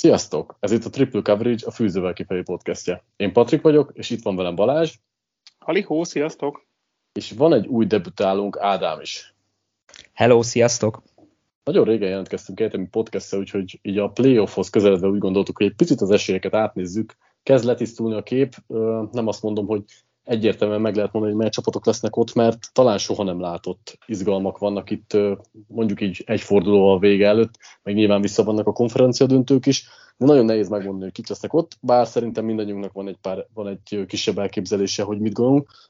Sziasztok! 0.00 0.56
Ez 0.60 0.72
itt 0.72 0.84
a 0.84 0.90
Triple 0.90 1.20
Coverage, 1.22 1.66
a 1.66 1.70
Fűzővel 1.70 2.12
kifelé 2.12 2.42
podcastja. 2.42 3.04
Én 3.16 3.32
Patrik 3.32 3.62
vagyok, 3.62 3.90
és 3.94 4.10
itt 4.10 4.22
van 4.22 4.36
velem 4.36 4.54
Balázs. 4.54 4.94
Halihó, 5.58 6.04
sziasztok! 6.04 6.66
És 7.12 7.30
van 7.30 7.52
egy 7.52 7.66
új 7.66 7.86
debütálónk, 7.86 8.58
Ádám 8.60 9.00
is. 9.00 9.34
Hello, 10.12 10.42
sziasztok! 10.42 11.02
Nagyon 11.64 11.84
régen 11.84 12.08
jelentkeztünk 12.08 12.60
egyetemi 12.60 12.86
podcastra, 12.86 13.38
úgyhogy 13.38 13.78
így 13.82 13.98
a 13.98 14.08
playoffhoz 14.08 14.70
közeledve 14.70 15.08
úgy 15.08 15.18
gondoltuk, 15.18 15.56
hogy 15.56 15.66
egy 15.66 15.76
picit 15.76 16.00
az 16.00 16.10
esélyeket 16.10 16.54
átnézzük. 16.54 17.16
Kezd 17.42 17.64
letisztulni 17.64 18.16
a 18.16 18.22
kép, 18.22 18.54
nem 19.12 19.26
azt 19.26 19.42
mondom, 19.42 19.66
hogy 19.66 19.84
egyértelműen 20.24 20.80
meg 20.80 20.94
lehet 20.94 21.12
mondani, 21.12 21.34
hogy 21.34 21.42
mely 21.42 21.50
csapatok 21.50 21.86
lesznek 21.86 22.16
ott, 22.16 22.34
mert 22.34 22.72
talán 22.72 22.98
soha 22.98 23.22
nem 23.22 23.40
látott 23.40 23.98
izgalmak 24.06 24.58
vannak 24.58 24.90
itt, 24.90 25.16
mondjuk 25.66 26.00
így 26.00 26.22
egy 26.26 26.40
fordulóval 26.40 26.98
vége 26.98 27.26
előtt, 27.26 27.54
meg 27.82 27.94
nyilván 27.94 28.20
vissza 28.20 28.44
vannak 28.44 28.66
a 28.66 28.72
konferencia 28.72 29.26
döntők 29.26 29.66
is, 29.66 29.88
nagyon 30.26 30.44
nehéz 30.44 30.68
megmondani, 30.68 31.02
hogy 31.02 31.12
kik 31.12 31.28
lesznek 31.28 31.52
ott, 31.54 31.76
bár 31.80 32.06
szerintem 32.06 32.44
mindannyiunknak 32.44 32.92
van 32.92 33.08
egy, 33.08 33.16
pár, 33.20 33.46
van 33.54 33.66
egy 33.68 34.04
kisebb 34.06 34.38
elképzelése, 34.38 35.02
hogy 35.02 35.18
mit 35.18 35.38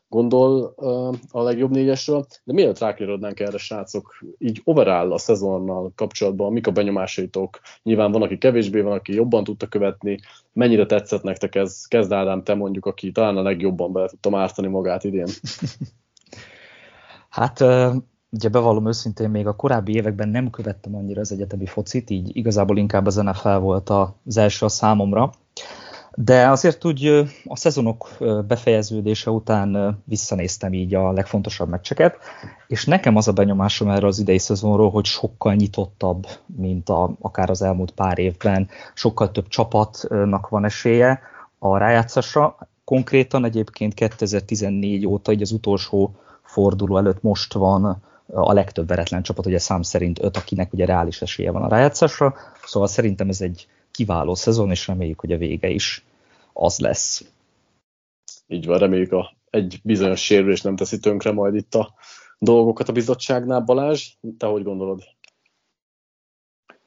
gondol 0.09 0.75
uh, 0.77 1.15
a 1.30 1.43
legjobb 1.43 1.71
négyesről, 1.71 2.27
de 2.45 2.52
mielőtt 2.52 2.79
rákérdődnánk 2.79 3.41
erre, 3.41 3.59
srácok, 3.59 4.24
így 4.38 4.61
overall 4.65 5.12
a 5.12 5.19
szezonnal 5.19 5.93
kapcsolatban, 5.95 6.52
mik 6.52 6.66
a 6.66 6.71
benyomásaitok? 6.71 7.61
Nyilván 7.83 8.12
van, 8.12 8.23
aki 8.23 8.38
kevésbé, 8.38 8.80
van, 8.80 8.93
aki 8.93 9.15
jobban 9.15 9.45
tudta 9.45 9.66
követni, 9.66 10.19
mennyire 10.52 10.87
tetszett 10.87 11.23
nektek 11.23 11.55
ez? 11.55 11.87
Kezd 11.87 12.12
Ádám, 12.12 12.43
te 12.43 12.55
mondjuk, 12.55 12.87
aki 12.87 13.12
talán 13.12 13.37
a 13.37 13.43
legjobban 13.43 13.93
be 13.93 14.09
tudta 14.09 14.30
mártani 14.30 14.69
magát 14.69 15.05
idén. 15.05 15.29
Hát 17.30 17.65
ugye 18.31 18.49
bevallom 18.49 18.87
őszintén, 18.87 19.31
még 19.31 19.47
a 19.47 19.57
korábbi 19.57 19.95
években 19.95 20.29
nem 20.29 20.51
követtem 20.51 20.97
annyira 20.97 21.21
az 21.21 21.33
egyetemi 21.33 21.67
focit, 21.67 22.11
így 22.11 22.37
igazából 22.37 22.77
inkább 22.77 23.07
a 23.07 23.23
NFL 23.23 23.57
volt 23.57 23.91
az 23.91 24.37
első 24.37 24.67
a 24.67 24.69
számomra. 24.69 25.33
De 26.15 26.49
azért 26.49 26.85
úgy 26.85 27.07
a 27.45 27.57
szezonok 27.57 28.09
befejeződése 28.47 29.31
után 29.31 29.99
visszanéztem 30.05 30.73
így 30.73 30.95
a 30.95 31.13
legfontosabb 31.13 31.69
meccseket, 31.69 32.17
és 32.67 32.85
nekem 32.85 33.17
az 33.17 33.29
a 33.29 33.33
benyomásom 33.33 33.89
erre 33.89 34.07
az 34.07 34.19
idei 34.19 34.39
szezonról, 34.39 34.91
hogy 34.91 35.05
sokkal 35.05 35.55
nyitottabb, 35.55 36.27
mint 36.47 36.89
a, 36.89 37.15
akár 37.21 37.51
az 37.51 37.63
elmúlt 37.63 37.91
pár 37.91 38.19
évben, 38.19 38.69
sokkal 38.95 39.31
több 39.31 39.49
csapatnak 39.49 40.49
van 40.49 40.65
esélye 40.65 41.21
a 41.59 41.77
rájátszásra. 41.77 42.57
Konkrétan 42.85 43.45
egyébként 43.45 43.95
2014 43.95 45.07
óta, 45.07 45.33
így 45.33 45.43
az 45.43 45.53
utolsó 45.53 46.15
forduló 46.43 46.97
előtt 46.97 47.23
most 47.23 47.53
van 47.53 48.03
a 48.33 48.53
legtöbb 48.53 48.89
veretlen 48.89 49.23
csapat, 49.23 49.47
ugye 49.47 49.59
szám 49.59 49.83
szerint 49.83 50.23
öt, 50.23 50.37
akinek 50.37 50.73
ugye 50.73 50.85
reális 50.85 51.23
esélye 51.23 51.51
van 51.51 51.63
a 51.63 51.69
rájátszásra, 51.69 52.35
szóval 52.65 52.89
szerintem 52.89 53.29
ez 53.29 53.41
egy 53.41 53.67
kiváló 53.91 54.35
szezon, 54.35 54.71
és 54.71 54.87
reméljük, 54.87 55.21
hogy 55.21 55.33
a 55.33 55.39
vége 55.39 55.69
is 55.69 56.05
az 56.53 56.79
lesz. 56.79 57.25
Így 58.47 58.67
van, 58.67 58.79
reméljük 58.79 59.13
a 59.13 59.39
egy 59.51 59.81
bizonyos 59.83 60.25
sérülés 60.25 60.61
nem 60.61 60.77
teszi 60.77 60.99
tönkre 60.99 61.33
majd 61.33 61.55
itt 61.55 61.75
a 61.75 61.95
dolgokat 62.39 62.89
a 62.89 62.93
bizottságnál. 62.93 63.61
Balázs, 63.61 64.09
te 64.39 64.47
hogy 64.47 64.62
gondolod? 64.62 65.03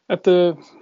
Hát 0.07 0.27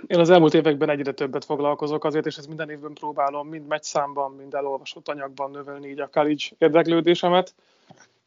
én 0.07 0.19
az 0.19 0.29
elmúlt 0.29 0.53
években 0.53 0.89
egyre 0.89 1.11
többet 1.11 1.45
foglalkozok 1.45 2.03
azért, 2.03 2.25
és 2.25 2.37
ezt 2.37 2.47
minden 2.47 2.69
évben 2.69 2.93
próbálom, 2.93 3.47
mind 3.47 3.67
meccszámban, 3.67 4.31
mind 4.31 4.53
elolvasott 4.53 5.07
anyagban 5.07 5.51
növelni 5.51 5.89
így 5.89 5.99
a 5.99 6.07
college 6.07 6.43
érdeklődésemet 6.57 7.53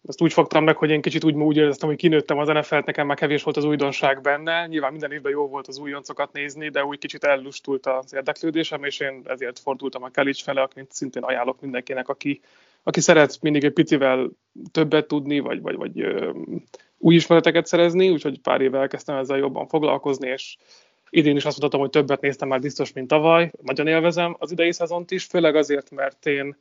ezt 0.08 0.22
úgy 0.22 0.32
fogtam 0.32 0.64
meg, 0.64 0.76
hogy 0.76 0.90
én 0.90 1.00
kicsit 1.00 1.24
úgy, 1.24 1.34
úgy 1.34 1.56
éreztem, 1.56 1.88
hogy 1.88 1.98
kinőttem 1.98 2.38
az 2.38 2.48
NFL-t, 2.48 2.86
nekem 2.86 3.06
már 3.06 3.16
kevés 3.16 3.42
volt 3.42 3.56
az 3.56 3.64
újdonság 3.64 4.20
benne. 4.20 4.66
Nyilván 4.66 4.90
minden 4.90 5.12
évben 5.12 5.32
jó 5.32 5.48
volt 5.48 5.68
az 5.68 5.78
újoncokat 5.78 6.32
nézni, 6.32 6.68
de 6.68 6.84
úgy 6.84 6.98
kicsit 6.98 7.24
ellustult 7.24 7.86
az 7.86 8.14
érdeklődésem, 8.14 8.84
és 8.84 9.00
én 9.00 9.22
ezért 9.24 9.58
fordultam 9.58 10.02
a 10.02 10.10
college 10.12 10.42
fele, 10.42 10.62
akit 10.62 10.92
szintén 10.92 11.22
ajánlok 11.22 11.60
mindenkinek, 11.60 12.08
aki, 12.08 12.40
aki 12.82 13.00
szeret 13.00 13.38
mindig 13.40 13.64
egy 13.64 13.72
picivel 13.72 14.30
többet 14.72 15.06
tudni, 15.06 15.38
vagy, 15.38 15.60
vagy, 15.60 15.76
vagy 15.76 16.00
ö, 16.00 16.30
új 16.98 17.14
ismereteket 17.14 17.66
szerezni, 17.66 18.10
úgyhogy 18.10 18.40
pár 18.40 18.60
éve 18.60 18.78
elkezdtem 18.78 19.16
ezzel 19.16 19.38
jobban 19.38 19.66
foglalkozni, 19.66 20.28
és 20.28 20.56
idén 21.10 21.36
is 21.36 21.44
azt 21.44 21.60
mondhatom, 21.60 21.80
hogy 21.80 21.90
többet 21.90 22.20
néztem 22.20 22.48
már 22.48 22.60
biztos, 22.60 22.92
mint 22.92 23.08
tavaly. 23.08 23.50
Nagyon 23.62 23.86
élvezem 23.86 24.36
az 24.38 24.50
idei 24.50 24.72
szezont 24.72 25.10
is, 25.10 25.24
főleg 25.24 25.56
azért, 25.56 25.90
mert 25.90 26.26
én 26.26 26.56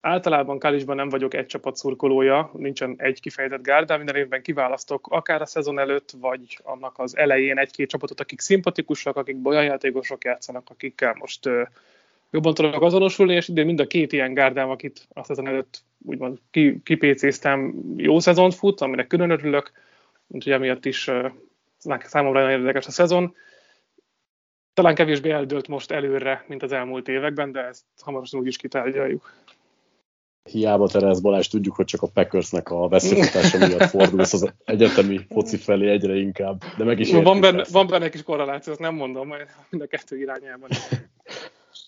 Általában 0.00 0.58
Kálisban 0.58 0.96
nem 0.96 1.08
vagyok 1.08 1.34
egy 1.34 1.46
csapat 1.46 1.76
szurkolója, 1.76 2.50
nincsen 2.52 2.94
egy 2.98 3.20
kifejezett 3.20 3.62
gárda, 3.62 3.96
minden 3.96 4.16
évben 4.16 4.42
kiválasztok 4.42 5.06
akár 5.10 5.40
a 5.40 5.46
szezon 5.46 5.78
előtt, 5.78 6.10
vagy 6.20 6.58
annak 6.62 6.98
az 6.98 7.16
elején 7.16 7.58
egy-két 7.58 7.88
csapatot, 7.88 8.20
akik 8.20 8.40
szimpatikusak, 8.40 9.16
akik 9.16 9.36
olyan 9.46 9.64
játékosok 9.64 10.24
játszanak, 10.24 10.70
akikkel 10.70 11.14
most 11.18 11.48
jobban 12.30 12.54
tudok 12.54 12.82
azonosulni, 12.82 13.34
és 13.34 13.48
idén 13.48 13.66
mind 13.66 13.80
a 13.80 13.86
két 13.86 14.12
ilyen 14.12 14.34
gárdám, 14.34 14.70
akit 14.70 15.08
a 15.12 15.22
szezon 15.22 15.46
előtt 15.46 15.82
úgymond 16.04 16.38
kipécéztem, 16.82 17.74
jó 17.96 18.18
szezont 18.18 18.54
fut, 18.54 18.80
aminek 18.80 19.06
külön 19.06 19.30
örülök, 19.30 19.72
úgyhogy 20.26 20.52
emiatt 20.52 20.84
is 20.84 21.10
számomra 21.98 22.42
nagyon 22.42 22.58
érdekes 22.58 22.86
a 22.86 22.90
szezon. 22.90 23.34
Talán 24.74 24.94
kevésbé 24.94 25.30
eldőlt 25.30 25.68
most 25.68 25.90
előre, 25.90 26.44
mint 26.48 26.62
az 26.62 26.72
elmúlt 26.72 27.08
években, 27.08 27.52
de 27.52 27.60
ezt 27.60 27.84
hamarosan 28.00 28.40
úgy 28.40 28.46
is 28.46 28.56
kitárgyaljuk 28.56 29.32
hiába 30.46 30.88
Terez 30.88 31.20
Balázs, 31.20 31.46
tudjuk, 31.46 31.74
hogy 31.74 31.84
csak 31.84 32.02
a 32.02 32.06
Packersnek 32.06 32.70
a 32.70 32.88
veszélyfutása 32.88 33.58
miatt 33.58 33.88
fordulsz 33.88 34.32
az 34.32 34.52
egyetemi 34.64 35.20
foci 35.28 35.56
felé 35.56 35.90
egyre 35.90 36.16
inkább, 36.16 36.62
de 36.78 36.84
meg 36.84 37.00
is 37.00 37.12
van 37.12 37.40
benne, 37.40 37.64
van 37.70 37.86
benne 37.86 38.04
egy 38.04 38.10
kis 38.10 38.22
korreláció, 38.22 38.72
azt 38.72 38.80
nem 38.80 38.94
mondom, 38.94 39.26
majd 39.26 39.46
mind 39.70 39.82
a 39.82 39.86
kettő 39.86 40.18
irányában. 40.18 40.68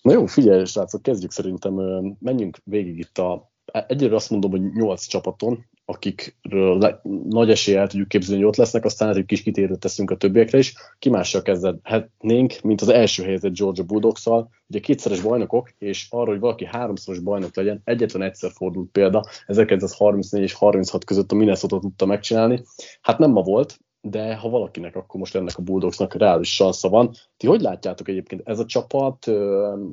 Na 0.01 0.11
jó, 0.11 0.25
figyelj, 0.25 0.65
srácok, 0.65 1.01
kezdjük 1.01 1.31
szerintem, 1.31 1.73
menjünk 2.19 2.57
végig 2.63 2.97
itt 2.97 3.17
a, 3.17 3.51
egyre 3.87 4.15
azt 4.15 4.29
mondom, 4.29 4.51
hogy 4.51 4.73
nyolc 4.73 5.05
csapaton, 5.05 5.65
akikről 5.89 6.77
le, 6.77 7.01
nagy 7.29 7.49
eséllyel 7.49 7.87
tudjuk 7.87 8.07
képzelni, 8.07 8.41
hogy 8.41 8.49
ott 8.49 8.57
lesznek, 8.57 8.85
aztán 8.85 9.15
egy 9.15 9.25
kis 9.25 9.41
kitérőt 9.41 9.79
teszünk 9.79 10.11
a 10.11 10.17
többiekre 10.17 10.57
is. 10.57 10.73
Ki 10.99 11.09
mással 11.09 11.41
kezdhetnénk, 11.41 12.61
mint 12.61 12.81
az 12.81 12.89
első 12.89 13.23
helyzet 13.23 13.57
Georgia 13.57 13.83
bulldogs 13.83 14.25
ugye 14.67 14.79
kétszeres 14.79 15.21
bajnokok, 15.21 15.69
és 15.77 16.07
arra, 16.09 16.29
hogy 16.29 16.39
valaki 16.39 16.65
háromszoros 16.65 17.19
bajnok 17.19 17.55
legyen, 17.55 17.81
egyetlen 17.83 18.21
egyszer 18.21 18.51
fordult 18.51 18.91
példa, 18.91 19.23
1934 19.47 20.43
és 20.43 20.53
36 20.53 21.05
között 21.05 21.31
a 21.31 21.35
Minnesota 21.35 21.79
tudta 21.79 22.05
megcsinálni. 22.05 22.63
Hát 23.01 23.17
nem 23.17 23.31
ma 23.31 23.41
volt, 23.41 23.79
de 24.01 24.35
ha 24.35 24.49
valakinek, 24.49 24.95
akkor 24.95 25.19
most 25.19 25.35
ennek 25.35 25.57
a 25.57 25.61
Bulldogsnak 25.61 26.13
reális 26.13 26.55
sansza 26.55 26.89
van. 26.89 27.11
Ti 27.37 27.47
hogy 27.47 27.61
látjátok 27.61 28.07
egyébként, 28.07 28.41
ez 28.45 28.59
a 28.59 28.65
csapat 28.65 29.25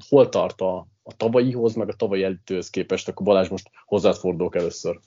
hol 0.09 0.29
tart 0.29 0.61
a, 0.61 0.87
a 1.03 1.17
tavalyihoz, 1.17 1.75
meg 1.75 1.89
a 1.89 1.97
tavalyi 1.97 2.23
előttőhöz 2.23 2.71
képest? 2.71 3.09
Akkor 3.09 3.27
Balázs 3.27 3.49
most 3.49 3.71
hozzád 3.87 4.17
fordulok 4.17 4.57
először. 4.57 5.01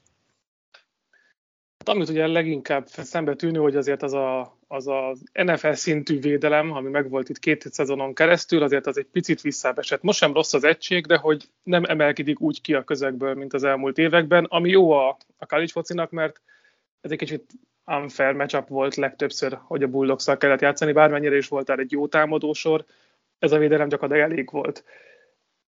Hát, 1.86 1.96
amit 1.96 2.10
ugye 2.10 2.28
leginkább 2.28 2.88
szembe 2.88 3.36
tűnő, 3.36 3.60
hogy 3.60 3.76
azért 3.76 4.04
az 4.04 4.14
a, 4.14 4.58
az 4.68 4.88
a 4.88 5.16
NFL 5.34 5.72
szintű 5.72 6.20
védelem, 6.20 6.72
ami 6.72 6.90
megvolt 6.90 7.30
itt 7.30 7.40
két 7.40 7.72
szezonon 7.72 8.14
keresztül, 8.14 8.64
azért 8.64 8.88
az 8.88 8.98
egy 8.98 9.06
picit 9.06 9.42
visszábesett. 9.42 10.02
Most 10.02 10.18
sem 10.18 10.34
rossz 10.34 10.54
az 10.54 10.64
egység, 10.64 11.06
de 11.06 11.18
hogy 11.18 11.50
nem 11.64 11.84
emelkedik 11.84 12.40
úgy 12.40 12.62
ki 12.62 12.74
a 12.74 12.84
közegből, 12.84 13.34
mint 13.34 13.54
az 13.54 13.64
elmúlt 13.64 13.98
években, 13.98 14.46
ami 14.46 14.70
jó 14.70 14.92
a, 14.92 15.18
a 15.38 15.46
college 15.46 15.72
focinak, 15.72 16.12
mert 16.12 16.42
ez 17.02 17.12
egy 17.12 17.18
kicsit 17.18 17.52
unfair 17.86 18.34
matchup 18.34 18.68
volt 18.68 18.96
legtöbbször, 18.96 19.60
hogy 19.62 19.84
a 19.84 19.88
bulldogs 19.88 20.26
kellett 20.38 20.62
játszani, 20.62 20.92
bármennyire 20.92 21.38
is 21.38 21.48
volt 21.48 21.70
egy 21.70 21.92
jó 21.92 22.08
támadósor, 22.08 22.86
ez 23.40 23.52
a 23.52 23.58
védelem 23.58 23.88
gyakorlatilag 23.88 24.32
elég 24.32 24.52
volt. 24.52 24.84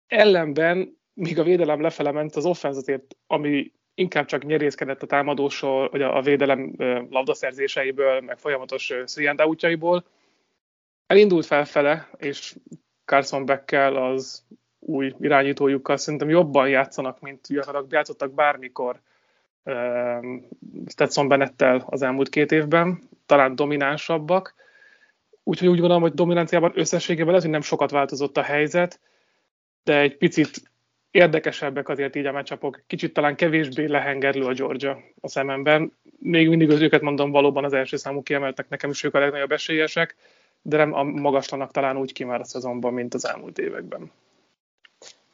Ellenben, 0.07 0.97
míg 1.13 1.39
a 1.39 1.43
védelem 1.43 1.81
lefele 1.81 2.11
ment, 2.11 2.35
az 2.35 2.45
offenzatért, 2.45 3.15
ami 3.27 3.71
inkább 4.01 4.25
csak 4.25 4.45
nyerészkedett 4.45 5.03
a 5.03 5.07
támadósor, 5.07 5.89
vagy 5.91 6.01
a, 6.01 6.21
védelem 6.21 6.75
labdaszerzéseiből, 7.09 8.21
meg 8.21 8.37
folyamatos 8.37 8.93
szrianda 9.05 9.45
útjaiból. 9.45 10.05
Elindult 11.07 11.45
felfele, 11.45 12.09
és 12.17 12.55
Carson 13.05 13.45
Beckkel 13.45 13.95
az 13.95 14.43
új 14.79 15.13
irányítójukkal 15.19 15.97
szerintem 15.97 16.29
jobban 16.29 16.69
játszanak, 16.69 17.19
mint 17.19 17.47
játszottak 17.89 18.33
bármikor 18.33 18.99
Stetson 20.87 21.27
Bennettel 21.27 21.85
az 21.89 22.01
elmúlt 22.01 22.29
két 22.29 22.51
évben, 22.51 23.09
talán 23.25 23.55
dominánsabbak. 23.55 24.55
Úgyhogy 25.43 25.67
úgy 25.67 25.79
gondolom, 25.79 26.01
hogy 26.01 26.13
dominanciában 26.13 26.71
összességében 26.75 27.27
lehet, 27.27 27.41
hogy 27.41 27.51
nem 27.51 27.61
sokat 27.61 27.91
változott 27.91 28.37
a 28.37 28.41
helyzet, 28.41 28.99
de 29.83 29.99
egy 29.99 30.17
picit 30.17 30.70
érdekesebbek 31.11 31.89
azért 31.89 32.15
így 32.15 32.25
a 32.25 32.31
meccsapok, 32.31 32.81
kicsit 32.87 33.13
talán 33.13 33.35
kevésbé 33.35 33.85
lehengerlő 33.85 34.45
a 34.45 34.53
Georgia 34.53 34.99
a 35.21 35.27
szememben. 35.27 35.93
Még 36.19 36.49
mindig 36.49 36.69
az 36.69 36.81
őket 36.81 37.01
mondom 37.01 37.31
valóban 37.31 37.63
az 37.63 37.73
első 37.73 37.97
számú 37.97 38.21
kiemeltek, 38.23 38.69
nekem 38.69 38.89
is 38.89 39.03
ők 39.03 39.15
a 39.15 39.19
legnagyobb 39.19 39.51
esélyesek, 39.51 40.15
de 40.61 40.77
nem 40.77 40.93
a 40.93 41.03
magaslanak 41.03 41.71
talán 41.71 41.97
úgy 41.97 42.13
ki 42.13 42.23
már 42.23 42.39
a 42.39 42.45
szezonban, 42.45 42.93
mint 42.93 43.13
az 43.13 43.27
elmúlt 43.27 43.57
években. 43.57 44.11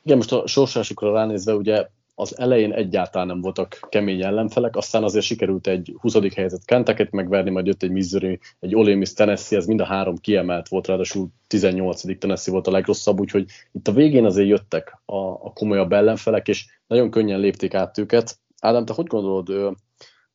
Igen, 0.03 0.17
most 0.17 0.31
a 0.31 0.47
sorsásukra 0.47 1.13
ránézve, 1.13 1.53
ugye 1.53 1.87
az 2.19 2.37
elején 2.37 2.73
egyáltalán 2.73 3.27
nem 3.27 3.41
voltak 3.41 3.79
kemény 3.89 4.21
ellenfelek, 4.23 4.75
aztán 4.75 5.03
azért 5.03 5.25
sikerült 5.25 5.67
egy 5.67 5.95
20. 5.99 6.33
helyzet 6.35 6.65
kentucky 6.65 7.07
megverni, 7.11 7.49
majd 7.49 7.65
jött 7.65 7.83
egy 7.83 7.91
Missouri, 7.91 8.39
egy 8.59 8.75
Ole 8.75 8.95
Miss 8.95 9.13
Tennessee, 9.13 9.57
ez 9.57 9.65
mind 9.65 9.79
a 9.79 9.85
három 9.85 10.17
kiemelt 10.17 10.67
volt, 10.67 10.87
ráadásul 10.87 11.27
18. 11.47 12.17
Tennessee 12.19 12.53
volt 12.53 12.67
a 12.67 12.71
legrosszabb, 12.71 13.19
úgyhogy 13.19 13.45
itt 13.71 13.87
a 13.87 13.91
végén 13.91 14.25
azért 14.25 14.47
jöttek 14.47 15.01
a, 15.05 15.17
a 15.17 15.53
komolyabb 15.53 15.93
ellenfelek, 15.93 16.47
és 16.47 16.65
nagyon 16.87 17.09
könnyen 17.09 17.39
lépték 17.39 17.73
át 17.73 17.97
őket. 17.97 18.39
Ádám, 18.61 18.85
te 18.85 18.93
hogy 18.93 19.05
gondolod, 19.05 19.77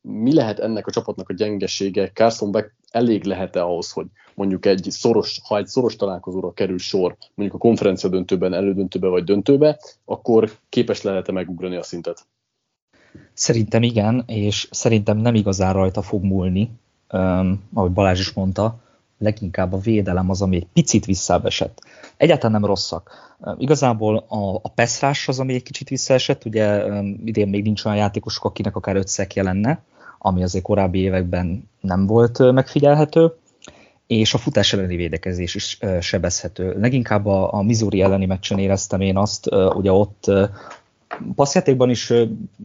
mi 0.03 0.33
lehet 0.33 0.59
ennek 0.59 0.87
a 0.87 0.91
csapatnak 0.91 1.29
a 1.29 1.33
gyengesége? 1.33 2.11
Carson 2.11 2.51
Beck 2.51 2.75
elég 2.91 3.23
lehet-e 3.23 3.63
ahhoz, 3.63 3.91
hogy 3.91 4.05
mondjuk 4.35 4.65
egy 4.65 4.87
szoros, 4.89 5.39
ha 5.43 5.57
egy 5.57 5.67
szoros 5.67 5.95
találkozóra 5.95 6.53
kerül 6.53 6.77
sor, 6.77 7.17
mondjuk 7.33 7.61
a 7.61 7.65
konferencia 7.67 8.09
döntőben, 8.09 8.53
elődöntőbe 8.53 9.07
vagy 9.07 9.23
döntőbe, 9.23 9.79
akkor 10.05 10.51
képes 10.69 11.01
lehet-e 11.01 11.31
megugrani 11.31 11.75
a 11.75 11.83
szintet? 11.83 12.25
Szerintem 13.33 13.83
igen, 13.83 14.23
és 14.27 14.67
szerintem 14.71 15.17
nem 15.17 15.35
igazán 15.35 15.73
rajta 15.73 16.01
fog 16.01 16.23
múlni, 16.23 16.69
um, 17.11 17.63
ahogy 17.73 17.91
Balázs 17.91 18.19
is 18.19 18.31
mondta, 18.31 18.81
leginkább 19.17 19.73
a 19.73 19.77
védelem 19.77 20.29
az, 20.29 20.41
ami 20.41 20.55
egy 20.55 20.67
picit 20.73 21.05
visszaesett. 21.05 21.81
Egyáltalán 22.17 22.51
nem 22.51 22.69
rosszak. 22.69 23.11
Igazából 23.57 24.17
a, 24.27 24.55
a 24.55 24.69
Peszrás 24.75 25.27
az, 25.27 25.39
ami 25.39 25.53
egy 25.53 25.63
kicsit 25.63 25.89
visszaesett, 25.89 26.45
ugye 26.45 26.85
um, 26.85 27.21
idén 27.25 27.47
még 27.47 27.63
nincs 27.63 27.85
olyan 27.85 27.97
játékosok, 27.97 28.45
akinek 28.45 28.75
akár 28.75 28.95
öt 28.95 29.07
szekje 29.07 29.43
lenne, 29.43 29.83
ami 30.25 30.43
azért 30.43 30.63
korábbi 30.63 30.99
években 30.99 31.69
nem 31.81 32.05
volt 32.05 32.51
megfigyelhető, 32.51 33.33
és 34.07 34.33
a 34.33 34.37
futás 34.37 34.73
elleni 34.73 34.95
védekezés 34.95 35.55
is 35.55 35.79
sebezhető. 35.99 36.79
Leginkább 36.79 37.25
a, 37.25 37.53
a 37.53 37.61
Missouri 37.61 38.01
elleni 38.01 38.25
meccsen 38.25 38.59
éreztem 38.59 39.01
én 39.01 39.17
azt, 39.17 39.49
ugye 39.75 39.91
ott 39.91 40.31
passzjátékban 41.35 41.89
is 41.89 42.13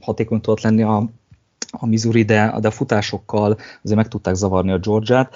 hatékony 0.00 0.40
tudott 0.40 0.60
lenni 0.60 0.82
a, 0.82 1.08
a 1.70 1.87
Missouri, 1.87 2.22
de, 2.22 2.55
de 2.60 2.69
a 2.69 2.70
futásokkal 2.70 3.58
azért 3.82 3.96
meg 3.96 4.08
tudták 4.08 4.34
zavarni 4.34 4.72
a 4.72 4.78
Georgiát. 4.78 5.34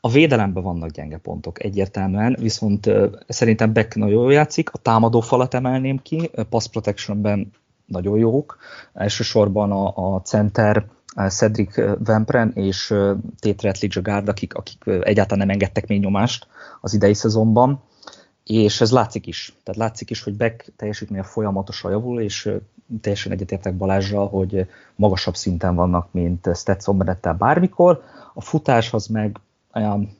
A 0.00 0.08
védelemben 0.08 0.62
vannak 0.62 0.90
gyenge 0.90 1.16
pontok 1.16 1.64
egyértelműen, 1.64 2.36
viszont 2.40 2.90
szerintem 3.28 3.72
Beck 3.72 3.94
nagyon 3.94 4.20
jól 4.20 4.32
játszik, 4.32 4.70
a 4.72 4.78
támadó 4.78 5.20
falat 5.20 5.54
emelném 5.54 5.98
ki, 6.02 6.30
pass 6.48 6.66
protectionben 6.66 7.50
nagyon 7.86 8.18
jók, 8.18 8.58
elsősorban 8.94 9.72
a, 9.72 10.14
a 10.14 10.20
center 10.20 10.86
Cedric 11.28 11.74
Vempren 12.04 12.52
és 12.54 12.94
Tétre 13.38 13.68
Etlige 13.68 14.00
Gard, 14.00 14.28
akik, 14.28 14.54
akik 14.54 14.84
egyáltalán 14.86 15.46
nem 15.46 15.54
engedtek 15.54 15.86
még 15.86 16.00
nyomást 16.00 16.46
az 16.80 16.94
idei 16.94 17.14
szezonban, 17.14 17.82
és 18.44 18.80
ez 18.80 18.90
látszik 18.90 19.26
is. 19.26 19.54
Tehát 19.62 19.80
látszik 19.80 20.10
is, 20.10 20.22
hogy 20.22 20.36
Beck 20.36 20.72
teljesítménye 20.76 21.22
folyamatosan 21.22 21.90
javul, 21.90 22.20
és 22.20 22.50
teljesen 23.00 23.32
egyetértek 23.32 23.76
Balázsral, 23.76 24.28
hogy 24.28 24.66
magasabb 24.96 25.36
szinten 25.36 25.74
vannak, 25.74 26.08
mint 26.12 26.48
Stetson 26.54 26.98
Bennettel 26.98 27.34
bármikor. 27.34 28.02
A 28.34 28.40
futás 28.40 28.92
az 28.92 29.06
meg 29.06 29.40
olyan 29.74 30.16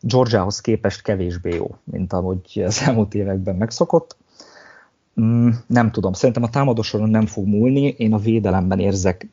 Georgiahoz 0.00 0.60
képest 0.60 1.02
kevésbé 1.02 1.54
jó, 1.54 1.76
mint 1.84 2.12
ahogy 2.12 2.62
az 2.64 2.82
elmúlt 2.86 3.14
években 3.14 3.56
megszokott. 3.56 4.16
Mm, 5.20 5.50
nem 5.66 5.90
tudom, 5.90 6.12
szerintem 6.12 6.42
a 6.42 6.50
támadósoron 6.50 7.08
nem 7.08 7.26
fog 7.26 7.46
múlni, 7.46 7.86
én 7.86 8.12
a 8.12 8.18
védelemben 8.18 8.78
érzek 8.78 9.28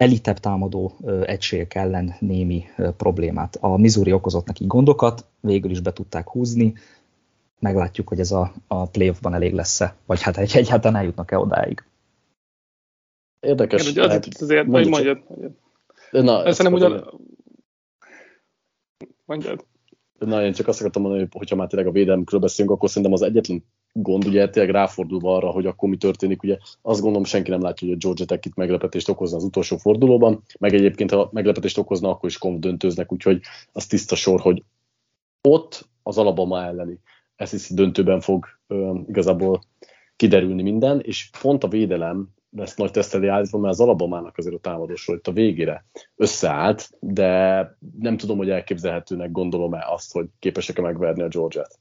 elitebb 0.00 0.38
támadó 0.38 0.96
egységek 1.24 1.74
ellen 1.74 2.14
némi 2.20 2.64
problémát. 2.96 3.56
A 3.60 3.76
Missouri 3.76 4.12
okozott 4.12 4.46
neki 4.46 4.66
gondokat, 4.66 5.26
végül 5.40 5.70
is 5.70 5.80
be 5.80 5.92
tudták 5.92 6.28
húzni, 6.28 6.74
meglátjuk, 7.58 8.08
hogy 8.08 8.20
ez 8.20 8.30
a, 8.30 8.52
a 8.66 8.86
playoffban 8.86 9.34
elég 9.34 9.52
lesz-e, 9.52 9.94
vagy 10.06 10.22
hát 10.22 10.36
egy, 10.36 10.56
egyáltalán 10.56 11.00
eljutnak-e 11.00 11.38
odáig. 11.38 11.84
Érdekes. 13.40 13.88
Igen, 13.88 14.04
azért, 14.04 14.24
hát, 14.24 14.42
azért 14.42 14.66
mondjad, 14.66 14.92
mondjad, 14.92 15.22
mondjad. 15.28 15.52
Na, 16.10 16.52
Szerintem 16.52 16.72
ugyan... 16.72 17.20
Mondjad. 19.24 19.64
Na, 20.18 20.44
én 20.44 20.52
csak 20.52 20.68
azt 20.68 20.80
akartam 20.80 21.02
mondani, 21.02 21.28
hogy 21.30 21.50
ha 21.50 21.56
már 21.56 21.68
tényleg 21.68 21.88
a 21.88 21.92
védelmükről 21.92 22.40
beszélünk, 22.40 22.74
akkor 22.74 22.88
szerintem 22.88 23.12
az 23.12 23.22
egyetlen 23.22 23.64
gond, 23.92 24.24
ugye 24.24 24.48
tényleg 24.48 24.72
ráfordulva 24.72 25.36
arra, 25.36 25.50
hogy 25.50 25.66
akkor 25.66 25.88
mi 25.88 25.96
történik, 25.96 26.42
ugye 26.42 26.56
azt 26.82 27.00
gondolom 27.00 27.24
senki 27.24 27.50
nem 27.50 27.62
látja, 27.62 27.86
hogy 27.86 27.96
a 27.96 28.00
Georgia 28.00 28.26
Tech 28.26 28.46
itt 28.46 28.54
meglepetést 28.54 29.08
okozna 29.08 29.36
az 29.36 29.44
utolsó 29.44 29.76
fordulóban, 29.76 30.42
meg 30.58 30.74
egyébként 30.74 31.10
ha 31.10 31.28
meglepetést 31.32 31.78
okozna, 31.78 32.08
akkor 32.08 32.28
is 32.28 32.38
konf 32.38 32.58
döntőznek, 32.58 33.12
úgyhogy 33.12 33.40
az 33.72 33.86
tiszta 33.86 34.16
sor, 34.16 34.40
hogy 34.40 34.62
ott 35.48 35.88
az 36.02 36.18
Alabama 36.18 36.62
elleni 36.62 37.00
SEC 37.36 37.72
döntőben 37.72 38.20
fog 38.20 38.46
ö, 38.66 38.98
igazából 39.08 39.60
kiderülni 40.16 40.62
minden, 40.62 41.00
és 41.00 41.30
pont 41.40 41.64
a 41.64 41.68
védelem 41.68 42.28
lesz 42.56 42.76
nagy 42.76 42.90
teszteli 42.90 43.26
állítva, 43.26 43.58
mert 43.58 43.72
az 43.72 43.80
Alabamának 43.80 44.38
azért 44.38 44.54
a 44.54 44.58
támadósor 44.58 45.16
itt 45.16 45.26
a 45.26 45.32
végére 45.32 45.84
összeállt, 46.16 46.90
de 47.00 47.60
nem 47.98 48.16
tudom, 48.16 48.36
hogy 48.36 48.50
elképzelhetőnek 48.50 49.30
gondolom-e 49.30 49.86
azt, 49.88 50.12
hogy 50.12 50.26
képesek-e 50.38 50.82
megverni 50.82 51.22
a 51.22 51.28
Georgia-t. 51.28 51.78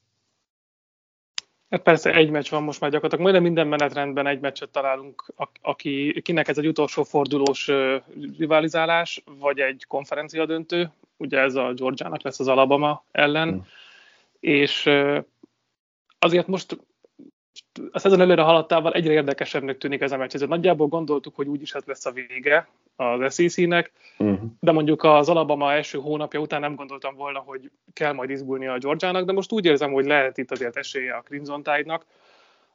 Hát 1.70 1.82
persze 1.82 2.14
egy 2.14 2.30
meccs 2.30 2.50
van 2.50 2.64
most 2.64 2.80
már 2.80 2.90
gyakorlatilag, 2.90 3.32
majdnem 3.32 3.52
minden 3.52 3.68
menetrendben 3.68 4.28
egy 4.28 4.40
meccset 4.40 4.70
találunk, 4.70 5.34
aki, 5.62 6.22
kinek 6.22 6.48
ez 6.48 6.58
egy 6.58 6.68
utolsó 6.68 7.04
fordulós 7.04 7.72
rivalizálás, 8.38 9.24
vagy 9.40 9.60
egy 9.60 9.86
konferencia 9.88 10.46
döntő, 10.46 10.92
ugye 11.18 11.40
ez 11.40 11.56
a 11.56 11.74
Georgiának 11.74 12.22
lesz 12.22 12.40
az 12.40 12.48
Alabama 12.48 13.04
ellen, 13.12 13.50
hmm. 13.50 13.66
és 14.40 14.90
azért 16.20 16.48
most 16.48 16.78
a 17.92 18.00
szezon 18.00 18.22
előre 18.22 18.42
haladtával 18.42 18.94
egyre 18.94 19.12
érdekesebbnek 19.14 19.78
tűnik 19.78 20.02
ez 20.02 20.12
a 20.12 20.18
meccs. 20.18 20.34
Ezért 20.34 20.50
nagyjából 20.50 20.88
gondoltuk, 20.88 21.36
hogy 21.36 21.48
úgyis 21.48 21.74
ez 21.74 21.84
lesz 21.86 22.06
a 22.06 22.12
vége 22.12 22.68
az 22.96 23.34
SEC-nek, 23.36 23.92
uh-huh. 24.18 24.40
de 24.60 24.72
mondjuk 24.72 25.04
az 25.04 25.30
Alabama 25.30 25.72
első 25.72 25.98
hónapja 25.98 26.40
után 26.40 26.60
nem 26.60 26.76
gondoltam 26.76 27.16
volna, 27.16 27.40
hogy 27.40 27.72
kell 27.94 28.14
majd 28.14 28.30
izgulni 28.30 28.68
a 28.68 28.78
Georgiának, 28.78 29.26
de 29.26 29.32
most 29.32 29.52
úgy 29.52 29.66
érzem, 29.66 29.92
hogy 29.92 30.06
lehet 30.06 30.38
itt 30.38 30.52
azért 30.52 30.78
esélye 30.78 31.14
a 31.14 31.22
Crimson 31.22 31.64
Tide-nak, 31.64 32.06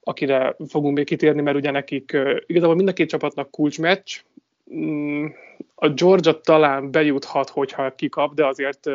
akire 0.03 0.57
fogunk 0.69 0.97
még 0.97 1.05
kitérni, 1.05 1.41
mert 1.41 1.57
ugye 1.57 1.71
nekik 1.71 2.17
igazából 2.47 2.75
mind 2.75 2.89
a 2.89 2.93
két 2.93 3.09
csapatnak 3.09 3.51
kulcsmeccs. 3.51 4.21
Mm, 4.75 5.27
a 5.75 5.89
Georgia 5.89 6.41
talán 6.41 6.91
bejuthat, 6.91 7.49
hogyha 7.49 7.95
kikap, 7.95 8.35
de 8.35 8.47
azért 8.47 8.91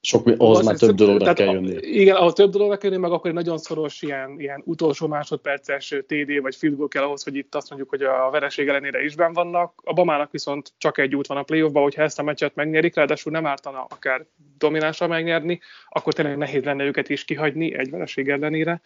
sok, 0.00 0.26
ahhoz 0.36 0.64
már 0.64 0.76
több 0.76 0.94
dologra 0.94 1.32
kell 1.32 1.52
jönni. 1.52 1.76
Igen, 1.80 2.16
ahhoz 2.16 2.32
több 2.32 2.50
dologra 2.50 2.76
kell 2.76 2.90
jönni, 2.90 3.02
meg 3.02 3.12
akkor 3.12 3.30
egy 3.30 3.36
nagyon 3.36 3.58
szoros 3.58 4.02
ilyen, 4.02 4.40
ilyen 4.40 4.62
utolsó 4.64 5.06
másodperces 5.06 5.88
TD 6.06 6.40
vagy 6.40 6.56
field 6.56 6.76
goal 6.76 6.88
kell 6.88 7.02
ahhoz, 7.02 7.22
hogy 7.22 7.36
itt 7.36 7.54
azt 7.54 7.68
mondjuk, 7.68 7.90
hogy 7.90 8.02
a 8.02 8.28
vereség 8.30 8.68
ellenére 8.68 9.04
is 9.04 9.16
ben 9.16 9.32
vannak. 9.32 9.80
A 9.84 9.92
Bamának 9.92 10.30
viszont 10.30 10.72
csak 10.78 10.98
egy 10.98 11.16
út 11.16 11.26
van 11.26 11.38
a 11.38 11.42
playoffba, 11.42 11.80
hogyha 11.80 12.02
ezt 12.02 12.18
a 12.18 12.22
meccset 12.22 12.54
megnyerik, 12.54 12.94
ráadásul 12.94 13.32
nem 13.32 13.46
ártana 13.46 13.86
akár 13.88 14.26
dominánsa 14.58 15.06
megnyerni, 15.06 15.60
akkor 15.88 16.12
tényleg 16.12 16.36
nehéz 16.36 16.62
lenne 16.64 16.84
őket 16.84 17.08
is 17.08 17.24
kihagyni 17.24 17.74
egy 17.74 17.90
vereség 17.90 18.28
ellenére. 18.28 18.80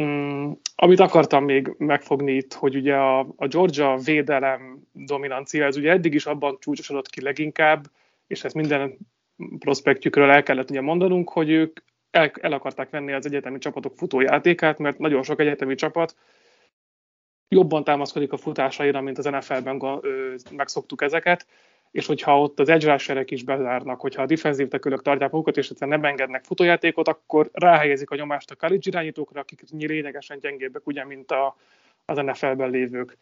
Mm, 0.00 0.50
amit 0.74 1.00
akartam 1.00 1.44
még 1.44 1.74
megfogni 1.78 2.32
itt, 2.32 2.52
hogy 2.52 2.76
ugye 2.76 2.94
a, 2.94 3.18
a 3.36 3.46
Georgia 3.46 3.96
védelem 4.04 4.82
dominancia, 4.92 5.64
ez 5.64 5.76
ugye 5.76 5.90
eddig 5.90 6.14
is 6.14 6.26
abban 6.26 6.56
csúcsosodott 6.60 7.10
ki 7.10 7.22
leginkább, 7.22 7.84
és 8.26 8.44
ezt 8.44 8.54
minden 8.54 8.98
prospektjükről 9.58 10.30
el 10.30 10.42
kellett 10.42 10.70
ugye 10.70 10.80
mondanunk, 10.80 11.30
hogy 11.30 11.50
ők 11.50 11.80
el, 12.10 12.30
el 12.40 12.52
akarták 12.52 12.90
venni 12.90 13.12
az 13.12 13.26
egyetemi 13.26 13.58
csapatok 13.58 13.96
futójátékát, 13.96 14.78
mert 14.78 14.98
nagyon 14.98 15.22
sok 15.22 15.40
egyetemi 15.40 15.74
csapat 15.74 16.16
jobban 17.48 17.84
támaszkodik 17.84 18.32
a 18.32 18.36
futásaira, 18.36 19.00
mint 19.00 19.18
az 19.18 19.24
NFL-ben 19.24 19.82
megszoktuk 20.50 21.02
ezeket, 21.02 21.46
és 21.90 22.06
hogyha 22.06 22.40
ott 22.40 22.60
az 22.60 22.68
edge 22.68 22.92
rusherek 22.92 23.30
is 23.30 23.44
bezárnak, 23.44 24.00
hogyha 24.00 24.22
a 24.22 24.26
defensív 24.26 24.68
tekülök 24.68 25.02
tartják 25.02 25.30
magukat, 25.30 25.56
és 25.56 25.70
egyszerűen 25.70 26.00
nem 26.00 26.10
engednek 26.10 26.44
futójátékot, 26.44 27.08
akkor 27.08 27.48
ráhelyezik 27.52 28.10
a 28.10 28.14
nyomást 28.14 28.50
a 28.50 28.56
college 28.56 28.82
irányítókra, 28.82 29.40
akik 29.40 29.62
lényegesen 29.70 30.38
gyengébbek, 30.38 30.86
ugye, 30.86 31.04
mint 31.04 31.30
a, 31.30 31.56
az 32.04 32.16
NFL-ben 32.16 32.70
lévők. 32.70 33.16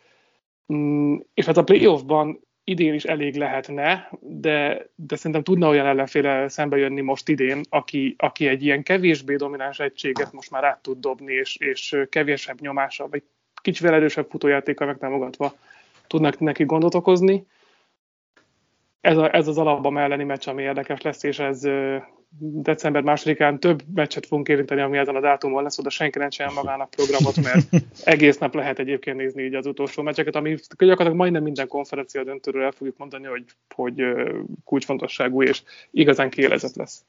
Mm, 0.73 1.17
és 1.35 1.45
hát 1.45 1.57
a 1.57 1.65
playoffban 1.65 2.41
idén 2.71 2.95
is 2.95 3.05
elég 3.05 3.37
lehetne, 3.37 4.11
de, 4.21 4.87
de 4.95 5.17
szerintem 5.17 5.43
tudna 5.43 5.69
olyan 5.69 5.87
ellenféle 5.87 6.49
szembe 6.49 6.77
jönni 6.77 7.00
most 7.00 7.29
idén, 7.29 7.61
aki, 7.69 8.15
aki 8.19 8.47
egy 8.47 8.65
ilyen 8.65 8.83
kevésbé 8.83 9.37
domináns 9.37 9.79
egységet 9.79 10.33
most 10.33 10.50
már 10.50 10.65
át 10.65 10.83
tud 10.83 10.99
dobni, 11.00 11.33
és, 11.33 11.57
és 11.57 11.97
kevésebb 12.09 12.61
nyomása, 12.61 13.09
vagy 13.09 13.23
kicsivel 13.62 13.95
erősebb 13.95 14.31
futójátéka 14.31 14.87
megtámogatva 14.87 15.55
tudnak 16.07 16.39
neki 16.39 16.65
gondot 16.65 16.95
okozni. 16.95 17.47
Ez, 19.00 19.17
a, 19.17 19.35
ez 19.35 19.49
az 19.49 19.59
alapban 19.59 19.99
elleni 19.99 20.25
meccs, 20.25 20.49
ami 20.49 20.62
érdekes 20.62 21.03
lesz, 21.03 21.23
és 21.23 21.39
ez 21.39 21.65
december 22.38 23.02
másodikán 23.02 23.60
több 23.60 23.82
meccset 23.94 24.26
fogunk 24.26 24.49
érinteni, 24.49 24.80
ami 24.80 24.99
ezen 24.99 25.16
a 25.16 25.20
dátumon 25.20 25.62
lesz, 25.62 25.78
oda 25.78 25.90
senki 25.90 26.18
nem 26.18 26.28
csinál 26.28 26.52
magának 26.52 26.90
programot, 26.90 27.37
mert 27.42 27.84
egész 28.04 28.38
nap 28.38 28.54
lehet 28.54 28.78
egyébként 28.78 29.16
nézni 29.16 29.42
így 29.42 29.54
az 29.54 29.66
utolsó 29.66 30.02
meccseket, 30.02 30.37
ami 30.37 30.56
gyakorlatilag 30.78 31.14
majdnem 31.14 31.42
minden 31.42 31.68
konferencia 31.68 32.25
döntőről 32.25 32.64
el 32.64 32.70
fogjuk 32.70 32.96
mondani, 32.96 33.26
hogy, 33.26 33.44
hogy 33.75 34.02
kulcsfontosságú 34.64 35.42
és 35.42 35.62
igazán 35.90 36.30
kiélezett 36.30 36.75
lesz. 36.75 37.04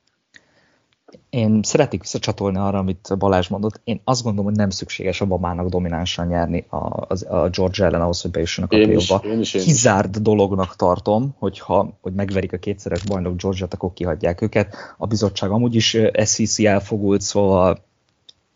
Én 1.30 1.60
szeretnék 1.64 2.02
visszacsatolni 2.02 2.58
arra, 2.58 2.78
amit 2.78 3.18
Balázs 3.18 3.48
mondott. 3.48 3.82
Én 3.84 4.02
azt 4.04 4.24
gondolom, 4.24 4.46
hogy 4.46 4.56
nem 4.56 4.70
szükséges 4.70 5.22
Obamának 5.22 5.70
dominánsan 5.70 6.28
nyerni 6.28 6.66
a, 6.70 6.76
a, 6.76 7.36
a 7.36 7.50
Georgia 7.50 7.86
ellen 7.86 8.02
ahhoz, 8.02 8.22
hogy 8.22 8.32
bejussanak 8.32 8.72
a 8.72 8.76
play 8.76 9.42
Kizárt 9.42 10.22
dolognak 10.22 10.76
tartom, 10.76 11.36
hogyha 11.40 11.98
hogy 12.02 12.14
megverik 12.14 12.54
a 12.54 12.58
kétszeres 12.58 13.04
bajnok 13.04 13.42
Georgia-t, 13.42 13.74
akkor 13.74 13.94
kihagyják 13.94 14.42
őket. 14.42 14.76
A 14.98 15.08
bizottság 15.08 15.50
amúgy 15.50 15.76
is 15.76 15.98
SEC 16.24 16.60
elfogult, 16.60 17.22
szóval 17.22 17.84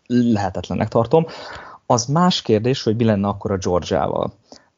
lehetetlennek 0.07 0.87
tartom. 0.87 1.25
Az 1.85 2.05
más 2.05 2.41
kérdés, 2.41 2.83
hogy 2.83 2.95
mi 2.95 3.03
lenne 3.03 3.27
akkor 3.27 3.51
a 3.51 3.57
Georgia-val. 3.57 4.33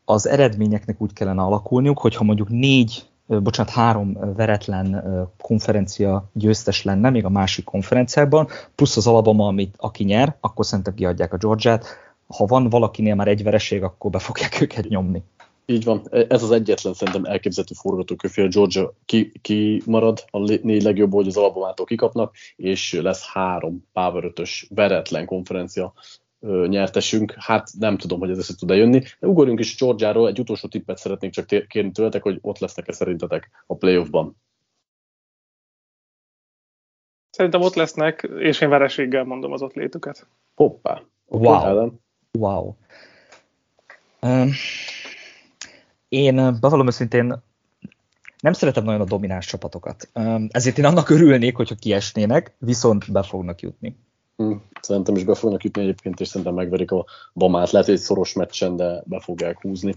Az 0.05 0.27
eredményeknek 0.27 1.01
úgy 1.01 1.13
kellene 1.13 1.41
alakulniuk, 1.41 1.99
hogyha 1.99 2.23
mondjuk 2.23 2.49
négy 2.49 3.05
bocsánat, 3.27 3.73
három 3.73 4.17
veretlen 4.35 5.03
konferencia 5.41 6.29
győztes 6.33 6.83
lenne 6.83 7.09
még 7.09 7.25
a 7.25 7.29
másik 7.29 7.65
konferenciában, 7.65 8.47
plusz 8.75 8.97
az 8.97 9.07
Alabama, 9.07 9.47
amit 9.47 9.75
aki 9.77 10.03
nyer, 10.03 10.37
akkor 10.39 10.65
szerintem 10.65 10.93
kiadják 10.93 11.33
a 11.33 11.37
Georgiát. 11.37 11.85
Ha 12.27 12.45
van 12.45 12.69
valakinél 12.69 13.15
már 13.15 13.27
egy 13.27 13.43
vereség, 13.43 13.83
akkor 13.83 14.11
be 14.11 14.19
fogják 14.19 14.59
őket 14.61 14.87
nyomni. 14.87 15.23
Így 15.69 15.83
van. 15.83 16.01
E, 16.11 16.25
ez 16.29 16.43
az 16.43 16.51
egyetlen 16.51 16.93
szerintem 16.93 17.23
elképzelhető 17.25 17.75
forgatókönyv, 17.79 18.33
hogy 18.35 18.43
a 18.43 18.47
Georgia 18.47 18.93
ki, 19.05 19.31
ki 19.41 19.81
marad, 19.85 20.25
a 20.29 20.39
négy 20.39 20.83
legjobb, 20.83 21.13
hogy 21.13 21.27
az 21.27 21.37
Alabamától 21.37 21.85
kikapnak, 21.85 22.35
és 22.55 22.93
lesz 22.93 23.25
három 23.25 23.85
Power 23.93 24.23
5 24.23 24.49
veretlen 24.69 25.25
konferencia 25.25 25.93
nyertesünk. 26.67 27.33
Hát 27.37 27.69
nem 27.79 27.97
tudom, 27.97 28.19
hogy 28.19 28.29
ez 28.29 28.37
össze 28.37 28.55
tud-e 28.55 28.75
jönni. 28.75 28.99
De 29.19 29.27
ugorjunk 29.27 29.59
is 29.59 29.77
Georgiáról, 29.77 30.27
egy 30.27 30.39
utolsó 30.39 30.67
tippet 30.67 30.97
szeretnék 30.97 31.31
csak 31.31 31.67
kérni 31.67 31.91
tőletek, 31.91 32.21
hogy 32.21 32.37
ott 32.41 32.59
lesznek-e 32.59 32.91
szerintetek 32.91 33.49
a 33.67 33.75
playoffban. 33.75 34.35
Szerintem 37.29 37.61
ott 37.61 37.73
lesznek, 37.73 38.29
és 38.37 38.61
én 38.61 38.69
vereséggel 38.69 39.23
mondom 39.23 39.51
az 39.51 39.61
ott 39.61 39.73
létüket. 39.73 40.27
Hoppá. 40.55 41.01
Okay, 41.25 41.47
wow. 41.47 41.65
Ellen. 41.65 41.99
Wow. 42.31 42.75
Um, 44.21 44.49
én 46.09 46.35
bevallom 46.35 46.87
őszintén 46.87 47.41
nem 48.39 48.53
szeretem 48.53 48.83
nagyon 48.83 49.01
a 49.01 49.05
domináns 49.05 49.45
csapatokat. 49.45 50.09
Um, 50.13 50.47
ezért 50.51 50.77
én 50.77 50.85
annak 50.85 51.09
örülnék, 51.09 51.55
hogyha 51.55 51.75
kiesnének, 51.75 52.55
viszont 52.57 53.11
be 53.11 53.23
fognak 53.23 53.61
jutni. 53.61 53.95
Hm, 54.37 54.53
szerintem 54.81 55.15
is 55.15 55.23
be 55.23 55.35
fognak 55.35 55.63
jutni 55.63 55.81
egyébként, 55.81 56.19
és 56.19 56.27
szerintem 56.27 56.55
megverik 56.55 56.91
a 56.91 57.05
Bamát. 57.33 57.71
Lehet, 57.71 57.87
hogy 57.87 57.95
egy 57.97 58.01
szoros 58.01 58.33
meccsen, 58.33 58.75
de 58.75 59.03
be 59.05 59.19
fogják 59.19 59.61
húzni. 59.61 59.95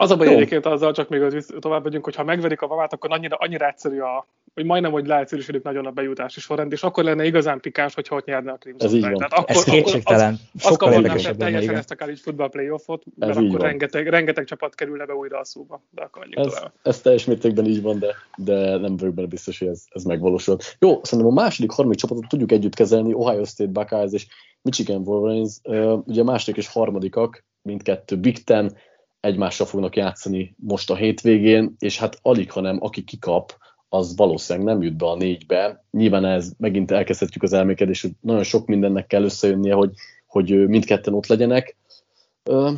Az 0.00 0.10
a 0.10 0.16
baj 0.16 0.28
egyébként 0.28 0.66
azzal, 0.66 0.92
csak 0.92 1.08
még 1.08 1.22
az 1.22 1.54
tovább 1.58 1.84
megyünk, 1.84 2.04
hogy 2.04 2.14
ha 2.14 2.24
megverik 2.24 2.62
a 2.62 2.66
Bamát, 2.66 2.92
akkor 2.92 3.12
annyira, 3.12 3.36
annyira 3.36 3.66
egyszerű 3.66 3.98
a, 3.98 4.26
hogy 4.54 4.64
majdnem, 4.64 4.92
hogy 4.92 5.06
leegyszerűsödik 5.06 5.62
nagyon 5.62 5.86
a 5.86 5.90
bejutási 5.90 6.40
sorrend, 6.40 6.72
és 6.72 6.82
akkor 6.82 7.04
lenne 7.04 7.24
igazán 7.24 7.60
pikáns, 7.60 7.94
hogyha 7.94 8.16
ott 8.16 8.24
nyerne 8.24 8.52
a 8.52 8.56
Crimson 8.56 8.88
Ez 8.88 8.94
így 8.94 9.02
van. 9.02 9.14
Tehát 9.14 9.32
akkor, 9.32 9.56
Ez 9.56 9.64
kétségtelen. 9.64 10.38
Az, 10.54 10.62
Sokkal 10.62 10.92
érdekesebb 10.92 11.36
teljesen 11.36 11.66
lenne, 11.66 11.78
ezt 11.78 11.90
a 11.90 11.96
college 11.96 12.20
football 12.22 12.48
playoffot, 12.48 13.02
mert 13.16 13.30
Ez 13.30 13.36
akkor 13.36 13.60
rengeteg, 13.60 14.08
rengeteg 14.08 14.44
csapat 14.44 14.74
kerülne 14.74 15.06
be 15.06 15.14
újra 15.14 15.38
a 15.38 15.44
szóba. 15.44 15.82
De 15.90 16.02
akkor 16.02 16.26
ez, 16.30 16.62
ez 16.82 17.00
teljes 17.00 17.24
mértékben 17.24 17.64
így 17.64 17.82
van, 17.82 17.98
de, 17.98 18.14
de 18.36 18.76
nem 18.76 18.96
vagyok 18.96 19.14
benne 19.14 19.28
biztos, 19.28 19.58
hogy 19.58 19.68
ez, 19.68 19.84
ez 19.88 20.02
megvalósul. 20.02 20.56
Jó, 20.78 21.00
szerintem 21.02 21.36
a 21.36 21.40
második, 21.40 21.70
harmadik 21.70 21.98
csapatot 21.98 22.28
tudjuk 22.28 22.52
együtt 22.52 22.74
kezelni, 22.74 23.14
Ohio 23.14 23.44
State 23.44 23.70
Buckeyes 23.70 24.12
és 24.12 24.26
Michigan 24.62 25.02
Wolverines. 25.04 25.60
Ugye 26.04 26.20
a 26.20 26.24
második 26.24 26.56
és 26.56 26.68
harmadikak, 26.68 27.44
mindkettő 27.62 28.16
Big 28.16 28.44
Ten, 28.44 28.76
egymással 29.20 29.66
fognak 29.66 29.96
játszani 29.96 30.54
most 30.56 30.90
a 30.90 30.96
hétvégén, 30.96 31.74
és 31.78 31.98
hát 31.98 32.18
alig, 32.22 32.50
hanem 32.50 32.78
aki 32.80 33.04
kikap, 33.04 33.58
az 33.88 34.16
valószínűleg 34.16 34.68
nem 34.68 34.82
jut 34.82 34.96
be 34.96 35.06
a 35.06 35.16
négybe. 35.16 35.84
Nyilván 35.90 36.24
ez 36.24 36.52
megint 36.58 36.90
elkezdhetjük 36.90 37.42
az 37.42 37.52
elmékedést, 37.52 38.02
hogy 38.02 38.12
nagyon 38.20 38.42
sok 38.42 38.66
mindennek 38.66 39.06
kell 39.06 39.22
összejönnie, 39.22 39.74
hogy, 39.74 39.92
hogy 40.26 40.68
mindketten 40.68 41.14
ott 41.14 41.26
legyenek. 41.26 41.76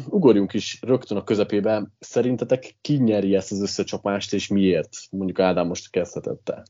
Ugorjunk 0.08 0.52
is 0.52 0.78
rögtön 0.82 1.16
a 1.16 1.24
közepébe. 1.24 1.90
Szerintetek 1.98 2.76
ki 2.80 2.94
nyeri 2.94 3.34
ezt 3.34 3.52
az 3.52 3.60
összecsapást, 3.60 4.32
és 4.32 4.48
miért? 4.48 4.96
Mondjuk 5.10 5.38
Ádám 5.38 5.66
most 5.66 5.90
kezdhetette. 5.90 6.62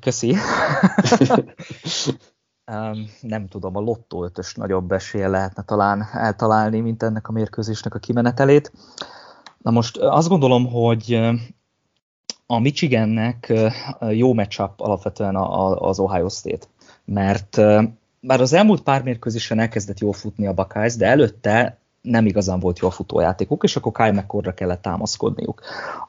Köszi. 0.00 0.34
nem 3.20 3.48
tudom, 3.48 3.76
a 3.76 3.80
lottó 3.80 4.24
ötös 4.24 4.54
nagyobb 4.54 4.92
esélye 4.92 5.28
lehetne 5.28 5.62
talán 5.62 6.06
eltalálni, 6.12 6.80
mint 6.80 7.02
ennek 7.02 7.28
a 7.28 7.32
mérkőzésnek 7.32 7.94
a 7.94 7.98
kimenetelét. 7.98 8.72
Na 9.58 9.70
most 9.70 9.96
azt 9.96 10.28
gondolom, 10.28 10.66
hogy 10.66 11.20
a 12.46 12.58
Michigannek 12.58 13.52
jó 14.10 14.34
matchup 14.34 14.80
alapvetően 14.80 15.36
az 15.76 15.98
Ohio 15.98 16.28
State, 16.28 16.66
mert 17.04 17.56
bár 18.20 18.40
az 18.40 18.52
elmúlt 18.52 18.82
pár 18.82 19.02
mérkőzésen 19.02 19.58
elkezdett 19.58 20.00
jól 20.00 20.12
futni 20.12 20.46
a 20.46 20.52
Buckeyes, 20.52 20.96
de 20.96 21.06
előtte 21.06 21.81
nem 22.02 22.26
igazán 22.26 22.60
volt 22.60 22.78
jó 22.78 22.88
a 22.88 22.90
futójátékuk, 22.90 23.62
és 23.62 23.76
akkor 23.76 23.92
Kyle 23.92 24.12
McCordra 24.12 24.54
kellett 24.54 24.82
támaszkodniuk. 24.82 25.62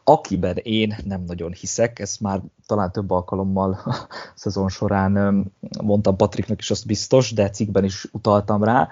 Akiben 0.03 0.57
én 0.63 0.95
nem 1.05 1.23
nagyon 1.27 1.51
hiszek, 1.51 2.00
ezt 2.00 2.21
már 2.21 2.41
talán 2.65 2.91
több 2.91 3.12
alkalommal 3.12 3.81
a 3.85 4.07
szezon 4.35 4.69
során 4.69 5.43
mondtam 5.81 6.15
Patricknak 6.15 6.59
is 6.59 6.71
azt 6.71 6.85
biztos, 6.85 7.33
de 7.33 7.50
cikkben 7.50 7.83
is 7.83 8.07
utaltam 8.12 8.63
rá, 8.63 8.89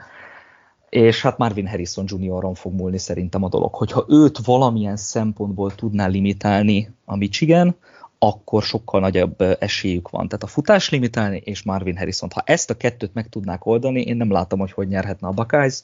és 0.90 1.22
hát 1.22 1.38
Marvin 1.38 1.68
Harrison 1.68 2.06
Junioron 2.08 2.54
fog 2.54 2.74
múlni 2.74 2.98
szerintem 2.98 3.44
a 3.44 3.50
dolog. 3.50 3.74
Hogyha 3.74 4.06
őt 4.08 4.38
valamilyen 4.46 4.98
szempontból 4.98 5.76
tudná 5.76 6.08
limitálni 6.08 6.94
a 7.06 7.16
Michigan, 7.16 7.76
akkor 8.20 8.64
sokkal 8.64 9.00
nagyobb 9.00 9.42
esélyük 9.60 10.10
van. 10.10 10.28
Tehát 10.28 10.44
a 10.44 10.48
futás 10.48 10.90
limitálni 10.90 11.42
és 11.46 11.64
Marvin 11.64 11.98
Harrison. 11.98 12.30
Ha 12.34 12.42
ezt 12.46 12.70
a 12.70 12.78
kettőt 12.78 13.14
meg 13.14 13.30
tudnák 13.30 13.66
oldani, 13.66 14.02
én 14.02 14.18
nem 14.18 14.32
látom, 14.32 14.60
hogy 14.60 14.72
hogy 14.72 14.88
nyerhetne 14.88 15.28
a 15.28 15.32
Buckeyes. 15.32 15.82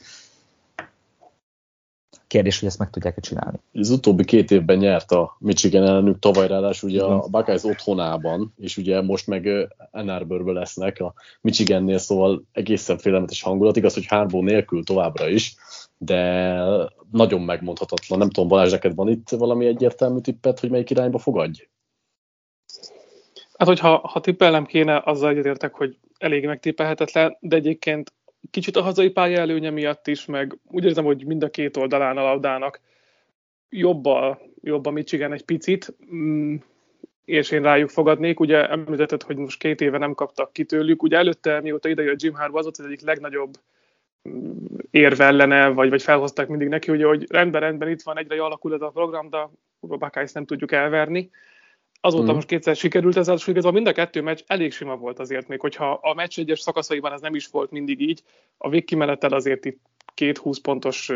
Kérdés, 2.27 2.60
hogy 2.60 2.67
ezt 2.67 2.79
meg 2.79 2.89
tudják-e 2.89 3.22
csinálni. 3.22 3.60
Az 3.74 3.89
utóbbi 3.89 4.25
két 4.25 4.51
évben 4.51 4.77
nyert 4.77 5.12
a 5.12 5.36
Michigan 5.39 5.84
ellenük, 5.84 6.19
tavaly 6.19 6.48
ráadásul 6.48 6.89
ugye 6.89 7.03
a 7.03 7.27
Buckeyes 7.27 7.63
otthonában, 7.63 8.53
és 8.57 8.77
ugye 8.77 9.01
most 9.01 9.27
meg 9.27 9.48
Ann 9.91 10.10
Arborből 10.10 10.53
lesznek 10.53 11.00
a 11.00 11.13
Michigannél, 11.41 11.98
szóval 11.98 12.43
egészen 12.51 12.98
félelmetes 12.98 13.41
hangulat. 13.41 13.75
Igaz, 13.75 13.93
hogy 13.93 14.05
Harbaugh 14.05 14.46
nélkül 14.46 14.84
továbbra 14.84 15.29
is, 15.29 15.55
de 15.98 16.62
nagyon 17.12 17.41
megmondhatatlan. 17.41 18.19
Nem 18.19 18.29
tudom, 18.29 18.50
Balázs, 18.50 18.72
neked 18.72 18.96
van 18.96 19.10
itt 19.10 19.29
valami 19.29 19.65
egyértelmű 19.65 20.19
tippet, 20.19 20.60
hogy 20.60 20.69
melyik 20.69 20.89
irányba 20.89 21.17
fogadj? 21.17 21.67
Hát, 23.57 23.67
hogyha 23.67 23.98
ha 23.98 24.19
tippelnem 24.19 24.65
kéne, 24.65 25.01
azzal 25.05 25.29
egyetértek, 25.29 25.74
hogy 25.74 25.98
elég 26.17 26.46
megtippelhetetlen, 26.46 27.38
de 27.39 27.55
egyébként 27.55 28.13
kicsit 28.50 28.75
a 28.75 28.82
hazai 28.82 29.10
pálya 29.10 29.39
előnye 29.39 29.70
miatt 29.70 30.08
is, 30.08 30.25
meg 30.25 30.58
úgy 30.72 30.86
érzem, 30.86 31.06
hogy 31.06 31.25
mind 31.25 31.44
a 31.44 31.50
két 31.50 31.77
oldalán 31.77 32.18
a 32.18 32.22
labdának 32.22 32.80
jobb 33.70 34.06
a, 34.06 34.39
jobb 34.62 34.86
a 34.86 34.92
Michigan 34.92 35.34
egy 35.34 35.46
picit, 35.46 35.96
mm, 36.13 36.56
és 37.25 37.51
én 37.51 37.62
rájuk 37.62 37.89
fogadnék. 37.89 38.39
Ugye 38.39 38.70
említetted, 38.70 39.24
hogy 39.24 39.38
most 39.38 39.60
két 39.60 39.82
éve 39.82 39.98
nem 39.98 40.13
kaptak 40.13 40.54
ki 40.54 40.66
tőlük. 40.66 41.04
Ugye 41.04 41.18
előtte, 41.18 41.62
mióta 41.62 41.89
ide 41.89 42.04
jött 42.04 42.22
Jim 42.22 42.34
Harbaugh, 42.34 42.58
az 42.58 42.63
volt 42.63 42.77
az 42.77 42.86
egyik 42.86 43.01
legnagyobb 43.01 43.54
mm, 44.30 44.51
érve 44.92 45.25
ellene, 45.25 45.68
vagy, 45.68 45.89
vagy 45.89 46.04
felhozták 46.04 46.48
mindig 46.48 46.68
neki, 46.68 46.92
ugye, 46.92 47.06
hogy 47.06 47.25
rendben, 47.32 47.62
rendben, 47.62 47.89
itt 47.89 48.01
van, 48.01 48.18
egyre 48.18 48.44
alakul 48.44 48.74
ez 48.74 48.82
a 48.82 48.89
program, 48.89 49.30
de 49.30 49.38
a 49.38 49.51
Buckeyes 49.80 50.32
nem 50.32 50.46
tudjuk 50.46 50.72
elverni. 50.72 51.30
Azóta 52.01 52.32
mm. 52.32 52.36
most 52.36 52.48
kétszer 52.48 52.75
sikerült 52.75 53.18
ez, 53.18 53.27
és 53.27 53.48
igazából 53.48 53.72
mind 53.72 53.88
a 53.88 53.92
kettő 53.92 54.22
meccs 54.22 54.42
elég 54.48 54.74
sima 54.74 54.96
volt 54.96 55.20
azért, 55.20 55.48
még 55.48 55.60
hogyha 55.60 55.92
a 55.92 56.13
meccs 56.13 56.39
egyes 56.39 56.60
szakaszaiban 56.60 57.13
ez 57.13 57.22
nem 57.22 57.36
is 57.36 57.48
volt 57.48 57.72
mindig 57.72 58.01
így, 58.01 58.24
a 58.58 58.70
végkimenetel 58.70 59.34
azért 59.34 59.66
itt 59.66 59.80
két 60.13 60.38
20 60.38 60.60
pontos 60.60 61.12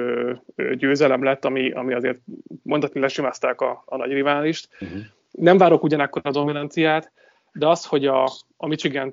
győzelem 0.76 1.24
lett, 1.24 1.46
ami, 1.46 1.72
ami 1.72 1.94
azért 1.94 2.20
mondhatni 2.64 3.00
lesimázták 3.00 3.62
a, 3.62 3.84
a 3.86 3.98
nagy 3.98 4.12
riválist. 4.12 4.68
Uh-huh. 4.80 5.00
Nem 5.32 5.58
várok 5.58 5.84
ugyanakkor 5.84 6.22
a 6.24 6.32
dominanciát, 6.32 7.12
de 7.54 7.68
az, 7.68 7.86
hogy 7.86 8.06
a, 8.06 8.24
a 8.58 8.68
michigan 8.68 9.12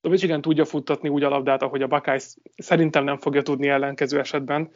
a 0.00 0.08
Michigan 0.08 0.40
tudja 0.40 0.64
futtatni 0.64 1.08
úgy 1.08 1.22
a 1.22 1.28
labdát, 1.28 1.62
ahogy 1.62 1.82
a 1.82 1.86
Buckeyes 1.86 2.34
szerintem 2.56 3.04
nem 3.04 3.18
fogja 3.18 3.42
tudni 3.42 3.68
ellenkező 3.68 4.18
esetben, 4.18 4.70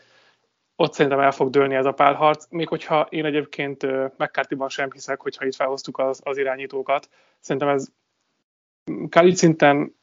ott 0.80 0.92
szerintem 0.92 1.20
el 1.20 1.32
fog 1.32 1.50
dőlni 1.50 1.75
ez 1.75 1.84
a 1.84 1.92
párharc, 1.92 2.46
még 2.50 2.68
hogyha 2.68 3.06
én 3.10 3.25
egyébként 3.25 3.87
mccarthy 4.16 4.56
sem 4.68 4.90
hiszek, 4.92 5.20
hogyha 5.20 5.46
itt 5.46 5.54
felhoztuk 5.54 5.99
az, 5.99 6.20
az 6.25 6.38
irányítókat. 6.38 7.08
Szerintem 7.40 7.68
ez 7.68 7.88
Khalid 9.08 9.37
szinten 9.37 9.94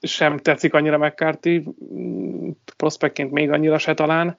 sem 0.00 0.38
tetszik 0.38 0.74
annyira 0.74 0.98
McCarthy, 0.98 1.64
prospektként 2.76 3.30
még 3.30 3.50
annyira 3.50 3.78
se 3.78 3.94
talán. 3.94 4.38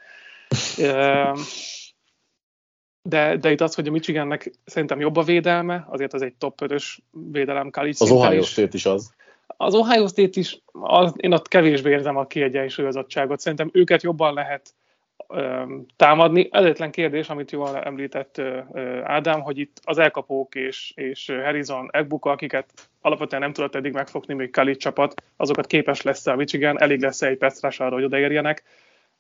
De, 3.02 3.38
de 3.38 3.52
itt 3.52 3.62
az, 3.62 3.76
hogy 3.76 3.88
a 3.88 3.92
Michigannek 3.92 4.52
szerintem 4.66 5.00
jobb 5.00 5.16
a 5.16 5.24
védelme, 5.24 5.86
azért 5.90 6.14
az 6.14 6.22
egy 6.22 6.36
top 6.36 6.62
5-ös 6.64 6.98
védelem 7.12 7.70
Khalid 7.70 7.96
Az 8.00 8.12
Ohio 8.12 8.42
State 8.42 8.72
is 8.72 8.86
az. 8.86 9.14
Az 9.58 9.74
Ohio 9.74 10.08
State 10.08 10.40
is, 10.40 10.62
az, 10.72 11.14
én 11.18 11.34
ott 11.34 11.48
kevésbé 11.48 11.90
érzem 11.92 12.18
a 12.18 12.28
kiegyensúlyozottságot. 12.28 13.40
Szerintem 13.40 13.70
őket 13.74 14.04
jobban 14.04 14.34
lehet 14.34 14.74
támadni. 15.96 16.50
Egyetlen 16.52 16.92
kérdés, 16.92 17.30
amit 17.30 17.52
jól 17.52 17.78
említett 17.78 18.42
Ádám, 19.04 19.42
hogy 19.42 19.58
itt 19.58 19.80
az 19.84 19.98
elkapók 19.98 20.56
és, 20.56 20.92
és 20.96 21.26
Harrison 21.44 21.90
Egbuka, 21.92 22.30
akiket 22.30 22.90
alapvetően 23.02 23.42
nem 23.42 23.54
tudott 23.54 23.76
eddig 23.76 23.94
megfogni 23.94 24.34
még 24.34 24.52
Khalid 24.52 24.78
csapat, 24.78 25.24
azokat 25.38 25.68
képes 25.68 26.02
lesz 26.02 26.28
a 26.28 26.36
Michigan, 26.36 26.82
elég 26.82 27.02
lesz 27.02 27.22
egy 27.22 27.38
perc 27.38 27.80
arra, 27.80 27.94
hogy 27.94 28.04
odaérjenek. 28.04 28.64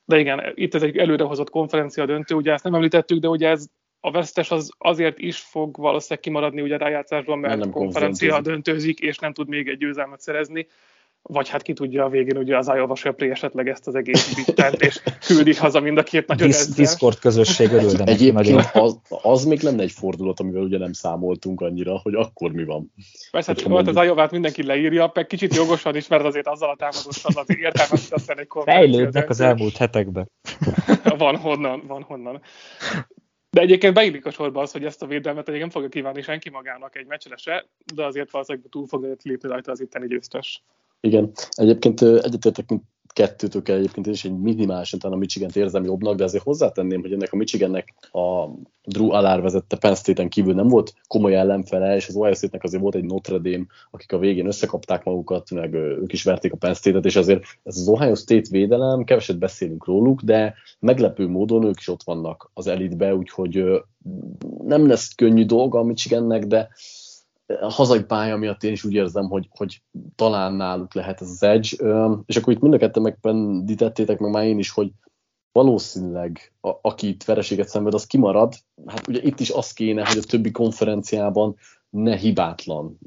De 0.05 0.19
igen, 0.19 0.51
itt 0.55 0.75
ez 0.75 0.83
egy 0.83 0.97
előrehozott 0.97 1.49
konferencia 1.49 2.05
döntő, 2.05 2.35
ugye 2.35 2.53
ezt 2.53 2.63
nem 2.63 2.73
említettük, 2.73 3.19
de 3.19 3.27
ugye 3.27 3.49
ez 3.49 3.65
a 3.99 4.11
vesztes 4.11 4.51
az 4.51 4.71
azért 4.77 5.19
is 5.19 5.39
fog 5.39 5.77
valószínűleg 5.77 6.23
kimaradni 6.23 6.61
ugye 6.61 6.75
a 6.75 6.77
rájátszásban, 6.77 7.39
mert 7.39 7.59
nem 7.59 7.71
konferencia 7.71 8.41
döntőzik, 8.41 8.99
és 8.99 9.17
nem 9.17 9.33
tud 9.33 9.47
még 9.47 9.67
egy 9.67 9.77
győzelmet 9.77 10.21
szerezni 10.21 10.67
vagy 11.21 11.49
hát 11.49 11.61
ki 11.61 11.73
tudja 11.73 12.05
a 12.05 12.09
végén 12.09 12.37
ugye 12.37 12.57
az 12.57 12.67
Iowa 12.67 12.95
Söpré 12.95 13.29
esetleg 13.29 13.67
ezt 13.67 13.87
az 13.87 13.95
egész 13.95 14.33
bittent, 14.35 14.81
és 14.81 15.01
küldi 15.27 15.55
haza 15.55 15.79
mind 15.79 15.97
a 15.97 16.03
két 16.03 16.27
nagyon 16.27 16.47
Dis- 16.47 16.75
Discord 16.75 17.19
közösség 17.19 17.71
örülne 17.71 18.03
Egyébként 18.03 18.69
az, 18.73 18.99
az, 19.21 19.45
még 19.45 19.61
lenne 19.61 19.81
egy 19.81 19.91
fordulat, 19.91 20.39
amivel 20.39 20.61
ugye 20.61 20.77
nem 20.77 20.93
számoltunk 20.93 21.61
annyira, 21.61 21.99
hogy 22.03 22.13
akkor 22.13 22.51
mi 22.51 22.63
van. 22.63 22.93
Persze, 23.31 23.51
hát 23.51 23.61
volt 23.61 23.87
az 23.87 23.95
iowa 23.95 24.27
mindenki 24.31 24.63
leírja, 24.63 25.11
meg 25.13 25.27
kicsit 25.27 25.55
jogosan 25.55 25.95
is, 25.95 26.07
mert 26.07 26.23
azért 26.23 26.47
azzal 26.47 26.69
a 26.69 26.75
támadással 26.75 27.31
az 27.35 27.57
értelmes, 27.57 28.11
aztán 28.11 28.39
egy 28.39 28.47
Fejlődnek 28.63 29.29
az 29.29 29.39
elmúlt 29.39 29.77
hetekben. 29.77 30.31
van 31.17 31.37
honnan, 31.37 31.83
van 31.87 32.01
honnan. 32.01 32.41
De 33.49 33.61
egyébként 33.61 33.93
beillik 33.93 34.25
a 34.25 34.31
sorba 34.31 34.61
az, 34.61 34.71
hogy 34.71 34.85
ezt 34.85 35.01
a 35.01 35.05
védelmet 35.05 35.47
egyébként 35.47 35.73
nem 35.73 35.81
fogja 35.81 35.89
kívánni 35.89 36.21
senki 36.21 36.49
magának 36.49 36.95
egy 36.95 37.05
meccsre 37.05 37.35
se, 37.35 37.65
de 37.95 38.05
azért 38.05 38.31
valószínűleg 38.31 38.69
túl 38.69 38.87
fog 38.87 39.17
lépni 39.23 39.49
rajta 39.49 39.71
az 39.71 39.81
itteni 39.81 40.07
győztes. 40.07 40.63
Igen, 41.01 41.31
egyébként 41.49 42.01
egyetértek 42.01 42.65
kettőtök 43.13 43.69
egyébként 43.69 44.07
is 44.07 44.25
egy 44.25 44.39
minimálisan 44.39 44.99
talán 44.99 45.17
a 45.17 45.19
Michigan-t 45.19 45.55
érzem 45.55 45.83
jobbnak, 45.83 46.15
de 46.15 46.23
azért 46.23 46.43
hozzátenném, 46.43 47.01
hogy 47.01 47.13
ennek 47.13 47.33
a 47.33 47.35
Michigannek 47.35 47.93
a 48.11 48.47
Drew 48.83 49.11
Allár 49.11 49.41
vezette 49.41 49.77
Penn 49.77 49.93
State-en 49.93 50.29
kívül 50.29 50.53
nem 50.53 50.67
volt 50.67 50.93
komoly 51.07 51.35
ellenfele, 51.35 51.95
és 51.95 52.07
az 52.07 52.15
Ohio 52.15 52.33
State-nek 52.33 52.63
azért 52.63 52.81
volt 52.81 52.95
egy 52.95 53.03
Notre 53.03 53.37
Dame, 53.37 53.65
akik 53.91 54.11
a 54.11 54.17
végén 54.17 54.45
összekapták 54.45 55.03
magukat, 55.03 55.51
meg 55.51 55.73
ők 55.73 56.13
is 56.13 56.23
verték 56.23 56.53
a 56.53 56.57
Penn 56.57 56.73
State-et, 56.73 57.05
és 57.05 57.15
azért 57.15 57.43
ez 57.63 57.77
az 57.77 57.87
Ohio 57.87 58.15
State 58.15 58.49
védelem, 58.49 59.03
keveset 59.03 59.37
beszélünk 59.37 59.85
róluk, 59.85 60.21
de 60.21 60.53
meglepő 60.79 61.27
módon 61.27 61.63
ők 61.63 61.79
is 61.79 61.87
ott 61.87 62.03
vannak 62.03 62.51
az 62.53 62.67
elitbe, 62.67 63.15
úgyhogy 63.15 63.63
nem 64.63 64.87
lesz 64.87 65.15
könnyű 65.15 65.45
dolga 65.45 65.79
a 65.79 65.83
Michigannek, 65.83 66.45
de 66.45 66.69
a 67.61 67.69
hazai 67.69 68.03
pálya 68.03 68.37
miatt 68.37 68.63
én 68.63 68.71
is 68.71 68.83
úgy 68.83 68.93
érzem, 68.93 69.29
hogy, 69.29 69.47
hogy 69.49 69.81
talán 70.15 70.53
náluk 70.53 70.93
lehet 70.93 71.21
ez 71.21 71.29
az 71.29 71.43
edge, 71.43 71.69
és 72.25 72.35
akkor 72.35 72.53
itt 72.53 72.59
mind 72.59 72.73
a 72.73 72.77
ketten 72.77 73.01
megpendítettétek, 73.01 74.19
meg 74.19 74.31
már 74.31 74.45
én 74.45 74.59
is, 74.59 74.69
hogy 74.69 74.91
valószínűleg 75.51 76.53
a, 76.61 76.71
aki 76.81 77.07
itt 77.07 77.23
vereséget 77.23 77.67
szenved, 77.67 77.93
az 77.93 78.05
kimarad. 78.05 78.53
Hát 78.85 79.07
ugye 79.07 79.21
itt 79.21 79.39
is 79.39 79.49
az 79.49 79.73
kéne, 79.73 80.07
hogy 80.07 80.17
a 80.17 80.27
többi 80.27 80.51
konferenciában 80.51 81.55
ne 81.89 82.15
hibátlan 82.17 82.97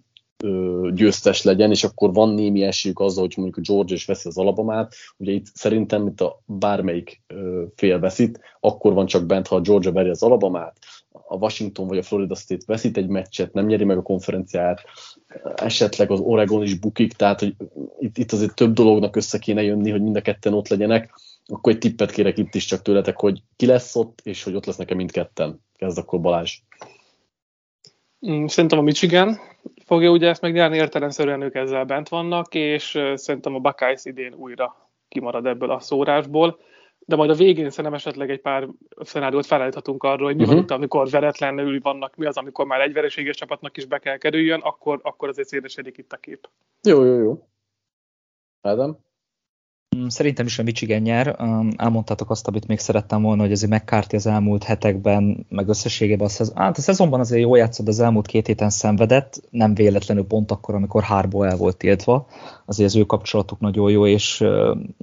ö, 0.44 0.88
győztes 0.94 1.42
legyen, 1.42 1.70
és 1.70 1.84
akkor 1.84 2.12
van 2.12 2.28
némi 2.28 2.62
esélyük 2.62 3.00
azzal, 3.00 3.24
hogy 3.24 3.34
mondjuk 3.36 3.56
a 3.56 3.72
George 3.72 3.94
is 3.94 4.04
veszi 4.04 4.28
az 4.28 4.38
alabamát. 4.38 4.94
Ugye 5.16 5.32
itt 5.32 5.46
szerintem, 5.54 6.02
mint 6.02 6.20
a 6.20 6.42
bármelyik 6.44 7.22
ö, 7.26 7.64
fél 7.74 7.98
veszít, 7.98 8.40
akkor 8.60 8.92
van 8.92 9.06
csak 9.06 9.26
bent, 9.26 9.46
ha 9.46 9.56
a 9.56 9.60
Georgia 9.60 9.92
veri 9.92 10.08
az 10.08 10.22
alabamát, 10.22 10.78
a 11.26 11.36
Washington 11.36 11.86
vagy 11.86 11.98
a 11.98 12.02
Florida 12.02 12.34
State 12.34 12.64
veszít 12.66 12.96
egy 12.96 13.06
meccset, 13.06 13.52
nem 13.52 13.66
nyeri 13.66 13.84
meg 13.84 13.96
a 13.96 14.02
konferenciát, 14.02 14.82
esetleg 15.54 16.10
az 16.10 16.20
Oregon 16.20 16.62
is 16.62 16.78
bukik, 16.78 17.12
tehát 17.12 17.40
hogy 17.40 17.54
itt, 17.98 18.18
itt 18.18 18.32
azért 18.32 18.54
több 18.54 18.72
dolognak 18.72 19.16
össze 19.16 19.38
kéne 19.38 19.62
jönni, 19.62 19.90
hogy 19.90 20.02
mind 20.02 20.16
a 20.16 20.20
ketten 20.20 20.54
ott 20.54 20.68
legyenek, 20.68 21.14
akkor 21.46 21.72
egy 21.72 21.78
tippet 21.78 22.10
kérek 22.10 22.38
itt 22.38 22.54
is 22.54 22.64
csak 22.64 22.82
tőletek, 22.82 23.20
hogy 23.20 23.42
ki 23.56 23.66
lesz 23.66 23.96
ott, 23.96 24.20
és 24.22 24.42
hogy 24.42 24.54
ott 24.54 24.66
lesznek-e 24.66 24.94
mindketten. 24.94 25.60
Kezd 25.76 25.98
akkor 25.98 26.20
Balázs. 26.20 26.58
Mm, 28.26 28.46
szerintem 28.46 28.78
a 28.78 28.82
Michigan 28.82 29.38
fogja 29.84 30.10
ugye 30.10 30.28
ezt 30.28 30.40
megnyerni, 30.40 30.76
értelemszerűen 30.76 31.42
ők 31.42 31.54
ezzel 31.54 31.84
bent 31.84 32.08
vannak, 32.08 32.54
és 32.54 32.98
szerintem 33.14 33.54
a 33.54 33.58
Buckeyes 33.58 34.04
idén 34.04 34.34
újra 34.34 34.90
kimarad 35.08 35.46
ebből 35.46 35.70
a 35.70 35.80
szórásból 35.80 36.58
de 37.06 37.16
majd 37.16 37.30
a 37.30 37.34
végén 37.34 37.70
szerintem 37.70 37.94
esetleg 37.94 38.30
egy 38.30 38.40
pár 38.40 38.68
szenáriót 39.00 39.46
felállíthatunk 39.46 40.02
arról, 40.02 40.26
hogy 40.26 40.36
mi 40.36 40.42
uh-huh. 40.42 40.54
van 40.54 40.64
mhm. 40.64 40.64
itt, 40.64 40.78
amikor 40.78 41.10
veretlenül 41.10 41.80
vannak, 41.80 42.16
mi 42.16 42.26
az, 42.26 42.36
amikor 42.36 42.66
már 42.66 42.80
egy 42.80 42.92
vereséges 42.92 43.36
csapatnak 43.36 43.76
is 43.76 43.84
be 43.84 43.98
kell 43.98 44.16
kerüljön, 44.16 44.60
akkor, 44.60 45.00
akkor 45.02 45.28
azért 45.28 45.48
szélesedik 45.48 45.98
itt 45.98 46.12
a 46.12 46.16
kép. 46.16 46.48
Jó, 46.82 47.04
jó, 47.04 47.18
jó. 47.18 47.48
Ádám? 48.60 48.96
Mm, 49.96 50.06
szerintem 50.06 50.46
is 50.46 50.58
a 50.58 50.62
Michigan 50.62 51.00
nyer. 51.00 51.36
Elmondtátok 51.76 52.30
azt, 52.30 52.48
amit 52.48 52.66
még 52.66 52.78
szerettem 52.78 53.22
volna, 53.22 53.42
hogy 53.42 53.52
azért 53.52 53.70
McCarthy 53.70 54.16
az 54.16 54.26
elmúlt 54.26 54.64
hetekben, 54.64 55.46
meg 55.48 55.68
összességében 55.68 56.26
a, 56.26 56.30
szezon, 56.30 56.56
hát 56.56 56.78
a 56.78 56.80
szezonban 56.80 57.20
azért 57.20 57.42
jó 57.42 57.54
játszott, 57.54 57.88
az 57.88 58.00
elmúlt 58.00 58.26
két 58.26 58.46
héten 58.46 58.70
szenvedett, 58.70 59.42
nem 59.50 59.74
véletlenül 59.74 60.24
pont 60.24 60.50
akkor, 60.50 60.74
amikor 60.74 61.02
hárból 61.02 61.46
el 61.46 61.56
volt 61.56 61.76
tiltva. 61.76 62.26
Azért 62.66 62.88
az 62.88 62.96
ő 62.96 63.04
kapcsolatuk 63.04 63.60
nagyon 63.60 63.90
jó, 63.90 64.06
és 64.06 64.44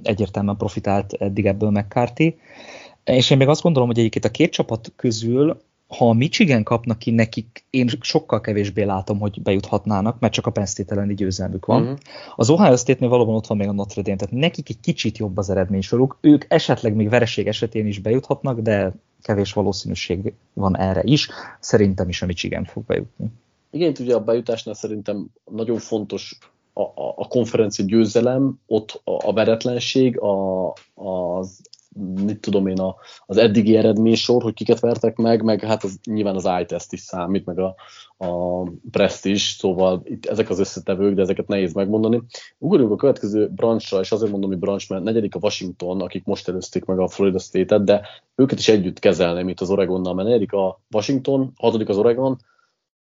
egyértelműen 0.02 0.56
profitált 0.56 1.12
eddig 1.12 1.46
ebből 1.46 1.70
McCarthy. 1.70 2.38
És 3.04 3.30
én 3.30 3.36
még 3.36 3.48
azt 3.48 3.62
gondolom, 3.62 3.88
hogy 3.88 3.98
egyébként 3.98 4.24
a 4.24 4.30
két 4.30 4.52
csapat 4.52 4.92
közül 4.96 5.60
ha 5.96 6.08
a 6.08 6.12
Michigan 6.12 6.62
kapnak 6.62 6.98
ki 6.98 7.10
nekik, 7.10 7.64
én 7.70 7.88
sokkal 8.00 8.40
kevésbé 8.40 8.82
látom, 8.82 9.18
hogy 9.18 9.42
bejuthatnának, 9.42 10.18
mert 10.18 10.32
csak 10.32 10.46
a 10.46 10.50
Penn 10.50 10.64
State 10.64 10.94
elleni 10.94 11.14
győzelmük 11.14 11.66
van. 11.66 11.82
Uh-huh. 11.82 11.98
Az 12.36 12.50
Ohio 12.50 12.76
State-nél 12.76 13.08
valóban 13.08 13.34
ott 13.34 13.46
van 13.46 13.56
még 13.56 13.68
a 13.68 13.72
Notre 13.72 14.02
Dame, 14.02 14.16
tehát 14.16 14.34
nekik 14.34 14.68
egy 14.68 14.80
kicsit 14.80 15.18
jobb 15.18 15.36
az 15.36 15.50
eredménysoruk. 15.50 16.18
Ők 16.20 16.44
esetleg 16.48 16.94
még 16.94 17.08
vereség 17.08 17.46
esetén 17.46 17.86
is 17.86 17.98
bejuthatnak, 17.98 18.60
de 18.60 18.94
kevés 19.22 19.52
valószínűség 19.52 20.32
van 20.52 20.76
erre 20.76 21.02
is. 21.04 21.28
Szerintem 21.60 22.08
is 22.08 22.22
a 22.22 22.26
Michigan 22.26 22.64
fog 22.64 22.84
bejutni. 22.84 23.26
Igen, 23.70 23.94
ugye 24.00 24.14
a 24.14 24.24
bejutásnál 24.24 24.74
szerintem 24.74 25.26
nagyon 25.50 25.78
fontos 25.78 26.38
a, 26.72 26.82
a, 26.82 27.14
a 27.16 27.28
konferencia 27.28 27.84
győzelem, 27.84 28.60
ott 28.66 29.00
a, 29.04 29.28
a 29.28 29.32
veretlenség, 29.32 30.20
a, 30.20 30.68
az 30.94 31.60
mit 31.94 32.40
tudom 32.40 32.66
én, 32.66 32.78
a, 32.78 32.96
az 33.26 33.36
eddigi 33.36 33.76
eredménysor, 33.76 34.42
hogy 34.42 34.54
kiket 34.54 34.80
vertek 34.80 35.16
meg, 35.16 35.42
meg 35.42 35.60
hát 35.60 35.84
az, 35.84 35.98
nyilván 36.04 36.34
az 36.34 36.48
iTest 36.60 36.92
is 36.92 37.00
számít, 37.00 37.44
meg 37.44 37.58
a, 37.58 37.74
a 38.16 38.62
Prest 38.90 39.24
is, 39.24 39.56
szóval 39.58 40.02
itt 40.04 40.26
ezek 40.26 40.50
az 40.50 40.58
összetevők, 40.58 41.14
de 41.14 41.22
ezeket 41.22 41.46
nehéz 41.46 41.72
megmondani. 41.72 42.22
Ugorjunk 42.58 42.92
a 42.92 42.96
következő 42.96 43.48
branchra, 43.48 44.00
és 44.00 44.12
azért 44.12 44.30
mondom, 44.30 44.50
hogy 44.50 44.58
branch, 44.58 44.90
mert 44.90 45.02
negyedik 45.02 45.34
a 45.34 45.38
Washington, 45.42 46.00
akik 46.00 46.24
most 46.24 46.48
előzték 46.48 46.84
meg 46.84 46.98
a 46.98 47.08
Florida 47.08 47.38
State-et, 47.38 47.84
de 47.84 48.08
őket 48.34 48.58
is 48.58 48.68
együtt 48.68 48.98
kezelném 48.98 49.48
itt 49.48 49.60
az 49.60 49.70
Oregonnal, 49.70 50.14
mert 50.14 50.28
negyedik 50.28 50.52
a 50.52 50.80
Washington, 50.90 51.52
hatodik 51.56 51.88
az 51.88 51.98
Oregon, 51.98 52.38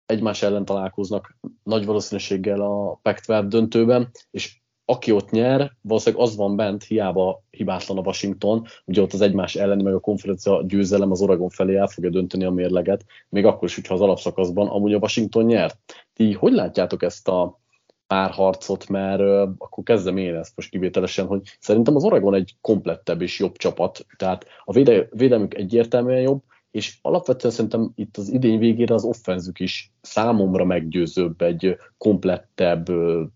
egymás 0.05 0.41
ellen 0.41 0.65
találkoznak 0.65 1.37
nagy 1.63 1.85
valószínűséggel 1.85 2.61
a 2.61 2.99
pac 3.01 3.47
döntőben, 3.47 4.09
és 4.31 4.61
aki 4.89 5.11
ott 5.11 5.29
nyer, 5.29 5.71
valószínűleg 5.81 6.25
az 6.25 6.35
van 6.35 6.55
bent, 6.55 6.83
hiába 6.83 7.43
hibátlan 7.49 7.97
a 7.97 8.01
Washington, 8.01 8.65
ugye 8.85 9.01
ott 9.01 9.13
az 9.13 9.21
egymás 9.21 9.55
elleni, 9.55 9.83
meg 9.83 9.93
a 9.93 9.99
konferencia 9.99 10.63
győzelem 10.67 11.11
az 11.11 11.21
Oregon 11.21 11.49
felé 11.49 11.75
el 11.75 11.87
fogja 11.87 12.09
dönteni 12.09 12.43
a 12.43 12.51
mérleget, 12.51 13.05
még 13.29 13.45
akkor 13.45 13.67
is, 13.67 13.75
hogyha 13.75 13.93
az 13.93 14.01
alapszakaszban 14.01 14.67
amúgy 14.67 14.93
a 14.93 14.97
Washington 14.97 15.45
nyert. 15.45 15.77
Ti 16.13 16.33
hogy 16.33 16.53
látjátok 16.53 17.03
ezt 17.03 17.27
a 17.27 17.59
párharcot, 18.07 18.89
mert 18.89 19.19
uh, 19.19 19.49
akkor 19.57 19.83
kezdem 19.83 20.17
én 20.17 20.35
ezt 20.35 20.55
most 20.55 20.69
kivételesen, 20.69 21.25
hogy 21.25 21.41
szerintem 21.59 21.95
az 21.95 22.03
Oregon 22.03 22.33
egy 22.33 22.55
komplettebb 22.61 23.21
és 23.21 23.39
jobb 23.39 23.55
csapat, 23.55 24.05
tehát 24.17 24.45
a 24.63 24.73
véde, 24.73 25.07
védelmük 25.11 25.53
egyértelműen 25.53 26.21
jobb, 26.21 26.43
és 26.71 26.97
alapvetően 27.01 27.53
szerintem 27.53 27.91
itt 27.95 28.17
az 28.17 28.29
idény 28.29 28.59
végére 28.59 28.93
az 28.93 29.03
offenzük 29.03 29.59
is 29.59 29.91
számomra 30.01 30.65
meggyőzőbb, 30.65 31.41
egy 31.41 31.77
komplettebb 31.97 32.85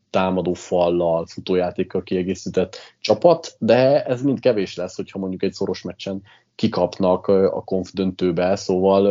támadó 0.09 0.53
fallal, 0.53 1.25
futójátékkal 1.25 2.03
kiegészített 2.03 2.77
csapat, 2.99 3.55
de 3.59 4.03
ez 4.05 4.21
mind 4.21 4.39
kevés 4.39 4.75
lesz, 4.75 4.95
hogyha 4.95 5.19
mondjuk 5.19 5.43
egy 5.43 5.53
szoros 5.53 5.81
meccsen 5.81 6.21
kikapnak 6.55 7.27
a 7.27 7.63
konf 7.63 7.91
döntőbe, 7.93 8.55
szóval 8.55 9.01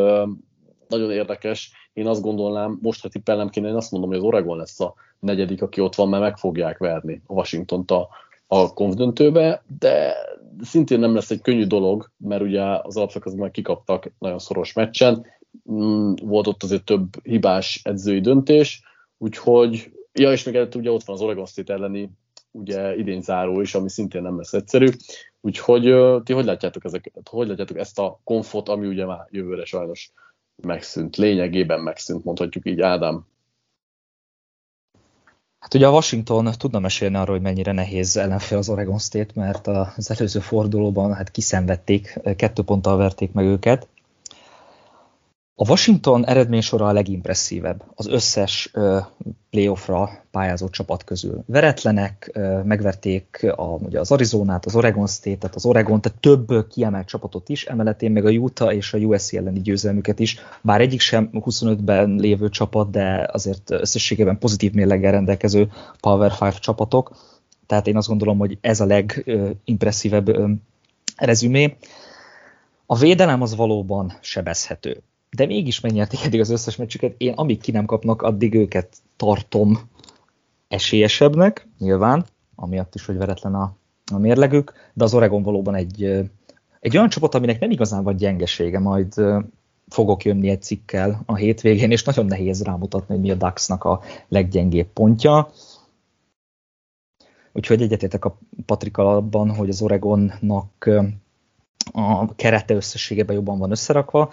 nagyon 0.88 1.10
érdekes. 1.10 1.72
Én 1.92 2.06
azt 2.06 2.22
gondolnám, 2.22 2.78
most 2.82 3.02
ha 3.02 3.08
tippelnem 3.08 3.48
kéne, 3.48 3.68
én 3.68 3.74
azt 3.74 3.90
mondom, 3.90 4.10
hogy 4.10 4.18
az 4.18 4.24
Oregon 4.24 4.56
lesz 4.56 4.80
a 4.80 4.94
negyedik, 5.18 5.62
aki 5.62 5.80
ott 5.80 5.94
van, 5.94 6.08
mert 6.08 6.22
meg 6.22 6.36
fogják 6.36 6.78
verni 6.78 7.22
a 7.26 7.32
Washington-t 7.32 7.90
a, 7.90 8.08
a 8.52 8.72
konf 8.72 8.94
döntőbe, 8.94 9.62
de 9.78 10.14
szintén 10.60 10.98
nem 10.98 11.14
lesz 11.14 11.30
egy 11.30 11.40
könnyű 11.40 11.66
dolog, 11.66 12.10
mert 12.16 12.42
ugye 12.42 12.62
az 12.62 12.96
alapszakaszban 12.96 13.50
kikaptak 13.50 14.12
nagyon 14.18 14.38
szoros 14.38 14.72
meccsen, 14.72 15.26
mm, 15.72 16.12
volt 16.22 16.46
ott 16.46 16.62
azért 16.62 16.84
több 16.84 17.08
hibás 17.22 17.80
edzői 17.84 18.20
döntés, 18.20 18.82
úgyhogy, 19.18 19.92
ja, 20.12 20.32
és 20.32 20.44
még 20.44 20.54
előtt 20.54 20.74
ugye 20.74 20.90
ott 20.90 21.04
van 21.04 21.16
az 21.16 21.22
Oregon 21.22 21.46
State 21.46 21.72
elleni 21.72 22.10
ugye 22.50 22.96
idén 22.96 23.22
záró 23.22 23.60
is, 23.60 23.74
ami 23.74 23.88
szintén 23.88 24.22
nem 24.22 24.36
lesz 24.36 24.52
egyszerű. 24.52 24.88
Úgyhogy 25.40 25.82
ti 26.24 26.32
hogy 26.32 26.44
látjátok, 26.44 26.84
ezeket, 26.84 27.28
hogy 27.30 27.48
látjátok 27.48 27.78
ezt 27.78 27.98
a 27.98 28.20
konfot, 28.24 28.68
ami 28.68 28.86
ugye 28.86 29.06
már 29.06 29.26
jövőre 29.30 29.64
sajnos 29.64 30.12
megszűnt, 30.62 31.16
lényegében 31.16 31.80
megszűnt, 31.80 32.24
mondhatjuk 32.24 32.66
így, 32.66 32.80
Ádám. 32.80 33.26
Hát 35.60 35.74
ugye 35.74 35.86
a 35.86 35.90
Washington 35.90 36.52
tudna 36.58 36.78
mesélni 36.78 37.16
arról, 37.16 37.34
hogy 37.34 37.44
mennyire 37.44 37.72
nehéz 37.72 38.16
ellenfél 38.16 38.58
az 38.58 38.68
Oregon 38.68 38.98
State, 38.98 39.32
mert 39.34 39.66
az 39.66 40.10
előző 40.10 40.40
fordulóban 40.40 41.14
hát 41.14 41.30
kiszenvedték, 41.30 42.20
kettő 42.36 42.62
ponttal 42.62 42.96
verték 42.96 43.32
meg 43.32 43.44
őket. 43.44 43.88
A 45.62 45.68
Washington 45.68 46.26
eredménysora 46.26 46.86
a 46.86 46.92
legimpresszívebb 46.92 47.84
az 47.94 48.06
összes 48.06 48.72
playoffra 49.50 50.10
pályázó 50.30 50.68
csapat 50.68 51.04
közül. 51.04 51.42
Veretlenek, 51.46 52.38
megverték 52.64 53.52
a, 53.56 53.62
ugye 53.62 54.00
az 54.00 54.10
Arizonát, 54.10 54.66
az 54.66 54.76
Oregon 54.76 55.06
State-et, 55.06 55.54
az 55.54 55.66
Oregon, 55.66 56.00
tehát 56.00 56.18
több 56.20 56.66
kiemelt 56.68 57.06
csapatot 57.06 57.48
is, 57.48 57.64
emellett 57.64 58.02
én 58.02 58.10
meg 58.10 58.26
a 58.26 58.30
Utah 58.30 58.74
és 58.74 58.92
a 58.92 58.98
USC 58.98 59.34
elleni 59.34 59.60
győzelmüket 59.60 60.18
is, 60.18 60.38
bár 60.62 60.80
egyik 60.80 61.00
sem 61.00 61.30
25-ben 61.32 62.10
lévő 62.10 62.48
csapat, 62.48 62.90
de 62.90 63.28
azért 63.32 63.70
összességében 63.70 64.38
pozitív 64.38 64.72
mérleggel 64.72 65.12
rendelkező 65.12 65.70
Power 66.00 66.32
5 66.40 66.58
csapatok, 66.58 67.16
tehát 67.66 67.86
én 67.86 67.96
azt 67.96 68.08
gondolom, 68.08 68.38
hogy 68.38 68.58
ez 68.60 68.80
a 68.80 68.86
legimpresszívebb 68.86 70.30
rezümé. 71.16 71.76
A 72.86 72.96
védelem 72.96 73.42
az 73.42 73.56
valóban 73.56 74.12
sebezhető 74.20 75.02
de 75.36 75.46
mégis 75.46 75.80
megnyerték 75.80 76.24
eddig 76.24 76.40
az 76.40 76.50
összes 76.50 76.76
meccsüket. 76.76 77.14
Én 77.18 77.32
amíg 77.32 77.60
ki 77.60 77.70
nem 77.70 77.84
kapnak, 77.84 78.22
addig 78.22 78.54
őket 78.54 78.96
tartom 79.16 79.78
esélyesebbnek, 80.68 81.68
nyilván, 81.78 82.26
amiatt 82.54 82.94
is, 82.94 83.06
hogy 83.06 83.16
veretlen 83.16 83.54
a, 83.54 83.74
a 84.12 84.18
mérlegük, 84.18 84.72
de 84.92 85.04
az 85.04 85.14
Oregon 85.14 85.42
valóban 85.42 85.74
egy, 85.74 86.04
egy 86.80 86.96
olyan 86.96 87.08
csapat, 87.08 87.34
aminek 87.34 87.60
nem 87.60 87.70
igazán 87.70 88.02
van 88.02 88.16
gyengesége, 88.16 88.78
majd 88.78 89.14
fogok 89.88 90.24
jönni 90.24 90.48
egy 90.48 90.62
cikkel 90.62 91.22
a 91.26 91.34
hétvégén, 91.34 91.90
és 91.90 92.04
nagyon 92.04 92.26
nehéz 92.26 92.62
rámutatni, 92.62 93.14
hogy 93.14 93.24
mi 93.24 93.30
a 93.30 93.34
Ducksnak 93.34 93.84
a 93.84 94.00
leggyengébb 94.28 94.86
pontja. 94.86 95.50
Úgyhogy 97.52 97.82
egyetértek 97.82 98.24
a 98.24 98.38
Patrikkal 98.66 99.06
abban, 99.06 99.54
hogy 99.54 99.68
az 99.68 99.82
Oregonnak 99.82 100.90
a 101.92 102.34
kerete 102.34 102.74
összességében 102.74 103.36
jobban 103.36 103.58
van 103.58 103.70
összerakva, 103.70 104.32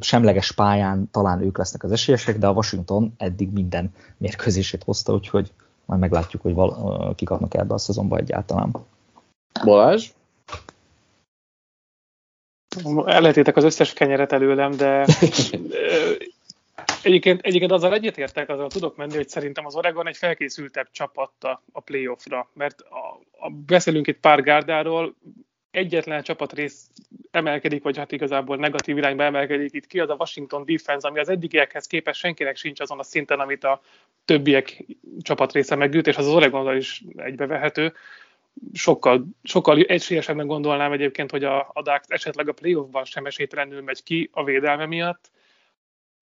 semleges 0.00 0.52
pályán 0.52 1.08
talán 1.10 1.42
ők 1.42 1.58
lesznek 1.58 1.82
az 1.82 1.92
esélyesek, 1.92 2.38
de 2.38 2.46
a 2.46 2.52
Washington 2.52 3.14
eddig 3.16 3.52
minden 3.52 3.94
mérkőzését 4.16 4.82
hozta, 4.82 5.12
úgyhogy 5.12 5.52
majd 5.84 6.00
meglátjuk, 6.00 6.42
hogy 6.42 6.54
val- 6.54 7.14
kikapnak 7.14 7.54
ebbe 7.54 7.74
a 7.74 7.78
szezonba 7.78 8.16
egyáltalán. 8.16 8.70
Balázs? 9.64 10.10
Ellehetétek 13.04 13.56
az 13.56 13.64
összes 13.64 13.92
kenyeret 13.92 14.32
előlem, 14.32 14.70
de 14.70 15.06
egyébként, 17.02 17.40
egyébként 17.40 17.72
azzal 17.72 17.94
egyetértek, 17.94 18.48
azzal 18.48 18.68
tudok 18.68 18.96
menni, 18.96 19.14
hogy 19.14 19.28
szerintem 19.28 19.66
az 19.66 19.74
Oregon 19.74 20.08
egy 20.08 20.16
felkészültebb 20.16 20.88
csapatta 20.90 21.62
a 21.72 21.80
playoffra, 21.80 22.48
mert 22.52 22.80
a, 22.80 23.20
a, 23.46 23.50
beszélünk 23.66 24.06
itt 24.06 24.20
pár 24.20 24.42
gárdáról, 24.42 25.14
egyetlen 25.74 26.22
csapatrész 26.22 26.90
emelkedik, 27.30 27.82
vagy 27.82 27.96
hát 27.96 28.12
igazából 28.12 28.56
negatív 28.56 28.96
irányba 28.96 29.22
emelkedik 29.22 29.72
itt 29.72 29.86
ki, 29.86 30.00
az 30.00 30.10
a 30.10 30.16
Washington 30.18 30.64
defense, 30.64 31.08
ami 31.08 31.18
az 31.18 31.28
eddigiekhez 31.28 31.86
képest 31.86 32.20
senkinek 32.20 32.56
sincs 32.56 32.80
azon 32.80 32.98
a 32.98 33.02
szinten, 33.02 33.40
amit 33.40 33.64
a 33.64 33.80
többiek 34.24 34.84
csapatrésze 35.20 35.74
megült, 35.74 36.06
és 36.06 36.16
az 36.16 36.26
az 36.26 36.32
Oregonnal 36.32 36.76
is 36.76 37.02
egybevehető. 37.16 37.92
Sokkal, 38.72 39.24
sokkal 39.42 39.80
egységesebben 39.80 40.46
gondolnám 40.46 40.92
egyébként, 40.92 41.30
hogy 41.30 41.44
a, 41.44 41.70
a 41.72 41.82
Dax 41.82 42.10
esetleg 42.10 42.48
a 42.48 42.52
playoffban 42.52 43.04
sem 43.04 43.26
esélytelenül 43.26 43.82
megy 43.82 44.02
ki 44.02 44.30
a 44.32 44.44
védelme 44.44 44.86
miatt, 44.86 45.30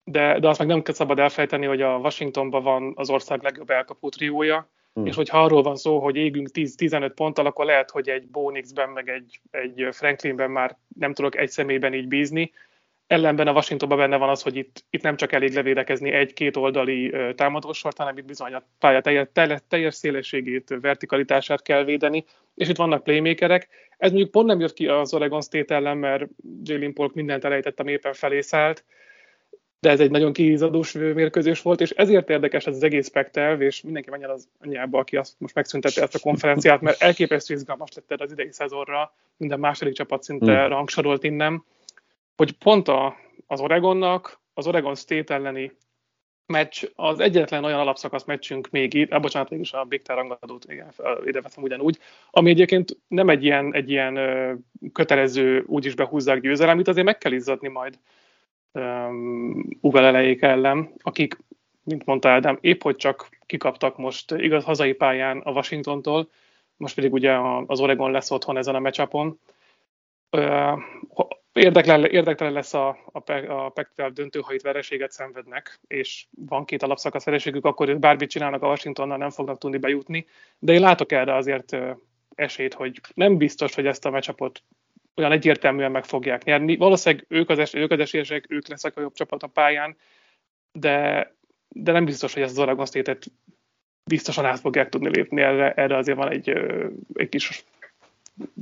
de, 0.03 0.39
de 0.39 0.47
azt 0.47 0.59
meg 0.59 0.67
nem 0.67 0.81
szabad 0.85 1.19
elfejteni, 1.19 1.65
hogy 1.65 1.81
a 1.81 1.97
Washingtonban 1.97 2.63
van 2.63 2.93
az 2.95 3.09
ország 3.09 3.43
legjobb 3.43 3.69
elkapó 3.69 4.09
triója, 4.09 4.69
Hmm. 4.93 5.05
És 5.05 5.15
hogyha 5.15 5.43
arról 5.43 5.61
van 5.61 5.75
szó, 5.75 5.99
hogy 5.99 6.15
égünk 6.15 6.49
10-15 6.53 7.11
ponttal, 7.15 7.45
akkor 7.45 7.65
lehet, 7.65 7.91
hogy 7.91 8.09
egy 8.09 8.27
Bonixben, 8.27 8.89
meg 8.89 9.09
egy, 9.09 9.39
egy 9.51 9.87
Franklinben 9.91 10.51
már 10.51 10.77
nem 10.97 11.13
tudok 11.13 11.37
egy 11.37 11.49
személyben 11.49 11.93
így 11.93 12.07
bízni. 12.07 12.51
Ellenben 13.07 13.47
a 13.47 13.51
Washingtonban 13.51 13.97
benne 13.97 14.17
van 14.17 14.29
az, 14.29 14.41
hogy 14.41 14.55
itt, 14.55 14.85
itt 14.89 15.01
nem 15.01 15.15
csak 15.15 15.31
elég 15.31 15.53
levédekezni 15.53 16.11
egy-két 16.11 16.57
oldali 16.57 17.13
támadósort, 17.35 17.97
hanem 17.97 18.17
itt 18.17 18.25
bizony 18.25 18.53
a 18.53 18.63
pálya 18.79 19.01
teljes, 19.01 19.27
teljes 19.67 19.95
szélességét, 19.95 20.77
vertikalitását 20.81 21.61
kell 21.61 21.83
védeni, 21.83 22.25
és 22.55 22.69
itt 22.69 22.77
vannak 22.77 23.03
playmakerek. 23.03 23.67
Ez 23.97 24.09
mondjuk 24.09 24.31
pont 24.31 24.47
nem 24.47 24.59
jött 24.59 24.73
ki 24.73 24.87
az 24.87 25.13
Oregon 25.13 25.41
State 25.41 25.75
ellen, 25.75 25.97
mert 25.97 26.27
Jalen 26.63 26.93
Polk 26.93 27.13
mindent 27.13 27.45
elejtett, 27.45 27.79
ami 27.79 27.91
éppen 27.91 28.13
felé 28.13 28.41
szállt, 28.41 28.83
de 29.83 29.89
ez 29.89 29.99
egy 29.99 30.11
nagyon 30.11 30.33
kiízadós 30.33 30.91
mérkőzés 30.91 31.61
volt, 31.61 31.81
és 31.81 31.89
ezért 31.89 32.29
érdekes 32.29 32.65
ez 32.65 32.75
az 32.75 32.83
egész 32.83 33.07
spektelv, 33.07 33.61
és 33.61 33.81
mindenki 33.81 34.09
menjen 34.09 34.29
az 34.29 34.47
anyjába, 34.61 34.99
aki 34.99 35.17
azt 35.17 35.35
most 35.37 35.55
megszüntette 35.55 36.01
ezt 36.01 36.15
a 36.15 36.19
konferenciát, 36.19 36.81
mert 36.81 37.01
elképesztő 37.01 37.53
izgalmas 37.53 37.89
lett 37.93 38.21
az 38.21 38.31
idei 38.31 38.51
szezonra, 38.51 39.13
minden 39.37 39.59
második 39.59 39.93
csapat 39.93 40.23
szinte 40.23 40.59
hmm. 40.59 40.69
rangsorolt 40.69 41.23
innen, 41.23 41.63
hogy 42.35 42.51
pont 42.51 42.87
a, 42.87 43.15
az 43.47 43.59
Oregonnak, 43.59 44.39
az 44.53 44.67
Oregon 44.67 44.95
State 44.95 45.33
elleni 45.33 45.71
meccs 46.45 46.83
az 46.95 47.19
egyetlen 47.19 47.63
olyan 47.63 47.79
alapszakasz 47.79 48.23
meccsünk 48.23 48.69
még 48.69 48.93
itt, 48.93 49.11
ah, 49.11 49.21
bocsánat, 49.21 49.49
mégis 49.49 49.73
a 49.73 49.83
Big 49.83 50.01
Ten 50.01 50.15
rangadót 50.15 50.65
igen, 50.71 50.93
ide 51.25 51.41
veszem 51.41 51.63
ugyanúgy, 51.63 51.97
ami 52.31 52.49
egyébként 52.49 52.97
nem 53.07 53.29
egy 53.29 53.43
ilyen, 53.43 53.73
egy 53.73 53.89
ilyen 53.89 54.19
kötelező 54.93 55.63
úgyis 55.67 55.95
behúzzák 55.95 56.41
győzelem, 56.41 56.73
amit 56.73 56.87
azért 56.87 57.05
meg 57.05 57.17
kell 57.17 57.31
izzadni 57.31 57.67
majd 57.67 57.99
ugalelejék 59.81 60.41
ellen, 60.41 60.93
akik, 60.97 61.37
mint 61.83 62.05
mondta 62.05 62.29
Ádám, 62.29 62.57
épp 62.61 62.81
hogy 62.81 62.95
csak 62.95 63.29
kikaptak 63.45 63.97
most 63.97 64.31
igaz 64.31 64.63
hazai 64.63 64.93
pályán 64.93 65.37
a 65.37 65.51
Washingtontól, 65.51 66.29
most 66.77 66.95
pedig 66.95 67.13
ugye 67.13 67.37
az 67.65 67.79
Oregon 67.79 68.11
lesz 68.11 68.31
otthon 68.31 68.57
ezen 68.57 68.75
a 68.75 68.79
meccsapon. 68.79 69.39
Érdeklen, 71.53 72.05
érdeklen 72.05 72.51
lesz 72.51 72.73
a, 72.73 72.87
a, 73.11 73.31
a 73.31 73.71
Pac-12 73.71 74.09
döntő, 74.13 74.39
ha 74.39 74.53
itt 74.53 74.61
vereséget 74.61 75.11
szenvednek, 75.11 75.79
és 75.87 76.25
van 76.47 76.65
két 76.65 76.83
alapszakasz 76.83 77.25
vereségük, 77.25 77.65
akkor 77.65 77.99
bármit 77.99 78.29
csinálnak 78.29 78.61
a 78.61 78.67
Washingtonnal, 78.67 79.17
nem 79.17 79.29
fognak 79.29 79.57
tudni 79.57 79.77
bejutni. 79.77 80.25
De 80.59 80.73
én 80.73 80.81
látok 80.81 81.11
erre 81.11 81.35
azért 81.35 81.77
esélyt, 82.35 82.73
hogy 82.73 82.99
nem 83.13 83.37
biztos, 83.37 83.75
hogy 83.75 83.85
ezt 83.85 84.05
a 84.05 84.09
meccsapot 84.09 84.63
olyan 85.15 85.31
egyértelműen 85.31 85.91
meg 85.91 86.05
fogják 86.05 86.43
nyerni. 86.43 86.75
Valószínűleg 86.75 87.25
ők 87.29 87.49
az, 87.49 87.59
es, 87.59 87.73
ők 87.73 87.91
az 87.91 87.99
esélyesek, 87.99 88.45
ők 88.49 88.67
lesznek 88.67 88.97
a 88.97 89.01
jobb 89.01 89.13
csapat 89.13 89.43
a 89.43 89.47
pályán, 89.47 89.97
de, 90.71 91.27
de 91.69 91.91
nem 91.91 92.05
biztos, 92.05 92.33
hogy 92.33 92.41
ezt 92.41 92.51
az 92.51 92.59
Oregon 92.59 92.85
State-et 92.85 93.25
biztosan 94.09 94.45
át 94.45 94.59
fogják 94.59 94.89
tudni 94.89 95.09
lépni. 95.09 95.41
Erre, 95.41 95.73
erre 95.73 95.97
azért 95.97 96.17
van 96.17 96.31
egy, 96.31 96.49
egy 97.13 97.29
kis 97.29 97.63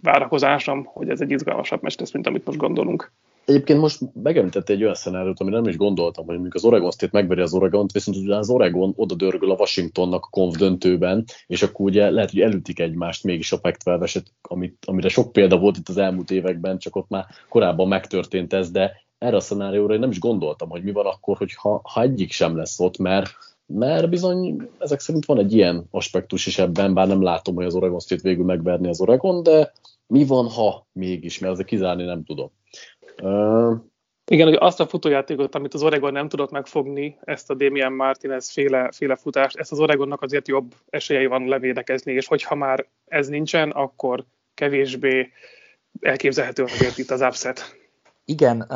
várakozásom, 0.01 0.85
hogy 0.85 1.09
ez 1.09 1.21
egy 1.21 1.31
izgalmasabb 1.31 1.81
meccs 1.81 1.99
lesz, 1.99 2.11
mint 2.11 2.27
amit 2.27 2.45
most 2.45 2.57
gondolunk. 2.57 3.11
Egyébként 3.45 3.80
most 3.80 3.99
megemlítette 4.23 4.73
egy 4.73 4.82
olyan 4.82 4.95
szenáriót, 4.95 5.39
ami 5.39 5.51
nem 5.51 5.67
is 5.67 5.77
gondoltam, 5.77 6.25
hogy 6.25 6.34
mondjuk 6.34 6.56
az 6.56 6.63
Oregon 6.63 6.91
State 6.91 7.17
megveri 7.17 7.41
az 7.41 7.54
Oregont, 7.54 7.91
viszont 7.91 8.17
ugye 8.17 8.36
az 8.36 8.49
Oregon 8.49 8.93
oda 8.95 9.15
dörgül 9.15 9.51
a 9.51 9.56
Washingtonnak 9.56 10.25
a 10.25 10.30
konf 10.30 10.56
döntőben, 10.56 11.25
és 11.47 11.63
akkor 11.63 11.86
ugye 11.86 12.10
lehet, 12.10 12.32
hogy 12.32 12.41
elütik 12.41 12.80
egymást 12.80 13.23
mégis 13.23 13.51
a 13.51 13.60
pac 13.60 14.06
amit, 14.41 14.77
amire 14.88 15.10
sok 15.10 15.32
példa 15.32 15.58
volt 15.58 15.77
itt 15.77 15.89
az 15.89 15.97
elmúlt 15.97 16.32
években, 16.32 16.77
csak 16.77 16.95
ott 16.95 17.10
már 17.10 17.25
korábban 17.49 17.88
megtörtént 17.88 18.54
ez, 18.54 18.71
de 18.71 18.91
erre 19.17 19.36
a 19.36 19.39
szenárióra 19.39 19.93
én 19.93 19.99
nem 19.99 20.10
is 20.10 20.19
gondoltam, 20.19 20.69
hogy 20.69 20.84
mi 20.84 20.91
van 20.91 21.06
akkor, 21.06 21.38
hogy 21.38 21.54
ha, 21.54 21.82
ha 21.84 22.01
egyik 22.01 22.32
sem 22.32 22.58
lesz 22.58 22.80
ott, 22.80 22.97
mert 22.97 23.30
mert 23.73 24.10
bizony 24.10 24.69
ezek 24.80 24.99
szerint 24.99 25.25
van 25.25 25.38
egy 25.38 25.54
ilyen 25.54 25.88
aspektus 25.91 26.45
is 26.45 26.58
ebben, 26.58 26.93
bár 26.93 27.08
nem 27.08 27.21
látom, 27.21 27.56
hogy 27.56 27.65
az 27.65 27.75
Oregon 27.75 27.99
State 27.99 28.21
végül 28.23 28.45
megverni 28.45 28.88
az 28.88 29.01
Oregon, 29.01 29.43
de 29.43 29.71
mi 30.08 30.25
van, 30.25 30.47
ha 30.49 30.88
mégis, 30.93 31.39
mert 31.39 31.54
azért 31.54 31.67
kizárni 31.67 32.04
nem 32.04 32.23
tudom. 32.23 32.51
Uh, 33.21 33.80
igen, 34.32 34.47
hogy 34.47 34.58
azt 34.60 34.80
a 34.80 34.88
futójátékot, 34.88 35.56
amit 35.56 35.74
az 35.74 35.84
Oregon 35.84 36.12
nem 36.12 36.30
tudott 36.30 36.52
megfogni, 36.52 37.17
ezt 37.24 37.50
a 37.50 37.56
Damian 37.56 37.93
Martinez 37.93 38.52
féle, 38.52 38.89
féle 38.91 39.15
futást, 39.15 39.58
ezt 39.58 39.71
az 39.71 39.80
Oregonnak 39.80 40.21
azért 40.21 40.47
jobb 40.47 40.74
esélyei 40.89 41.26
van 41.26 41.47
levédekezni, 41.47 42.13
és 42.13 42.28
hogyha 42.28 42.56
már 42.56 42.88
ez 43.06 43.28
nincsen, 43.28 43.69
akkor 43.69 44.26
kevésbé 44.54 45.32
elképzelhető 46.00 46.63
azért 46.63 46.97
itt 46.97 47.10
az 47.10 47.21
upset. 47.21 47.80
Igen, 48.26 48.67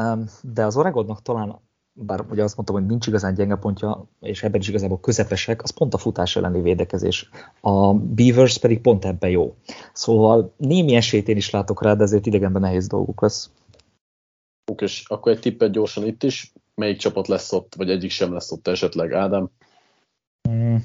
de 0.41 0.65
az 0.65 0.77
Oregonnak 0.77 1.21
talán, 1.21 1.61
bár 1.93 2.25
ugye 2.29 2.43
azt 2.43 2.55
mondtam, 2.55 2.77
hogy 2.77 2.85
nincs 2.85 3.07
igazán 3.07 3.33
gyenge 3.33 3.55
pontja, 3.55 4.05
és 4.21 4.43
ebben 4.43 4.59
is 4.59 4.67
igazából 4.67 4.99
közepesek, 4.99 5.63
az 5.63 5.69
pont 5.69 5.93
a 5.93 5.97
futás 5.97 6.35
elleni 6.35 6.61
védekezés. 6.61 7.29
A 7.61 7.93
Beavers 7.93 8.57
pedig 8.57 8.81
pont 8.81 9.05
ebben 9.05 9.29
jó. 9.29 9.55
Szóval 9.93 10.53
némi 10.57 10.95
esélyt 10.95 11.27
én 11.27 11.37
is 11.37 11.49
látok 11.49 11.83
rá, 11.83 11.93
de 11.93 12.03
ezért 12.03 12.25
idegenben 12.25 12.61
nehéz 12.61 12.87
dolguk 12.87 13.21
lesz. 13.21 13.49
És 14.77 15.03
akkor 15.07 15.31
egy 15.31 15.39
tippet 15.39 15.71
gyorsan 15.71 16.05
itt 16.05 16.23
is. 16.23 16.51
Melyik 16.75 16.97
csapat 16.97 17.27
lesz 17.27 17.53
ott, 17.53 17.73
vagy 17.75 17.89
egyik 17.89 18.11
sem 18.11 18.33
lesz 18.33 18.51
ott 18.51 18.67
esetleg, 18.67 19.13
Ádám? 19.13 19.49
Mm. 20.49 20.75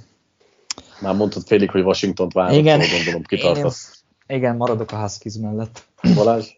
Már 1.01 1.14
mondtad 1.14 1.47
félig, 1.47 1.71
hogy 1.71 1.83
Washington-t 1.83 2.33
várod, 2.33 2.57
igen. 2.57 2.81
Szóval 2.81 2.97
gondolom 2.97 3.23
kitartasz. 3.23 4.05
Én, 4.27 4.37
igen, 4.37 4.57
maradok 4.57 4.93
a 4.93 5.01
Huskies 5.01 5.35
mellett. 5.40 5.85
Balázs? 6.14 6.49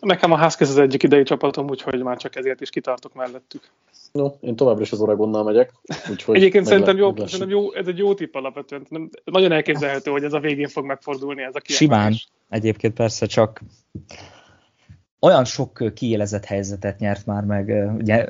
Nekem 0.00 0.32
a 0.32 0.42
Huskies 0.42 0.68
az 0.68 0.78
egyik 0.78 1.02
idei 1.02 1.22
csapatom, 1.22 1.68
úgyhogy 1.68 2.02
már 2.02 2.16
csak 2.16 2.36
ezért 2.36 2.60
is 2.60 2.70
kitartok 2.70 3.14
mellettük. 3.14 3.70
No, 4.12 4.30
én 4.40 4.56
továbbra 4.56 4.82
is 4.82 4.92
az 4.92 5.00
Oregonnal 5.00 5.44
megyek. 5.44 5.72
Úgyhogy 6.10 6.36
Egyébként 6.36 6.66
szerintem, 6.66 6.96
jó, 6.96 7.16
szerintem 7.16 7.48
jó, 7.48 7.74
ez 7.74 7.86
egy 7.86 7.98
jó 7.98 8.14
tipp 8.14 8.34
alapvetően. 8.34 8.86
Nem, 8.88 9.10
nagyon 9.24 9.52
elképzelhető, 9.52 10.10
hogy 10.10 10.24
ez 10.24 10.32
a 10.32 10.40
végén 10.40 10.68
fog 10.68 10.84
megfordulni 10.84 11.42
ez 11.42 11.54
a 11.54 11.60
kiemás. 11.60 11.76
Simán, 11.76 12.14
egyébként 12.48 12.94
persze 12.94 13.26
csak 13.26 13.62
olyan 15.20 15.44
sok 15.44 15.92
kiélezett 15.94 16.44
helyzetet 16.44 16.98
nyert 16.98 17.26
már 17.26 17.44
meg, 17.44 17.72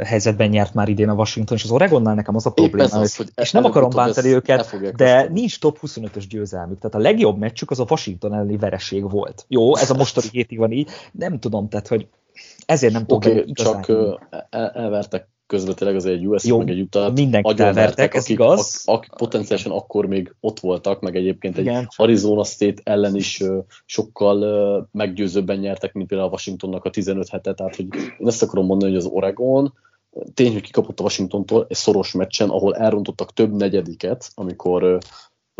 helyzetben 0.04 0.48
nyert 0.48 0.74
már 0.74 0.88
idén 0.88 1.08
a 1.08 1.14
Washington, 1.14 1.56
és 1.56 1.64
az 1.64 1.70
Oregonnál 1.70 2.14
nekem 2.14 2.34
az 2.34 2.46
a 2.46 2.50
probléma, 2.50 2.98
az, 2.98 3.16
hogy 3.16 3.28
és 3.34 3.52
nem 3.52 3.64
akarom 3.64 3.90
bántani 3.90 4.28
őket, 4.28 4.70
de 4.80 4.84
használni. 4.84 5.32
nincs 5.32 5.60
top 5.60 5.78
25-ös 5.82 6.24
győzelmük. 6.28 6.78
Tehát 6.78 6.96
a 6.96 6.98
legjobb 6.98 7.38
meccsük 7.38 7.70
az 7.70 7.80
a 7.80 7.86
Washington 7.88 8.34
elleni 8.34 8.56
vereség 8.56 9.10
volt. 9.10 9.44
Jó, 9.48 9.76
ez 9.76 9.90
a 9.90 9.94
mostani 9.94 10.26
hétig 10.32 10.58
van 10.58 10.72
így, 10.72 10.90
nem 11.12 11.38
tudom, 11.38 11.68
tehát 11.68 11.88
hogy 11.88 12.08
ezért 12.66 12.92
nem 12.92 13.06
tudom. 13.06 13.32
Okay, 13.32 13.52
csak 13.52 13.88
el, 14.50 14.70
elvertek 14.70 15.28
közben 15.48 15.74
tényleg 15.74 15.96
az 15.96 16.06
egy 16.06 16.26
US, 16.26 16.44
Jó, 16.44 16.58
meg 16.58 16.70
egy 16.70 16.80
utat 16.80 17.18
mindenkit 17.18 17.60
elvertek, 17.60 18.14
ez 18.14 18.22
akik, 18.22 18.34
igaz. 18.34 18.82
Akik, 18.84 18.96
akik 18.96 19.18
potenciálisan 19.18 19.72
akkor 19.72 20.06
még 20.06 20.34
ott 20.40 20.60
voltak, 20.60 21.00
meg 21.00 21.16
egyébként 21.16 21.58
Igen. 21.58 21.76
egy 21.76 21.86
Arizona 21.96 22.44
State 22.44 22.82
ellen 22.84 23.16
is 23.16 23.40
uh, 23.40 23.64
sokkal 23.84 24.42
uh, 24.42 24.86
meggyőzőbben 24.92 25.58
nyertek, 25.58 25.92
mint 25.92 26.08
például 26.08 26.28
a 26.28 26.32
Washingtonnak 26.32 26.84
a 26.84 26.90
15 26.90 27.28
hetet, 27.28 27.56
tehát 27.56 27.76
hogy 27.76 27.86
én 28.18 28.26
ezt 28.26 28.42
akarom 28.42 28.66
mondani, 28.66 28.92
hogy 28.92 29.00
az 29.00 29.10
Oregon 29.12 29.74
tény, 30.34 30.52
hogy 30.52 30.62
kikapott 30.62 31.00
a 31.00 31.02
Washingtontól 31.02 31.66
egy 31.68 31.76
szoros 31.76 32.12
meccsen, 32.12 32.48
ahol 32.48 32.76
elrontottak 32.76 33.32
több 33.32 33.52
negyediket, 33.52 34.30
amikor 34.34 34.82
uh, 34.82 34.98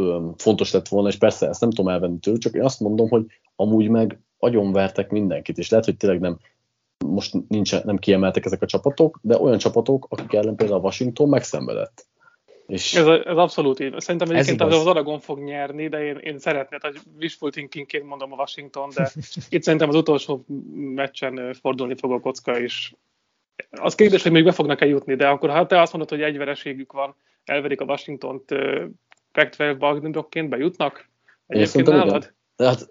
um, 0.06 0.34
fontos 0.36 0.72
lett 0.72 0.88
volna, 0.88 1.08
és 1.08 1.16
persze 1.16 1.48
ezt 1.48 1.60
nem 1.60 1.70
tudom 1.70 1.88
elvenni 1.88 2.18
tőle, 2.18 2.38
csak 2.38 2.54
én 2.54 2.64
azt 2.64 2.80
mondom, 2.80 3.08
hogy 3.08 3.26
amúgy 3.56 3.88
meg 3.88 4.20
agyonvertek 4.38 5.10
mindenkit, 5.10 5.58
és 5.58 5.70
lehet, 5.70 5.84
hogy 5.84 5.96
tényleg 5.96 6.20
nem 6.20 6.38
most 7.06 7.34
nincs, 7.48 7.82
nem 7.82 7.98
kiemeltek 7.98 8.44
ezek 8.44 8.62
a 8.62 8.66
csapatok, 8.66 9.18
de 9.22 9.38
olyan 9.38 9.58
csapatok, 9.58 10.06
akik 10.08 10.32
ellen 10.32 10.56
például 10.56 10.78
a 10.78 10.82
Washington 10.82 11.28
megszenvedett. 11.28 12.06
És 12.66 12.94
ez, 12.94 13.06
ez 13.06 13.36
abszolút 13.36 13.80
így. 13.80 14.00
Szerintem 14.00 14.30
egyébként 14.30 14.60
az 14.60 14.86
Oregon 14.86 15.20
fog 15.20 15.38
nyerni, 15.38 15.88
de 15.88 16.04
én, 16.04 16.16
én 16.16 16.38
szeretném, 16.38 16.78
hogy 16.82 16.98
wishful 17.20 17.50
thinkingként 17.50 18.04
mondom 18.04 18.32
a 18.32 18.36
Washington, 18.36 18.90
de 18.94 19.10
itt 19.50 19.62
szerintem 19.62 19.88
az 19.88 19.94
utolsó 19.94 20.44
meccsen 20.94 21.54
fordulni 21.60 21.94
fog 21.96 22.12
a 22.12 22.20
kocka, 22.20 22.60
és 22.60 22.92
az 23.70 23.94
kérdés, 23.94 24.22
hogy 24.22 24.32
még 24.32 24.44
be 24.44 24.52
fognak-e 24.52 24.86
jutni, 24.86 25.14
de 25.14 25.28
akkor 25.28 25.50
ha 25.50 25.66
te 25.66 25.80
azt 25.80 25.92
mondod, 25.92 26.10
hogy 26.10 26.22
egy 26.22 26.36
vereségük 26.36 26.92
van, 26.92 27.14
elverik 27.44 27.80
a 27.80 27.84
Washington-t 27.84 28.54
Pac-12 29.32 30.46
bejutnak? 30.48 31.08
Egyébként 31.46 31.86
nálad? 31.86 32.34
Hát, 32.56 32.86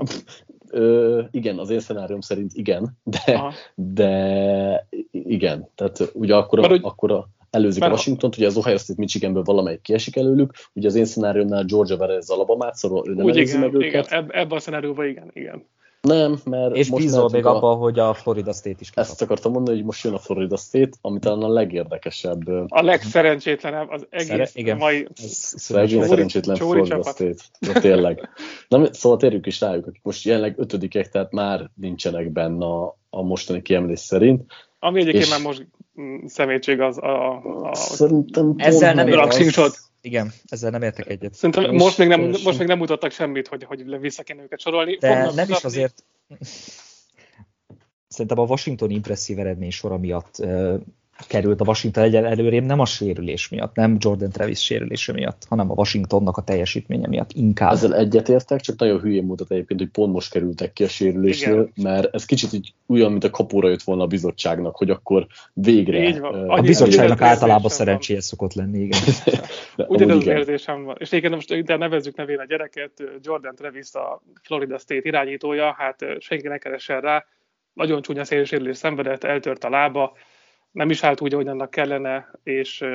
ö, 0.71 1.21
igen, 1.32 1.58
az 1.58 1.69
én 1.69 1.80
szenárium 1.80 2.21
szerint 2.21 2.51
igen, 2.53 2.97
de, 3.03 3.53
de 3.75 4.88
igen, 5.12 5.69
tehát 5.75 6.12
ugye 6.13 6.36
akkor, 6.36 6.60
a, 6.60 6.80
akkor 6.82 7.12
a, 7.12 7.30
előzik 7.49 7.84
a 7.84 7.88
Washington, 7.88 8.32
ugye 8.38 8.45
az 8.45 8.58
Ohio 8.58 8.77
State 8.77 8.99
Michiganből 8.99 9.43
valamelyik 9.43 9.82
kiesik 9.82 10.15
előlük, 10.15 10.53
ugye 10.73 10.88
az 10.88 10.95
én 10.95 11.06
szenáriumnál 11.06 11.63
Georgia 11.63 11.97
verez 11.97 12.30
Alabamát, 12.30 12.75
szóval 12.75 13.10
ő 13.10 13.13
nem 13.13 13.25
Úgy 13.25 13.36
igen, 13.36 13.60
meg 13.60 13.73
igen, 13.73 13.82
őket. 13.82 14.12
ebben 14.12 14.58
a 14.58 14.60
szenáriumban 14.60 15.06
igen, 15.06 15.32
igen. 15.34 15.65
Nem, 16.08 16.39
mert 16.46 16.76
És 16.76 16.89
most 16.89 17.04
bízol 17.04 17.30
még 17.32 17.46
a... 17.46 17.56
abban, 17.56 17.78
hogy 17.78 18.00
a 18.00 18.13
Florida 18.13 18.54
State 18.54 18.78
is 18.80 18.89
kikap. 18.89 19.04
Ezt 19.04 19.22
akartam 19.22 19.52
mondani, 19.52 19.78
hogy 19.78 19.86
most 19.86 20.04
jön 20.04 20.13
a 20.13 20.17
Florida 20.17 20.58
State, 20.58 20.98
ami 21.02 21.20
talán 21.20 21.41
a 21.41 21.48
legérdekesebb. 21.54 22.48
A 22.67 22.82
legszerencsétlenebb 22.82 23.89
az 23.89 24.08
egész 24.10 24.28
Szere... 24.28 24.50
igen. 24.54 24.78
mai... 24.78 25.08
Szegény 25.15 26.04
szerencsétlen 26.04 26.56
Florida 26.56 26.88
csapat. 26.88 27.13
State. 27.13 27.43
De 27.60 27.80
tényleg. 27.80 28.30
Na, 28.67 28.93
szóval 28.93 29.17
térjük 29.17 29.46
is 29.46 29.62
rájuk, 29.62 29.88
akik 29.88 30.02
most 30.04 30.26
jelenleg 30.26 30.54
ötödikek, 30.58 31.10
tehát 31.10 31.32
már 31.32 31.70
nincsenek 31.76 32.32
benne 32.32 32.65
a, 32.65 32.98
a 33.10 33.22
mostani 33.22 33.62
kiemelés 33.62 34.00
szerint. 34.00 34.43
Ami 34.80 35.00
egyébként 35.00 35.24
és... 35.24 35.30
már 35.30 35.41
most 35.41 35.67
szemétség 36.25 36.81
az 36.81 36.97
a... 36.97 37.36
a... 37.69 37.75
Szerintem 37.75 38.53
Ezzel 38.57 38.93
nem 38.93 39.07
értek. 39.07 39.71
Igen, 40.01 40.31
ezzel 40.45 40.69
nem 40.69 40.81
értek 40.81 41.10
egyet. 41.10 41.33
Szerintem 41.33 41.63
most, 41.63 41.83
most, 41.83 41.97
még, 41.97 42.07
nem, 42.07 42.21
most 42.43 42.57
még 42.57 42.67
nem 42.67 42.77
mutattak 42.77 43.12
semmit, 43.12 43.47
hogy, 43.47 43.63
hogy 43.63 43.99
vissza 43.99 44.23
kéne 44.23 44.43
őket 44.43 44.60
sorolni. 44.60 44.97
De 44.97 45.15
Fognak 45.15 45.36
nem 45.36 45.49
is 45.49 45.63
azért... 45.63 46.03
Szerintem 48.07 48.39
a 48.39 48.45
Washington 48.45 48.89
impresszív 48.89 49.39
eredmény 49.39 49.71
sora 49.71 49.97
miatt 49.97 50.36
került 51.27 51.62
a 51.62 51.65
Washington 51.67 52.03
egyen 52.03 52.25
előrém, 52.25 52.63
nem 52.63 52.80
a 52.80 52.86
sérülés 52.86 53.49
miatt, 53.49 53.75
nem 53.75 53.97
Jordan 53.99 54.30
Travis 54.30 54.63
sérülése 54.63 55.13
miatt, 55.13 55.41
hanem 55.49 55.71
a 55.71 55.73
Washingtonnak 55.73 56.38
a 56.38 56.41
teljesítménye 56.41 57.08
miatt 57.08 57.32
inkább. 57.32 57.71
Ezzel 57.71 57.95
egyetértek, 57.95 58.60
csak 58.60 58.80
nagyon 58.80 58.99
hülyén 58.99 59.23
mutat 59.23 59.51
egyébként, 59.51 59.80
hogy 59.80 59.89
pont 59.89 60.13
most 60.13 60.32
kerültek 60.32 60.73
ki 60.73 60.84
a 60.84 60.88
sérülésnél, 60.88 61.53
Igen. 61.53 61.71
mert 61.75 62.15
ez 62.15 62.25
kicsit 62.25 62.53
így 62.53 62.73
olyan, 62.88 63.12
mint 63.12 63.23
a 63.23 63.30
kapóra 63.30 63.69
jött 63.69 63.84
volna 63.84 64.03
a 64.03 64.08
bizottságnak, 64.08 64.75
hogy 64.75 64.89
akkor 64.89 65.27
végre... 65.53 66.19
A 66.47 66.62
bizottságnak 66.62 67.21
általában 67.21 67.69
szerencséje 67.69 68.21
szokott 68.21 68.53
lenni, 68.53 68.80
igen. 68.80 68.99
Ugyanaz 69.88 70.17
az 70.17 70.27
érzésem 70.27 70.84
van. 70.84 70.95
És 70.99 71.12
igen, 71.12 71.32
most 71.32 71.63
de 71.63 71.77
nevezzük 71.77 72.15
nevén 72.15 72.39
a 72.39 72.45
gyereket, 72.45 73.03
Jordan 73.21 73.56
Travis 73.56 73.93
a 73.93 74.21
Florida 74.41 74.77
State 74.77 75.08
irányítója, 75.08 75.75
hát 75.77 76.06
senki 76.19 76.47
ne 76.47 76.58
keressen 76.58 77.01
rá, 77.01 77.25
nagyon 77.73 78.01
csúnya 78.01 78.23
szélsérülés 78.23 78.77
szenvedett, 78.77 79.23
eltört 79.23 79.63
a 79.63 79.69
lába, 79.69 80.17
nem 80.71 80.89
is 80.89 81.03
állt 81.03 81.21
úgy, 81.21 81.34
ahogy 81.34 81.47
annak 81.47 81.69
kellene, 81.69 82.32
és 82.43 82.86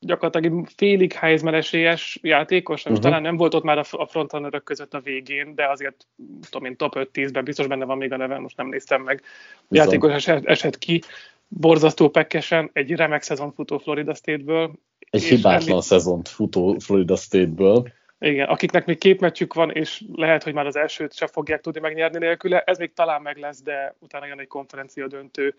gyakorlatilag 0.00 0.68
félig 0.76 1.12
Heisman 1.12 1.54
esélyes 1.54 2.18
játékos, 2.22 2.84
uh-huh. 2.84 3.00
talán 3.00 3.22
nem 3.22 3.36
volt 3.36 3.54
ott 3.54 3.62
már 3.62 3.78
a 3.90 4.06
frontrunnerök 4.06 4.62
között 4.62 4.94
a 4.94 5.00
végén, 5.00 5.54
de 5.54 5.68
azért 5.68 6.06
tudom 6.50 6.68
én 6.68 6.76
top 6.76 6.92
5-10-ben 6.96 7.44
biztos 7.44 7.66
benne 7.66 7.84
van 7.84 7.96
még 7.96 8.12
a 8.12 8.16
neve, 8.16 8.38
most 8.38 8.56
nem 8.56 8.68
néztem 8.68 9.02
meg. 9.02 9.22
Bizony. 9.68 9.86
Játékos 9.86 10.12
esett, 10.12 10.44
esett 10.44 10.78
ki, 10.78 11.00
borzasztó 11.48 12.08
pekkesen, 12.08 12.70
egy 12.72 12.92
remek 12.92 13.22
szezon 13.22 13.52
futó 13.52 13.78
Florida 13.78 14.14
State-ből. 14.14 14.72
Egy 15.10 15.22
hibátlan 15.22 15.68
ennél... 15.68 15.80
szezont 15.80 16.28
futó 16.28 16.76
Florida 16.78 17.16
State-ből. 17.16 17.92
Igen, 18.18 18.48
akiknek 18.48 18.86
még 18.86 18.98
két 18.98 19.20
meccsük 19.20 19.54
van, 19.54 19.70
és 19.70 20.04
lehet, 20.12 20.42
hogy 20.42 20.54
már 20.54 20.66
az 20.66 20.76
elsőt 20.76 21.14
sem 21.14 21.28
fogják 21.28 21.60
tudni 21.60 21.80
megnyerni 21.80 22.18
nélküle, 22.18 22.60
ez 22.60 22.78
még 22.78 22.92
talán 22.92 23.22
meg 23.22 23.36
lesz, 23.36 23.62
de 23.62 23.96
utána 23.98 24.26
jön 24.26 24.40
egy 24.40 24.46
konferencia 24.46 25.06
döntő 25.06 25.54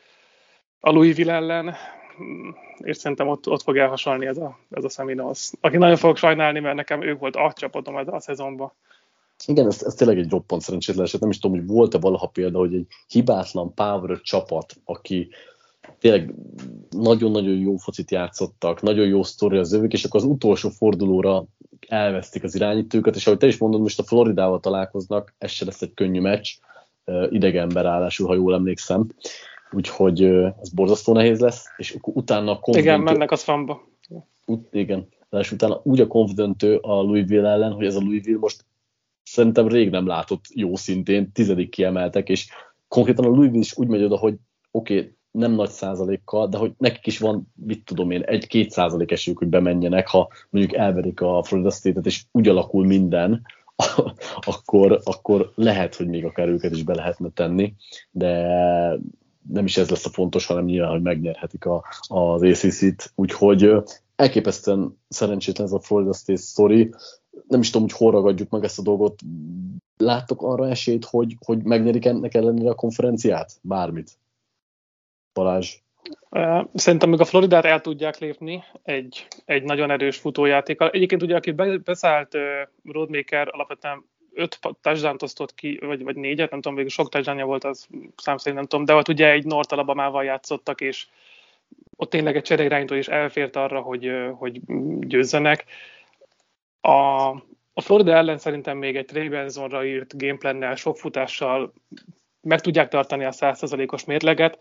a 0.81 0.91
Louisville 0.91 1.33
ellen, 1.33 1.75
és 2.77 2.97
szerintem 2.97 3.27
ott, 3.27 3.47
ott 3.47 3.61
fog 3.61 3.77
elhasalni 3.77 4.25
ez 4.25 4.37
a, 4.37 4.59
ez 4.69 4.83
a 4.83 4.89
Seminoles. 4.89 5.51
Aki 5.61 5.77
nagyon 5.77 5.95
fogok 5.95 6.17
sajnálni, 6.17 6.59
mert 6.59 6.75
nekem 6.75 7.01
ők 7.01 7.19
volt 7.19 7.35
a 7.35 7.53
csapatom 7.55 7.97
ez 7.97 8.07
a 8.07 8.19
szezonban. 8.19 8.71
Igen, 9.45 9.67
ez, 9.67 9.83
ez 9.83 9.93
tényleg 9.93 10.17
egy 10.17 10.29
roppant 10.29 10.61
szerencsétlen 10.61 11.05
eset. 11.05 11.21
Nem 11.21 11.29
is 11.29 11.39
tudom, 11.39 11.57
hogy 11.57 11.67
volt-e 11.67 11.97
valaha 11.99 12.27
példa, 12.27 12.59
hogy 12.59 12.73
egy 12.73 12.87
hibátlan 13.07 13.73
power 13.73 14.21
csapat, 14.21 14.73
aki 14.85 15.29
tényleg 15.99 16.33
nagyon-nagyon 16.89 17.57
jó 17.57 17.75
focit 17.75 18.11
játszottak, 18.11 18.81
nagyon 18.81 19.07
jó 19.07 19.23
sztori 19.23 19.57
az 19.57 19.73
övük, 19.73 19.93
és 19.93 20.03
akkor 20.03 20.19
az 20.19 20.25
utolsó 20.25 20.69
fordulóra 20.69 21.45
elvesztik 21.87 22.43
az 22.43 22.55
irányítőket, 22.55 23.15
és 23.15 23.27
ahogy 23.27 23.39
te 23.39 23.47
is 23.47 23.57
mondod, 23.57 23.81
most 23.81 23.99
a 23.99 24.03
Floridával 24.03 24.59
találkoznak, 24.59 25.33
ez 25.37 25.51
se 25.51 25.65
lesz 25.65 25.81
egy 25.81 25.93
könnyű 25.93 26.19
meccs, 26.19 26.49
idegen 27.29 27.69
ráadásul, 27.69 28.27
ha 28.27 28.33
jól 28.33 28.53
emlékszem 28.53 29.07
úgyhogy 29.71 30.23
ez 30.61 30.69
borzasztó 30.73 31.13
nehéz 31.13 31.39
lesz, 31.39 31.65
és 31.77 31.97
utána 32.01 32.51
a 32.51 32.59
konfidentő... 32.59 33.01
Igen, 33.01 33.13
mennek 33.13 33.31
a 33.31 33.35
szamba. 33.35 33.89
Ut, 34.45 34.67
igen, 34.71 35.07
és 35.29 35.51
utána 35.51 35.81
úgy 35.83 35.99
a 35.99 36.07
konfidentő 36.07 36.75
a 36.75 37.01
Louisville 37.01 37.49
ellen, 37.49 37.71
hogy 37.71 37.85
ez 37.85 37.95
a 37.95 37.99
Louisville 37.99 38.39
most 38.39 38.65
szerintem 39.23 39.67
rég 39.67 39.89
nem 39.89 40.07
látott 40.07 40.43
jó 40.53 40.75
szintén, 40.75 41.31
tizedik 41.31 41.69
kiemeltek, 41.69 42.29
és 42.29 42.47
konkrétan 42.87 43.25
a 43.25 43.29
Louisville 43.29 43.59
is 43.59 43.77
úgy 43.77 43.87
megy 43.87 44.03
oda, 44.03 44.17
hogy 44.17 44.35
oké, 44.71 44.97
okay, 44.97 45.15
nem 45.31 45.51
nagy 45.51 45.69
százalékkal, 45.69 46.47
de 46.47 46.57
hogy 46.57 46.71
nekik 46.77 47.07
is 47.07 47.19
van, 47.19 47.51
mit 47.55 47.85
tudom 47.85 48.11
én, 48.11 48.21
egy-két 48.21 48.71
százalék 48.71 49.11
esélyük, 49.11 49.39
hogy 49.39 49.47
bemenjenek, 49.47 50.07
ha 50.07 50.29
mondjuk 50.49 50.75
elverik 50.75 51.21
a 51.21 51.43
Florida 51.43 51.71
State-et, 51.71 52.05
és 52.05 52.23
úgy 52.31 52.47
alakul 52.47 52.85
minden, 52.85 53.41
akkor, 54.51 55.01
akkor 55.03 55.51
lehet, 55.55 55.95
hogy 55.95 56.07
még 56.07 56.25
akár 56.25 56.47
őket 56.47 56.71
is 56.71 56.83
be 56.83 56.95
lehetne 56.95 57.29
tenni, 57.29 57.73
de 58.11 58.49
nem 59.49 59.65
is 59.65 59.77
ez 59.77 59.89
lesz 59.89 60.05
a 60.05 60.09
fontos, 60.09 60.45
hanem 60.45 60.65
nyilván, 60.65 60.91
hogy 60.91 61.01
megnyerhetik 61.01 61.65
a, 61.65 61.83
az 62.07 62.43
ACC-t, 62.43 63.11
úgyhogy 63.15 63.73
elképesztően 64.15 64.99
szerencsétlen 65.07 65.67
ez 65.67 65.73
a 65.73 65.79
Florida 65.79 66.13
State 66.13 66.41
story. 66.41 66.93
Nem 67.47 67.59
is 67.59 67.69
tudom, 67.69 67.87
hogy 67.87 67.97
hol 67.97 68.11
ragadjuk 68.11 68.49
meg 68.49 68.63
ezt 68.63 68.79
a 68.79 68.81
dolgot. 68.81 69.19
Láttok 69.97 70.41
arra 70.41 70.67
esélyt, 70.67 71.05
hogy, 71.05 71.35
hogy 71.45 71.63
megnyerik 71.63 72.05
ennek 72.05 72.33
ellenére 72.33 72.69
a 72.69 72.75
konferenciát? 72.75 73.51
Bármit. 73.61 74.17
Balázs. 75.33 75.77
Szerintem 76.73 77.09
még 77.09 77.19
a 77.19 77.25
Floridát 77.25 77.65
el 77.65 77.81
tudják 77.81 78.17
lépni 78.17 78.63
egy, 78.83 79.27
egy 79.45 79.63
nagyon 79.63 79.91
erős 79.91 80.17
futójátékkal. 80.17 80.89
Egyébként 80.89 81.21
ugye, 81.21 81.35
aki 81.35 81.51
beszállt 81.83 82.37
Roadmaker 82.83 83.47
alapvetően 83.51 84.05
öt 84.33 84.59
touchdown 84.81 85.15
osztott 85.19 85.55
ki, 85.55 85.79
vagy, 85.81 86.03
vagy 86.03 86.15
négyet, 86.15 86.49
nem 86.51 86.61
tudom, 86.61 86.75
végül 86.75 86.91
sok 86.91 87.09
touchdownja 87.09 87.45
volt, 87.45 87.63
az 87.63 87.87
szám 88.15 88.37
szerint 88.37 88.55
nem 88.55 88.67
tudom, 88.67 88.85
de 88.85 88.93
ott 88.93 89.07
ugye 89.07 89.31
egy 89.31 89.45
North 89.45 89.73
Alabama-val 89.73 90.23
játszottak, 90.23 90.81
és 90.81 91.07
ott 91.95 92.09
tényleg 92.09 92.35
egy 92.35 92.43
cseréirányító 92.43 92.95
is 92.95 93.07
elfért 93.07 93.55
arra, 93.55 93.81
hogy, 93.81 94.11
hogy 94.37 94.61
győzzenek. 94.99 95.65
A, 96.81 97.27
a 97.73 97.81
Florida 97.81 98.13
ellen 98.13 98.37
szerintem 98.37 98.77
még 98.77 98.95
egy 98.95 99.05
Trey 99.05 99.29
Benzonra 99.29 99.85
írt 99.85 100.17
gameplannel, 100.17 100.75
sok 100.75 100.97
futással 100.97 101.73
meg 102.41 102.61
tudják 102.61 102.87
tartani 102.87 103.25
a 103.25 103.31
100%-os 103.31 104.05
mérleget, 104.05 104.59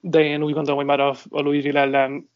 de 0.00 0.20
én 0.20 0.42
úgy 0.42 0.52
gondolom, 0.52 0.76
hogy 0.76 0.86
már 0.86 1.00
a, 1.00 1.14
a 1.30 1.40
Louisville 1.40 1.80
ellen 1.80 2.28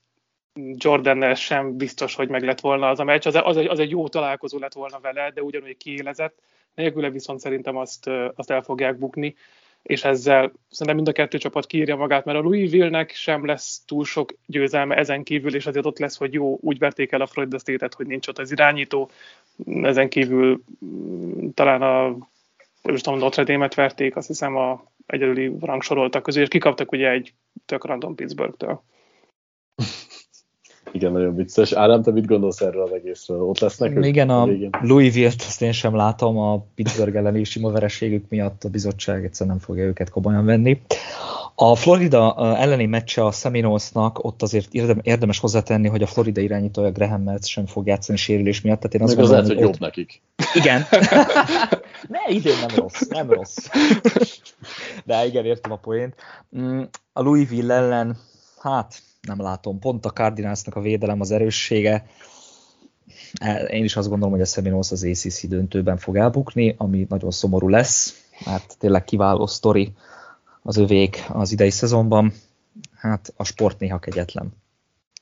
Jordannel 0.55 1.35
sem 1.35 1.77
biztos, 1.77 2.15
hogy 2.15 2.29
meg 2.29 2.43
lett 2.43 2.61
volna 2.61 2.89
az 2.89 3.01
a 3.01 3.05
meccs. 3.05 3.27
Az, 3.27 3.35
az, 3.43 3.57
egy, 3.57 3.67
az 3.67 3.79
egy 3.79 3.91
jó 3.91 4.09
találkozó 4.09 4.59
lett 4.59 4.73
volna 4.73 5.01
vele, 5.01 5.31
de 5.31 5.43
ugyanúgy 5.43 5.77
kiélezett. 5.77 6.39
Nélküle 6.75 7.11
viszont 7.11 7.41
szerintem 7.41 7.77
azt, 7.77 8.11
azt 8.35 8.51
el 8.51 8.63
fogják 8.63 8.99
bukni. 8.99 9.35
és 9.83 10.05
ezzel 10.05 10.53
szerintem 10.71 10.95
mind 10.95 11.09
a 11.09 11.13
kettő 11.13 11.39
csapat 11.39 11.67
kiírja 11.67 11.97
magát, 11.97 12.25
mert 12.25 12.39
a 12.39 12.41
Louisville-nek 12.41 13.11
sem 13.11 13.47
lesz 13.47 13.83
túl 13.87 14.05
sok 14.05 14.35
győzelme 14.47 14.97
ezen 14.97 15.23
kívül, 15.23 15.55
és 15.55 15.67
azért 15.67 15.87
ott 15.87 15.99
lesz, 15.99 16.17
hogy 16.17 16.33
jó, 16.33 16.59
úgy 16.61 16.79
verték 16.79 17.13
el 17.13 17.21
a 17.21 17.27
Florida 17.27 17.59
State-et, 17.59 17.95
hogy 17.95 18.07
nincs 18.07 18.29
ott 18.29 18.39
az 18.39 18.53
irányító, 18.53 19.11
ezen 19.83 20.09
kívül 20.09 20.63
mm, 20.85 21.49
talán 21.55 21.83
a 21.83 22.17
nem 22.85 22.97
tudom, 22.97 23.19
Notre 23.19 23.45
Dame-et 23.45 23.75
verték, 23.75 24.17
azt 24.17 24.27
hiszem 24.27 24.57
a 24.57 24.85
egyedüli 25.07 25.53
rangsoroltak 25.61 26.23
közül, 26.23 26.43
és 26.43 26.49
kikaptak 26.49 26.93
ugye 26.93 27.11
egy 27.11 27.35
tök 27.67 27.85
random 27.85 28.15
Pittsburgh-től. 28.15 28.83
Igen, 30.95 31.13
nagyon 31.13 31.35
vicces. 31.35 31.73
Ádám, 31.73 32.03
te 32.03 32.11
mit 32.11 32.27
gondolsz 32.27 32.61
erről 32.61 32.83
az 32.83 32.93
egészről? 32.93 33.41
Ott 33.41 33.59
lesznek? 33.59 34.05
Igen, 34.05 34.31
a, 34.31 34.43
a 34.43 34.79
Louisville-t 34.81 35.43
azt 35.47 35.63
én 35.63 35.73
sem 35.73 35.97
látom, 35.97 36.39
a 36.39 36.67
Pittsburgh 36.75 37.17
elleni 37.17 37.45
sima 37.45 37.71
vereségük 37.71 38.29
miatt 38.29 38.65
a 38.65 38.69
bizottság 38.69 39.25
egyszer 39.25 39.47
nem 39.47 39.59
fogja 39.59 39.85
őket 39.85 40.11
komolyan 40.11 40.45
venni. 40.45 40.81
A 41.55 41.75
Florida 41.75 42.35
elleni 42.57 42.87
meccse 42.87 43.25
a 43.25 43.33
Seminolesnak, 43.33 44.25
ott 44.25 44.43
azért 44.43 44.75
érdemes 45.03 45.39
hozzátenni, 45.39 45.89
hogy 45.89 46.03
a 46.03 46.07
Florida 46.07 46.41
irányítója 46.41 46.91
Graham 46.91 47.23
Metz 47.23 47.47
sem 47.47 47.67
fog 47.67 47.87
játszani 47.87 48.19
sérülés 48.19 48.61
miatt. 48.61 48.79
Tehát 48.79 48.95
én 48.95 49.03
azt 49.03 49.15
Meg 49.15 49.25
az 49.25 49.31
lehet, 49.31 49.47
hogy 49.47 49.59
jobb 49.59 49.73
ott... 49.73 49.79
nekik. 49.79 50.23
Igen. 50.55 50.83
ne, 52.15 52.35
idén 52.35 52.57
nem 52.67 52.77
rossz, 52.77 53.07
nem 53.09 53.31
rossz. 53.31 53.57
De 55.07 55.27
igen, 55.27 55.45
értem 55.45 55.73
a 55.73 55.77
poént. 55.77 56.15
Mm, 56.59 56.83
a 57.13 57.23
Louisville 57.23 57.75
ellen, 57.75 58.17
hát 58.65 59.03
nem 59.21 59.41
látom. 59.41 59.79
Pont 59.79 60.07
a 60.07 60.11
Cardinalsnak 60.11 60.77
a 60.77 60.81
védelem 60.81 61.21
az 61.21 61.31
erőssége. 61.31 62.07
E, 63.35 63.63
én 63.63 63.85
is 63.85 63.97
azt 63.97 64.09
gondolom, 64.09 64.33
hogy 64.33 64.43
a 64.43 64.47
Seminoles 64.47 64.91
az 64.91 65.05
ACC 65.05 65.47
döntőben 65.47 65.97
fog 65.97 66.17
elbukni, 66.17 66.75
ami 66.79 67.07
nagyon 67.09 67.31
szomorú 67.31 67.69
lesz, 67.69 68.27
mert 68.45 68.77
tényleg 68.79 69.05
kiváló 69.05 69.47
sztori 69.47 69.93
az 70.63 70.77
övék 70.77 71.25
az 71.29 71.53
idei 71.53 71.71
szezonban. 71.71 72.33
Hát 72.95 73.33
a 73.37 73.45
sport 73.45 73.79
néha 73.79 73.99
kegyetlen. 73.99 74.64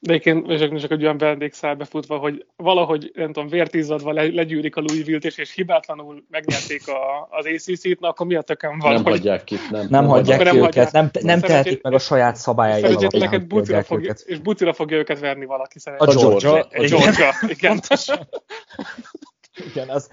De 0.04 0.12
egyébként 0.12 0.80
csak 0.80 0.90
egy 0.90 1.02
olyan 1.02 1.18
vendégszál 1.18 1.74
befutva, 1.74 2.16
hogy 2.16 2.46
valahogy, 2.56 3.12
nem 3.14 3.32
tudom, 3.32 3.48
vértízadva 3.48 4.12
le, 4.12 4.22
legyűrik 4.22 4.76
a 4.76 4.80
Louisville-t, 4.80 5.24
és, 5.24 5.38
és 5.38 5.54
hibátlanul 5.54 6.24
megnyerték 6.30 6.88
a, 6.88 7.28
az 7.30 7.46
ACC-t, 7.46 8.00
na 8.00 8.08
akkor 8.08 8.26
mi 8.26 8.34
a 8.34 8.42
tökön 8.42 8.78
van? 8.78 8.92
Nem 8.92 9.02
hogy... 9.02 9.12
hagyják 9.12 9.44
ki, 9.44 9.56
nem. 9.70 9.86
Nem, 9.90 10.06
hagyják 10.06 10.38
ki 10.38 10.44
nem 10.44 10.56
őket, 10.56 10.92
nem, 10.92 11.10
nem 11.20 11.40
tehetik 11.40 11.82
meg 11.82 11.92
a 11.92 11.98
saját 11.98 12.36
szabályai 12.36 12.82
alapján, 12.82 13.44
bucira 13.48 13.82
fog, 13.82 14.02
őket. 14.02 14.22
És 14.26 14.38
bucira 14.38 14.72
fogja 14.72 14.96
őket 14.96 15.20
verni 15.20 15.44
valaki 15.44 15.78
szerintem. 15.78 16.08
A 16.08 16.20
Georgia. 16.20 16.52
A 16.52 16.68
Georgia, 16.70 17.34
igen. 17.48 17.80
Igen, 19.66 19.88
az, 19.88 20.08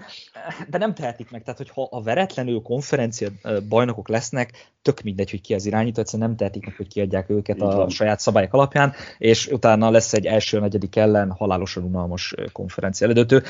de 0.68 0.78
nem 0.78 0.94
tehetik 0.94 1.30
meg, 1.30 1.42
tehát 1.42 1.58
hogyha 1.58 1.88
a 1.90 2.02
veretlenül 2.02 2.62
konferencia 2.62 3.28
bajnokok 3.68 4.08
lesznek, 4.08 4.72
tök 4.82 5.00
mindegy, 5.02 5.30
hogy 5.30 5.40
ki 5.40 5.54
az 5.54 5.66
irányító, 5.66 6.00
egyszerűen 6.00 6.28
nem 6.28 6.36
tehetik 6.36 6.66
meg, 6.66 6.76
hogy 6.76 6.88
kiadják 6.88 7.30
őket 7.30 7.56
Igen. 7.56 7.68
a 7.68 7.88
saját 7.88 8.20
szabályok 8.20 8.52
alapján, 8.52 8.92
és 9.18 9.46
utána 9.46 9.90
lesz 9.90 10.12
egy 10.12 10.26
első 10.26 10.58
negyedik 10.58 10.96
ellen 10.96 11.30
halálosan 11.30 11.82
unalmas 11.82 12.34
konferencia 12.52 13.06
elődötő. 13.06 13.42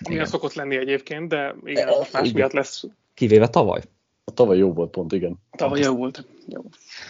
Igen, 0.00 0.26
szokott 0.26 0.54
lenni 0.54 0.76
egyébként, 0.76 1.28
de 1.28 1.54
igen, 1.64 1.88
most 1.88 2.12
más 2.12 2.32
miatt 2.32 2.52
lesz. 2.52 2.84
Kivéve 3.14 3.48
tavaly. 3.48 3.80
A 4.24 4.30
tavaly 4.30 4.56
jó 4.56 4.72
volt 4.72 4.90
pont, 4.90 5.12
igen. 5.12 5.38
Tavaly 5.56 5.80
jó 5.80 5.96
volt. 5.96 6.24
Jó. 6.46 6.60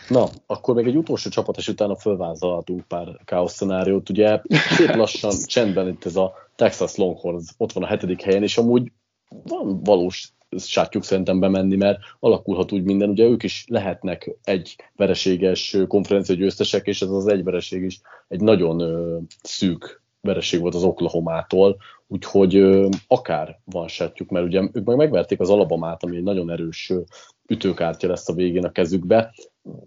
Na, 0.09 0.29
akkor 0.47 0.75
még 0.75 0.87
egy 0.87 0.97
utolsó 0.97 1.31
csapat, 1.31 1.57
és 1.57 1.69
utána 1.69 1.97
fölvázolhatunk 1.97 2.85
pár 2.89 3.09
káosz 3.25 3.55
szenáriót. 3.55 4.11
Ugye 4.11 4.41
szép 4.49 4.95
lassan, 4.95 5.33
csendben 5.47 5.89
itt 5.89 6.05
ez 6.05 6.17
a 6.17 6.35
Texas 6.57 6.97
Longhorns 6.97 7.49
ott 7.57 7.73
van 7.73 7.83
a 7.83 7.87
hetedik 7.87 8.23
helyen, 8.23 8.43
és 8.43 8.59
amúgy 8.59 8.93
van 9.29 9.83
valós 9.83 10.33
sátjuk 10.59 11.05
szerintem 11.05 11.41
bemenni, 11.41 11.77
mert 11.77 11.99
alakulhat 12.21 12.73
úgy 12.73 12.83
minden, 12.83 13.09
ugye 13.09 13.25
ők 13.25 13.43
is 13.43 13.65
lehetnek 13.69 14.37
egy 14.45 14.77
vereséges 14.97 15.77
konferencia 15.89 16.35
győztesek, 16.35 16.87
és 16.87 17.03
ez 17.03 17.09
az 17.09 17.27
egy 17.27 17.45
vereség 17.45 17.83
is 17.83 18.01
egy 18.29 18.41
nagyon 18.41 18.81
ö, 18.81 19.19
szűk 19.43 20.03
vereség 20.21 20.61
volt 20.61 20.75
az 20.75 20.85
Oklahoma-tól, 20.85 21.77
úgyhogy 22.07 22.57
ö, 22.57 22.89
akár 23.07 23.61
van 23.65 23.89
sátjuk, 23.89 24.31
mert 24.31 24.47
ugye 24.47 24.69
ők 24.73 24.85
meg 24.85 24.97
megverték 24.97 25.41
az 25.41 25.51
Alabamát, 25.51 26.03
ami 26.03 26.17
egy 26.17 26.23
nagyon 26.23 26.51
erős 26.51 26.91
ö, 26.91 27.01
ütőkártya 27.47 28.09
lesz 28.09 28.29
a 28.29 28.35
végén 28.35 28.65
a 28.65 28.73
kezükbe. 28.73 29.35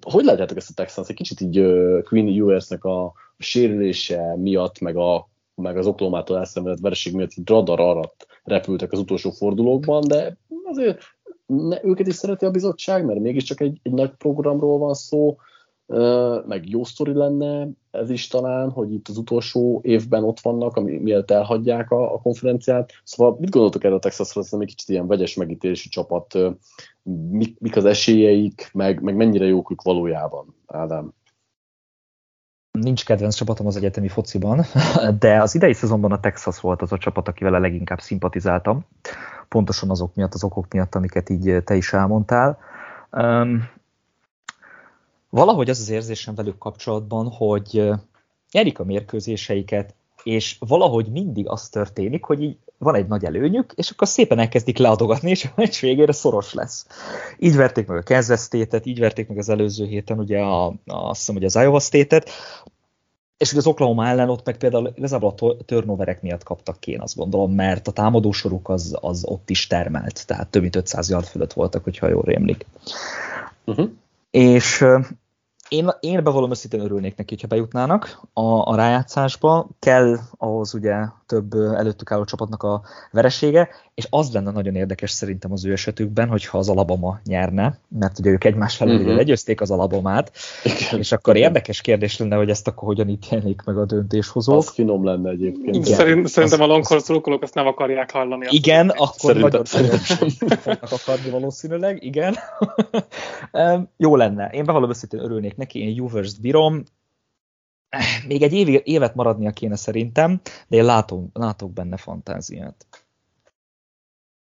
Hogy 0.01 0.25
látjátok 0.25 0.58
ezt 0.58 0.69
a 0.69 0.73
Texans? 0.73 1.10
Egy 1.10 1.15
kicsit 1.15 1.41
így 1.41 1.60
uh, 1.60 2.04
Queen 2.04 2.78
a, 2.80 3.06
a 3.06 3.13
sérülése 3.38 4.36
miatt, 4.36 4.80
meg 4.80 4.97
a 4.97 5.30
meg 5.56 5.78
az 5.78 5.88
Oklahomától 5.88 6.38
elszenvedett 6.38 6.80
vereség 6.80 7.15
miatt 7.15 7.34
így 7.38 7.50
radar 7.50 7.80
alatt 7.80 8.28
repültek 8.44 8.91
az 8.91 9.00
utolsó 9.00 9.32
fordulókban, 9.32 10.04
de 10.08 10.38
azért 10.63 11.02
ne, 11.46 11.84
őket 11.84 12.08
is 12.08 12.15
szereti 12.15 12.46
a 12.46 12.52
bizottság, 12.52 13.06
mert 13.06 13.20
mégiscsak 13.20 13.62
egy, 13.62 13.80
egy 13.84 13.91
nagy 13.91 14.12
programról 14.12 14.78
van 14.78 14.94
szó, 14.94 15.38
meg 16.46 16.70
jó 16.70 16.84
sztori 16.84 17.13
lenne 17.13 17.68
ez 17.91 18.10
is 18.10 18.28
talán, 18.28 18.70
hogy 18.70 18.94
itt 18.94 19.08
az 19.08 19.18
utolsó 19.18 19.80
évben 19.84 20.24
ott 20.24 20.39
vannak, 20.39 20.76
ami, 20.76 20.98
mielőtt 20.98 21.32
elhagyják 21.32 21.91
a, 21.91 22.13
a 22.13 22.22
konferenciát. 22.22 22.91
Szóval 23.04 23.38
mit 23.39 23.50
gondoltok 23.50 23.84
erről 23.84 23.98
a 23.98 24.00
Texasra, 24.00 24.41
ez 24.41 24.54
egy 24.60 24.68
kicsit 24.68 24.89
ilyen 24.89 25.08
vegyes 25.08 25.36
megítélésű 25.36 25.89
csapat, 25.89 26.38
mik, 27.30 27.60
mik 27.60 27.76
az 27.76 27.86
esélyeik, 27.86 28.70
meg, 28.74 29.02
meg 29.02 29.15
mennyire 29.15 29.46
jók 29.46 29.72
ők 29.72 29.82
valójában, 29.82 30.56
Ádám? 30.68 31.13
Nincs 32.82 33.06
kedvenc 33.06 33.36
csapatom 33.36 33.68
az 33.68 33.76
egyetemi 33.76 34.08
fociban, 34.08 34.66
de 35.20 35.42
az 35.42 35.56
idei 35.56 35.74
szezonban 35.74 36.12
a 36.12 36.20
Texas 36.20 36.60
volt 36.60 36.82
az 36.82 36.92
a 36.92 36.98
csapat, 36.98 37.28
akivel 37.28 37.54
a 37.54 37.60
leginkább 37.60 38.00
szimpatizáltam. 38.00 38.86
Pontosan 39.50 39.90
azok 39.90 40.16
miatt, 40.16 40.34
az 40.34 40.44
okok 40.44 40.74
miatt, 40.74 40.96
amiket 40.96 41.30
így 41.30 41.64
te 41.64 41.76
is 41.76 41.94
elmondtál. 41.94 42.58
Um, 43.12 43.70
valahogy 45.30 45.70
az 45.70 45.80
az 45.80 45.90
érzésem 45.90 46.36
velük 46.36 46.58
kapcsolatban, 46.58 47.30
hogy 47.30 47.92
nyerik 48.52 48.80
a 48.80 48.84
mérkőzéseiket, 48.84 49.94
és 50.26 50.56
valahogy 50.60 51.08
mindig 51.12 51.50
az 51.50 51.70
történik, 51.70 52.24
hogy 52.24 52.42
így 52.42 52.58
van 52.78 52.96
egy 52.96 53.08
nagy 53.08 53.26
előnyük, 53.26 53.74
és 53.76 53.90
akkor 53.90 54.08
szépen 54.08 54.40
elkezdik 54.40 54.78
leadogatni, 54.78 55.30
és 55.30 55.44
a 55.44 55.52
meccs 55.56 55.80
végére 55.80 56.12
szoros 56.12 56.54
lesz. 56.54 56.88
Így 57.40 57.56
verték 57.56 57.88
meg 57.88 57.98
a 57.98 58.04
Kansas 58.04 58.40
State-et, 58.40 58.86
így 58.86 59.00
verték 59.00 59.28
meg 59.28 59.38
az 59.38 59.50
előző 59.50 59.86
héten 59.86 60.20
ugye 60.20 60.40
a, 60.40 60.66
a, 60.66 60.74
azt 60.86 61.20
hiszem, 61.20 61.36
hogy 61.36 61.44
az 61.44 61.56
Iowa 61.56 61.80
State-et, 61.80 62.30
és 63.38 63.50
ugye 63.50 63.60
az 63.60 63.68
Oklahoma 63.68 64.08
ellen 64.08 64.30
ott 64.30 64.46
meg 64.46 64.58
például 64.58 64.92
igazából 64.96 65.34
a 65.38 65.64
turnoverek 65.66 66.22
miatt 66.22 66.44
kaptak 66.44 66.80
ki, 66.80 66.92
én 66.92 67.02
azt 67.02 67.16
gondolom, 67.16 67.52
mert 67.52 67.88
a 67.88 67.92
támadósoruk 67.92 68.70
az, 68.70 68.98
az 69.02 69.26
ott 69.26 69.50
is 69.50 69.68
termelt, 69.68 70.28
tehát 70.28 70.48
több 70.48 70.62
mint 70.62 70.76
500 70.76 71.10
yard 71.10 71.26
fölött 71.26 71.54
voltak, 71.54 71.84
hogyha 71.84 72.08
jól 72.08 72.24
rémlik. 72.24 72.66
Uh-huh. 73.66 73.90
És 74.32 74.86
én, 75.69 75.89
én 75.99 76.23
bevallom 76.23 76.51
őszintén 76.51 76.80
örülnék 76.80 77.15
neki, 77.15 77.34
hogyha 77.34 77.47
bejutnának 77.47 78.19
a, 78.34 78.41
a 78.41 78.75
rájátszásba. 78.75 79.67
Kell 79.80 80.17
ahhoz 80.38 80.73
ugye 80.73 81.06
több 81.25 81.54
előttük 81.54 82.12
álló 82.12 82.23
csapatnak 82.23 82.63
a 82.63 82.82
veresége, 83.12 83.69
és 83.95 84.08
az 84.10 84.31
lenne 84.34 84.51
nagyon 84.51 84.75
érdekes 84.75 85.12
szerintem 85.12 85.51
az 85.51 85.65
ő 85.65 85.71
esetükben, 85.71 86.27
hogyha 86.27 86.58
az 86.58 86.69
Alabama 86.69 87.19
nyerne, 87.23 87.79
mert 87.88 88.19
ugye 88.19 88.29
ők 88.29 88.43
egymás 88.43 88.75
felől 88.75 88.99
uh-huh. 88.99 89.15
legyőzték 89.15 89.62
az 89.62 89.71
Alabamát, 89.71 90.31
Igen. 90.63 90.99
és 90.99 91.12
akkor 91.12 91.36
érdekes 91.36 91.81
kérdés 91.81 92.17
lenne, 92.17 92.36
hogy 92.36 92.49
ezt 92.49 92.67
akkor 92.67 92.88
hogyan 92.88 93.10
ítélnék 93.10 93.62
meg 93.65 93.77
a 93.77 93.86
döntéshozók. 93.86 94.58
Az 94.58 94.69
finom 94.69 95.05
lenne 95.05 95.29
egyébként. 95.29 95.75
Igen. 95.75 95.97
Szerint, 95.97 96.27
szerintem 96.27 96.62
az, 96.62 96.69
a 96.69 96.71
Longhorn 96.71 97.01
szurkolók 97.01 97.41
azt 97.41 97.53
nem 97.53 97.67
akarják 97.67 98.12
hallani. 98.12 98.47
Igen, 98.49 98.89
akkor 98.89 99.15
szerintem, 99.15 99.49
nagyon 99.49 99.65
szerintem 99.65 100.58
fognak 100.63 100.91
akarni 100.91 101.29
valószínűleg, 101.29 102.03
igen. 102.03 102.36
Jó 103.97 104.15
lenne. 104.15 104.49
Én 104.49 104.65
bevallom 104.65 104.89
őszintén 104.89 105.19
örülnék 105.19 105.55
neki, 105.55 105.79
én 105.79 105.95
Juvers 105.95 106.38
bírom, 106.39 106.84
még 108.27 108.41
egy 108.41 108.53
év, 108.53 108.81
évet 108.84 109.15
maradnia 109.15 109.51
kéne 109.51 109.75
szerintem, 109.75 110.41
de 110.67 110.77
én 110.77 110.86
látom, 110.86 111.29
látok 111.34 111.73
benne 111.73 111.97
fantáziát. 111.97 112.86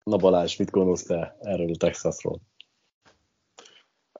Na 0.09 0.17
Balázs, 0.17 0.57
mit 0.57 0.71
gondolsz 0.71 1.03
te 1.03 1.37
erről 1.41 1.69
a 1.69 1.77
Texasról? 1.77 2.39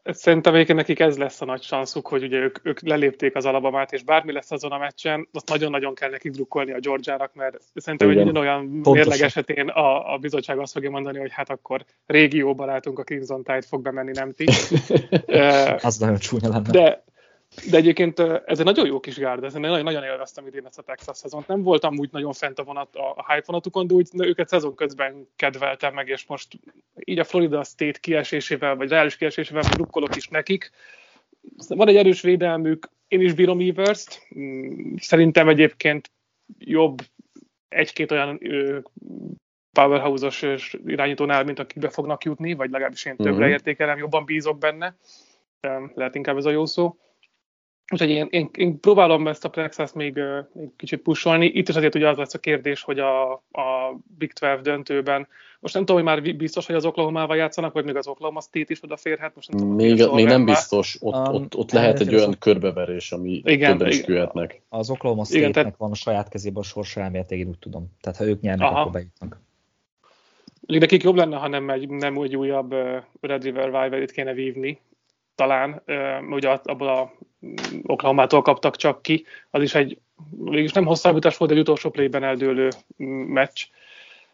Szerintem 0.04 0.54
egyébként 0.54 0.78
nekik 0.78 0.99
ez 0.99 1.17
lesz 1.17 1.41
a 1.41 1.45
nagy 1.45 1.62
szanszuk, 1.62 2.08
hogy 2.08 2.23
ugye 2.23 2.38
ők, 2.38 2.65
ők 2.65 2.82
lelépték 2.82 3.36
az 3.36 3.45
Alabamát, 3.45 3.93
és 3.93 4.04
bármi 4.04 4.32
lesz 4.32 4.52
azon 4.52 4.71
a 4.71 4.78
meccsen, 4.78 5.28
azt 5.34 5.49
nagyon-nagyon 5.49 5.93
kell 5.93 6.10
nekik 6.10 6.32
drukkolni 6.32 6.71
a 6.71 6.80
Georgiának, 6.80 7.34
mert 7.34 7.57
szerintem 7.76 8.11
Igen. 8.11 8.28
egy 8.28 8.38
olyan 8.38 8.66
mérleg 8.66 9.22
esetén 9.22 9.68
a, 9.68 10.14
a 10.14 10.18
bizottság 10.18 10.59
azt 10.59 10.72
fogja 10.72 10.89
mondani, 10.89 11.20
hogy 11.20 11.32
hát 11.32 11.49
akkor 11.49 11.86
régió 12.05 12.55
barátunk 12.55 12.99
a 12.99 13.03
Crimson 13.03 13.43
Tide 13.43 13.61
fog 13.61 13.82
bemenni, 13.82 14.11
nem 14.11 14.34
ti. 14.34 14.45
az 15.82 15.97
nagyon 15.97 16.18
csúnya 16.18 16.49
lenne. 16.49 16.72
De, 16.72 17.03
de 17.70 17.78
egyébként 17.78 18.20
ez 18.20 18.60
egy 18.60 18.66
nagyon 18.66 18.86
jó 18.86 18.99
kis 18.99 19.18
gárda, 19.18 19.45
ez 19.45 19.53
nagyon, 19.53 19.84
nagyon 19.84 20.03
élveztem 20.03 20.47
idén 20.47 20.66
ezt 20.66 20.78
a 20.78 20.82
Texas 20.82 21.18
szezont. 21.18 21.47
Nem 21.47 21.62
voltam 21.62 21.97
úgy 21.97 22.10
nagyon 22.12 22.34
fent 22.34 22.60
a, 22.60 22.64
vonat, 22.64 22.95
a, 22.95 23.26
hype 23.28 23.43
vonatukon, 23.45 23.88
de 23.88 23.93
úgy 23.93 24.07
őket 24.14 24.47
szezon 24.47 24.76
közben 24.76 25.28
kedveltem 25.36 25.93
meg, 25.93 26.07
és 26.07 26.26
most 26.26 26.60
így 26.99 27.20
a 27.20 27.24
Florida 27.24 27.64
State 27.64 27.99
kiesésével, 27.99 28.76
vagy 28.76 28.89
reális 28.89 29.18
kiesésével 29.18 29.64
drukkolok 29.72 30.16
is 30.16 30.28
nekik. 30.28 30.72
Van 31.68 31.88
egy 31.88 31.95
erős 31.95 32.22
védelmük, 32.22 32.89
én 33.07 33.22
is 33.22 33.34
bírom 33.34 33.60
Evers-t. 33.60 34.28
Mm, 34.38 34.95
szerintem 34.97 35.49
egyébként 35.49 36.12
jobb 36.60 36.99
egy-két 37.68 38.12
olyan 38.12 38.39
powerhouse-os 39.72 40.78
irányítónál, 40.86 41.43
mint 41.43 41.60
akik 41.60 41.82
be 41.82 41.89
fognak 41.89 42.24
jutni, 42.24 42.53
vagy 42.53 42.70
legalábbis 42.70 43.05
én 43.05 43.16
többre 43.16 43.32
uh-huh. 43.32 43.49
értékelem, 43.49 43.97
jobban 43.97 44.26
bízok 44.26 44.57
benne. 44.57 44.95
Lehet 45.93 46.16
inkább 46.16 46.38
ez 46.38 46.45
a 46.45 46.49
jó 46.49 46.66
szó. 46.66 46.97
Úgyhogy 47.92 48.10
én, 48.10 48.28
én, 48.30 48.50
én 48.54 48.80
próbálom 48.80 49.28
ezt 49.28 49.46
a 49.46 49.50
Plexus 49.50 49.94
még, 49.94 50.20
még 50.54 50.70
kicsit 50.76 51.02
pusolni. 51.02 51.46
Itt 51.46 51.70
is 51.70 51.76
azért 51.76 51.96
ugye 51.96 52.10
az 52.10 52.18
lesz 52.18 52.34
a 52.34 52.40
kérdés, 52.40 52.82
hogy 52.82 53.00
a, 53.00 53.32
a 53.34 53.98
Big 54.18 54.34
12 54.34 54.62
döntőben, 54.62 55.28
most 55.60 55.74
nem 55.74 55.86
tudom, 55.86 56.04
hogy 56.04 56.12
már 56.12 56.36
biztos, 56.36 56.66
hogy 56.66 56.76
az 56.76 56.86
Oklahoma-val 56.86 57.36
játszanak, 57.36 57.74
vagy 57.74 57.86
még 57.86 57.96
az 57.96 58.08
Oklahoma 58.08 58.42
State 58.42 58.66
is 58.68 58.84
odaférhet. 58.84 59.36
Most 59.36 59.50
nem 59.50 59.60
tudom, 59.60 59.76
még, 59.76 60.08
még 60.14 60.26
nem 60.26 60.46
biztos, 60.46 60.98
ott, 61.00 61.28
um, 61.28 61.34
ott, 61.34 61.56
ott 61.56 61.72
lehet 61.72 62.00
egy 62.00 62.16
olyan 62.16 62.36
körbeverés, 62.40 63.12
ami 63.12 63.42
igen, 63.44 63.72
többen 63.72 63.88
is 63.88 64.02
küldhetnek. 64.02 64.62
Az 64.70 64.90
Oklahoma 64.90 65.26
State-nek 65.26 65.54
tehát... 65.54 65.78
van 65.78 65.92
a 65.92 65.96
saját 65.96 66.30
kezében 66.30 66.62
a 66.62 66.66
sorsa 66.66 67.12
én 67.30 67.48
úgy 67.48 67.60
tudom. 67.60 67.92
Tehát 68.02 68.18
ha 68.18 68.26
ők 68.26 68.42
nyernek, 68.42 68.68
Aha. 68.68 68.80
akkor 68.80 68.92
bejutnak. 68.92 69.42
Nekik 70.62 71.04
jobb 71.04 71.16
lenne, 71.16 71.38
ha 71.38 71.48
nem 71.48 71.70
egy, 71.70 71.90
nem 71.90 72.18
úgy 72.18 72.36
újabb 72.36 72.76
Red 73.22 73.44
River 73.44 73.66
Rivalry-t 73.66 74.12
kéne 74.12 74.34
vívni, 74.34 74.80
talán, 75.40 75.82
ugye 76.30 76.50
abból 76.64 76.88
a 76.88 77.12
Oklahoma-tól 77.84 78.42
kaptak 78.42 78.76
csak 78.76 79.02
ki, 79.02 79.26
az 79.50 79.62
is 79.62 79.76
egy, 79.76 80.00
végülis 80.38 80.72
nem 80.72 80.86
hosszabbítás 80.86 81.38
volt, 81.38 81.52
egy 81.52 81.60
utolsó 81.60 81.90
playben 81.90 82.24
eldőlő 82.24 82.70
meccs. 83.28 83.66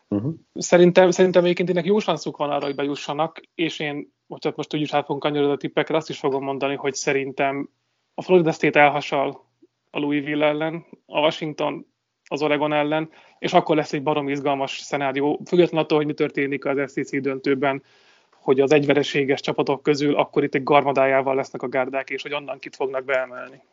Uh-huh. 0.08 0.34
Szerintem, 0.54 1.12
szerintem 1.12 1.44
egyébként 1.44 1.70
ennek 1.70 1.86
jó 1.86 2.00
sanszuk 2.00 2.38
van 2.38 2.50
arra, 2.50 2.66
hogy 2.66 2.76
bejussanak, 2.76 3.42
és 3.56 3.80
én, 3.80 4.14
most, 4.26 4.56
most 4.56 4.74
úgyis 4.74 4.94
át 4.94 5.06
fogunk 5.06 5.24
kanyarodni 5.24 5.54
a 5.54 5.58
tippekre, 5.58 5.96
azt 5.96 6.10
is 6.10 6.20
fogom 6.20 6.44
mondani, 6.44 6.76
hogy 6.76 6.94
szerintem 6.94 7.70
a 8.14 8.22
Florida 8.22 8.52
State 8.52 8.80
elhasal 8.80 9.46
a 9.92 10.00
Louisville 10.00 10.46
ellen, 10.46 10.86
a 11.06 11.20
Washington 11.20 11.86
az 12.28 12.42
Oregon 12.42 12.74
ellen, 12.74 13.10
és 13.40 13.54
akkor 13.54 13.76
lesz 13.76 13.94
egy 13.94 14.04
barom 14.04 14.30
izgalmas 14.30 14.78
szenárió, 14.78 15.42
függetlenül 15.46 15.84
attól, 15.84 15.98
hogy 15.98 16.08
mi 16.08 16.14
történik 16.14 16.66
az 16.66 16.92
SEC 16.92 17.22
döntőben, 17.22 17.84
hogy 18.46 18.60
az 18.60 18.72
egyvereséges 18.72 19.42
csapatok 19.42 19.84
közül 19.84 20.16
akkor 20.16 20.44
itt 20.44 20.56
egy 20.56 20.64
garmadájával 20.64 21.36
lesznek 21.36 21.62
a 21.62 21.68
gárdák, 21.68 22.10
és 22.10 22.22
hogy 22.22 22.34
onnan 22.34 22.60
kit 22.60 22.76
fognak 22.76 23.04
beemelni. 23.04 23.64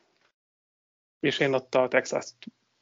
És 1.20 1.38
én 1.38 1.52
ott 1.52 1.74
a 1.74 1.88
Texas 1.88 2.26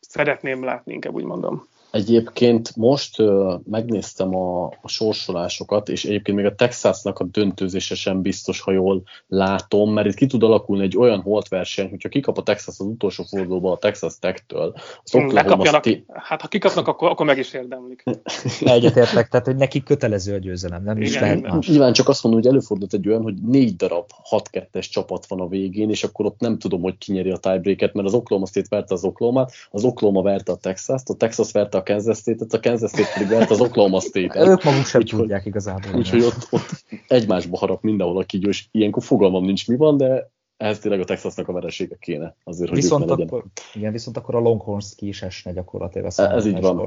szeretném 0.01 0.64
látni, 0.64 0.93
inkább 0.93 1.14
úgy 1.14 1.24
mondom. 1.24 1.68
Egyébként 1.91 2.76
most 2.76 3.20
uh, 3.20 3.55
megnéztem 3.70 4.34
a, 4.34 4.64
a 4.66 4.88
sorsolásokat, 4.88 5.88
és 5.88 6.05
egyébként 6.05 6.36
még 6.36 6.47
a 6.47 6.55
Texasnak 6.55 7.18
a 7.18 7.24
döntőzése 7.24 7.95
sem 7.95 8.22
biztos, 8.22 8.61
ha 8.61 8.72
jól 8.72 9.03
látom, 9.28 9.93
mert 9.93 10.07
itt 10.07 10.14
ki 10.14 10.26
tud 10.26 10.43
alakulni 10.43 10.82
egy 10.82 10.97
olyan 10.97 11.20
holt 11.20 11.49
verseny, 11.49 11.88
hogyha 11.88 12.09
kikap 12.09 12.38
a 12.38 12.43
Texas 12.43 12.74
az 12.78 12.86
utolsó 12.86 13.24
fordulóba 13.24 13.72
a 13.72 13.78
Texas 13.78 14.18
Tech-től, 14.18 14.74
az 15.03 15.11
hmm, 15.11 15.24
Oklahoma 15.24 15.80
Hát 16.12 16.41
ha 16.41 16.49
kikapnak, 16.49 16.88
akkor, 16.88 17.11
akkor 17.11 17.26
meg 17.26 17.38
is 17.38 17.53
érdemlik. 17.53 18.03
Egyetértek, 18.61 19.28
tehát 19.28 19.47
hogy 19.47 19.57
neki 19.57 19.82
kötelező 19.82 20.34
a 20.34 20.38
győzelem, 20.38 20.82
nem 20.82 21.01
is 21.01 21.18
lehet 21.20 21.41
más. 21.41 21.68
Nyilván 21.68 21.93
csak 21.93 22.09
azt 22.09 22.22
mondom, 22.22 22.43
hogy 22.43 22.51
előfordult 22.51 22.95
egy 22.95 23.09
olyan, 23.09 23.22
hogy 23.22 23.34
négy 23.34 23.76
darab 23.76 24.11
6-2-es 24.30 24.91
csapat 24.91 25.26
van 25.26 25.41
a 25.41 25.49
végén, 25.49 25.91
és 25.91 26.05
akkor 26.05 26.26
ott 26.26 26.41
nem 26.41 26.59
tudom, 26.59 26.82
hogy 26.82 26.99
kinyeri 26.99 27.30
a 27.30 27.36
tiebreaket, 27.36 27.95
mert 27.95 28.07
az 28.07 28.14
Oklahoma 28.14 28.47
State 28.47 28.66
verte 28.70 28.95
az 28.95 29.05
Oklahoma, 29.05 29.47
az 29.70 29.84
Oklahoma 29.84 30.22
verte 30.22 30.53
a 30.53 30.57
Texas-t, 30.57 31.09
a 31.09 31.14
Texas 31.14 31.53
verte 31.53 31.78
a 31.78 31.80
Kansas 31.83 32.16
State-et, 32.16 32.53
a 32.53 32.61
Kansas 32.61 32.91
State 32.91 33.09
pedig 33.14 33.28
vert 33.28 33.51
az 33.51 33.61
Oklahoma 33.61 34.01
State-et. 34.01 34.47
Ők 34.53 34.64
maguk 34.64 34.85
sem 34.85 35.01
úgy, 35.01 35.09
tudják 35.09 35.47
igazából. 35.47 35.99
Úgyhogy 35.99 36.22
ott, 36.22 36.47
ott 36.51 36.85
egymásba 37.09 37.57
harap 37.57 37.83
mindenhol 37.83 38.18
a 38.18 38.24
kígyó, 38.24 38.49
és 38.49 38.66
ilyenkor 38.70 39.03
fogalmam 39.03 39.45
nincs 39.45 39.68
mi 39.68 39.76
van, 39.76 39.97
de 39.97 40.31
ehhez 40.61 40.78
tényleg 40.78 41.01
a 41.01 41.05
Texasnak 41.05 41.49
a 41.49 41.53
veresége 41.53 41.97
kéne. 42.01 42.35
Azért, 42.45 42.70
hogy 42.70 42.81
viszont, 42.81 43.11
akkor, 43.11 43.45
igen, 43.74 43.93
viszont 43.93 44.16
akkor 44.16 44.35
a 44.35 44.39
Longhorns 44.39 44.95
ki 44.95 45.07
is 45.07 45.22
esne 45.22 45.53
gyakorlatilag 45.53 46.12
a 46.16 46.22
Ez 46.22 46.47
így 46.47 46.61
van. 46.61 46.78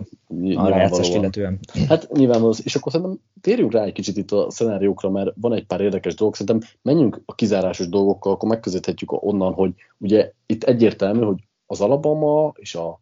A 0.55 1.01
illetően. 1.01 1.59
Hát 1.87 2.11
nyilvánvalóan, 2.11 2.55
és 2.63 2.75
akkor 2.75 2.91
szerintem 2.91 3.19
térjünk 3.41 3.71
rá 3.71 3.83
egy 3.83 3.93
kicsit 3.93 4.17
itt 4.17 4.31
a 4.31 4.51
szenáriókra, 4.51 5.09
mert 5.09 5.33
van 5.35 5.53
egy 5.53 5.65
pár 5.65 5.81
érdekes 5.81 6.15
dolog. 6.15 6.35
Szerintem 6.35 6.69
menjünk 6.81 7.21
a 7.25 7.35
kizárásos 7.35 7.89
dolgokkal, 7.89 8.33
akkor 8.33 8.49
megközelíthetjük 8.49 9.23
onnan, 9.23 9.53
hogy 9.53 9.73
ugye 9.97 10.31
itt 10.45 10.63
egyértelmű, 10.63 11.23
hogy 11.23 11.47
az 11.65 11.81
Alabama 11.81 12.53
és 12.55 12.75
a 12.75 13.01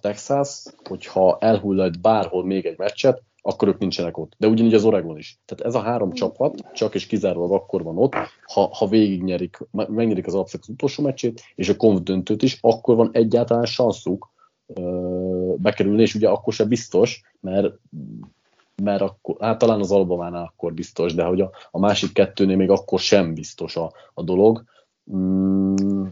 Texas, 0.00 0.64
hogyha 0.88 1.36
elhullott 1.40 2.00
bárhol 2.00 2.44
még 2.44 2.66
egy 2.66 2.78
meccset, 2.78 3.22
akkor 3.42 3.68
ők 3.68 3.78
nincsenek 3.78 4.18
ott. 4.18 4.32
De 4.38 4.46
ugyanígy 4.46 4.74
az 4.74 4.84
Oregon 4.84 5.18
is. 5.18 5.38
Tehát 5.44 5.64
ez 5.64 5.74
a 5.74 5.82
három 5.82 6.12
csapat 6.12 6.64
csak 6.72 6.94
és 6.94 7.06
kizárólag 7.06 7.52
akkor 7.52 7.82
van 7.82 7.98
ott, 7.98 8.14
ha, 8.46 8.68
ha 8.72 8.86
végignyerik, 8.86 9.58
megnyerik 9.70 10.26
az 10.26 10.34
alapszak 10.34 10.62
utolsó 10.68 11.02
meccsét, 11.02 11.42
és 11.54 11.68
a 11.68 11.76
konf 11.76 12.00
döntőt 12.00 12.42
is, 12.42 12.58
akkor 12.60 12.96
van 12.96 13.10
egyáltalán 13.12 13.64
sanszuk 13.64 14.30
ö, 14.66 15.54
bekerülni, 15.56 16.02
és 16.02 16.14
ugye 16.14 16.28
akkor 16.28 16.52
se 16.52 16.64
biztos, 16.64 17.22
mert 17.40 17.74
mert 18.82 19.00
akkor, 19.00 19.36
hát 19.40 19.58
talán 19.58 19.80
az 19.80 19.92
Albamánál 19.92 20.44
akkor 20.44 20.74
biztos, 20.74 21.14
de 21.14 21.24
hogy 21.24 21.40
a, 21.40 21.50
a 21.70 21.78
másik 21.78 22.12
kettőnél 22.12 22.56
még 22.56 22.70
akkor 22.70 23.00
sem 23.00 23.34
biztos 23.34 23.76
a, 23.76 23.92
a 24.14 24.22
dolog. 24.22 24.64
Mm, 25.14 26.04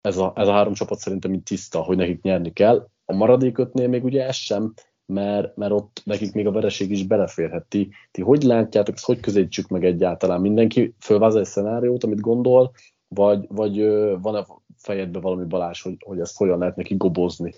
ez 0.00 0.16
a, 0.16 0.32
ez 0.36 0.48
a 0.48 0.52
három 0.52 0.72
csapat 0.72 0.98
szerintem 0.98 1.32
így 1.32 1.42
tiszta, 1.42 1.82
hogy 1.82 1.96
nekik 1.96 2.22
nyerni 2.22 2.52
kell. 2.52 2.88
A 3.04 3.14
maradék 3.14 3.58
ötnél 3.58 3.88
még 3.88 4.04
ugye 4.04 4.26
ez 4.26 4.36
sem, 4.36 4.74
mert, 5.06 5.56
mert 5.56 5.72
ott 5.72 6.02
nekik 6.04 6.32
még 6.32 6.46
a 6.46 6.50
vereség 6.50 6.90
is 6.90 7.06
beleférhet. 7.06 7.66
Ti, 7.66 7.90
ti 8.10 8.22
hogy 8.22 8.42
látjátok, 8.42 8.94
ezt 8.94 9.04
hogy 9.04 9.20
közelítsük 9.20 9.68
meg 9.68 9.84
egyáltalán? 9.84 10.40
Mindenki 10.40 10.94
fölvázol 11.00 11.40
egy 11.40 11.46
szenáriót, 11.46 12.04
amit 12.04 12.20
gondol, 12.20 12.70
vagy, 13.08 13.46
vagy 13.48 13.78
van-e 14.20 14.46
fejedben 14.76 15.22
valami 15.22 15.44
balás, 15.44 15.82
hogy, 15.82 15.96
hogy 16.04 16.20
ezt 16.20 16.36
hogyan 16.36 16.58
lehet 16.58 16.76
neki 16.76 16.94
gobozni? 16.96 17.54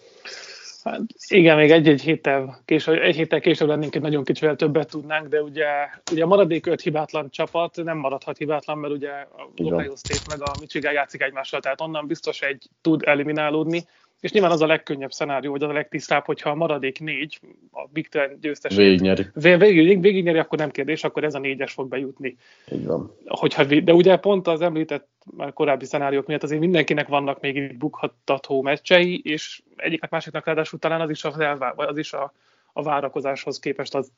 Hát 0.84 1.00
igen, 1.28 1.56
még 1.56 1.70
egy-egy 1.70 2.00
héttel 2.00 2.62
később, 2.64 2.98
egy 3.02 3.16
héttel 3.16 3.40
később 3.40 3.68
lennénk, 3.68 3.92
hogy 3.92 4.02
nagyon 4.02 4.24
kicsivel 4.24 4.56
többet 4.56 4.90
tudnánk, 4.90 5.28
de 5.28 5.42
ugye, 5.42 5.66
ugye 6.12 6.22
a 6.22 6.26
maradék 6.26 6.66
öt 6.66 6.80
hibátlan 6.80 7.30
csapat 7.30 7.76
nem 7.76 7.98
maradhat 7.98 8.38
hibátlan, 8.38 8.78
mert 8.78 8.92
ugye 8.92 9.10
a 9.10 9.48
Ohio 9.56 9.96
State 9.96 10.36
meg 10.36 10.48
a 10.48 10.52
Michigan 10.60 10.92
játszik 10.92 11.22
egymással, 11.22 11.60
tehát 11.60 11.80
onnan 11.80 12.06
biztos 12.06 12.40
egy 12.40 12.68
tud 12.80 13.02
eliminálódni. 13.04 13.84
És 14.20 14.32
nyilván 14.32 14.50
az 14.50 14.62
a 14.62 14.66
legkönnyebb 14.66 15.10
szenárió, 15.10 15.50
vagy 15.50 15.62
az 15.62 15.68
a 15.70 15.72
legtisztább, 15.72 16.24
hogyha 16.24 16.50
a 16.50 16.54
maradék 16.54 17.00
négy, 17.00 17.40
a 17.70 17.86
Big 17.92 18.08
Ten 18.08 18.38
győztes 18.40 18.76
végignyeri. 18.76 19.26
Végig, 19.34 20.00
végignyeri, 20.00 20.38
akkor 20.38 20.58
nem 20.58 20.70
kérdés, 20.70 21.04
akkor 21.04 21.24
ez 21.24 21.34
a 21.34 21.38
négyes 21.38 21.72
fog 21.72 21.88
bejutni. 21.88 22.36
Így 22.72 22.86
van. 22.86 23.16
Hogyha, 23.26 23.64
de 23.64 23.92
ugye 23.92 24.16
pont 24.16 24.46
az 24.46 24.60
említett 24.60 25.08
már 25.36 25.52
korábbi 25.52 25.84
szenáriók 25.84 26.26
miatt 26.26 26.42
azért 26.42 26.60
mindenkinek 26.60 27.08
vannak 27.08 27.40
még 27.40 27.56
itt 27.56 27.76
bukhattató 27.76 28.62
meccsei, 28.62 29.20
és 29.24 29.62
egyiknek 29.76 30.10
másiknak 30.10 30.46
ráadásul 30.46 30.78
talán 30.78 31.00
az 31.00 31.10
is, 31.10 31.24
az, 31.24 31.38
elvá, 31.38 31.70
az 31.70 31.98
is 31.98 32.12
a, 32.12 32.32
a 32.72 32.82
várakozáshoz 32.82 33.58
képest 33.58 33.94
az 33.94 34.12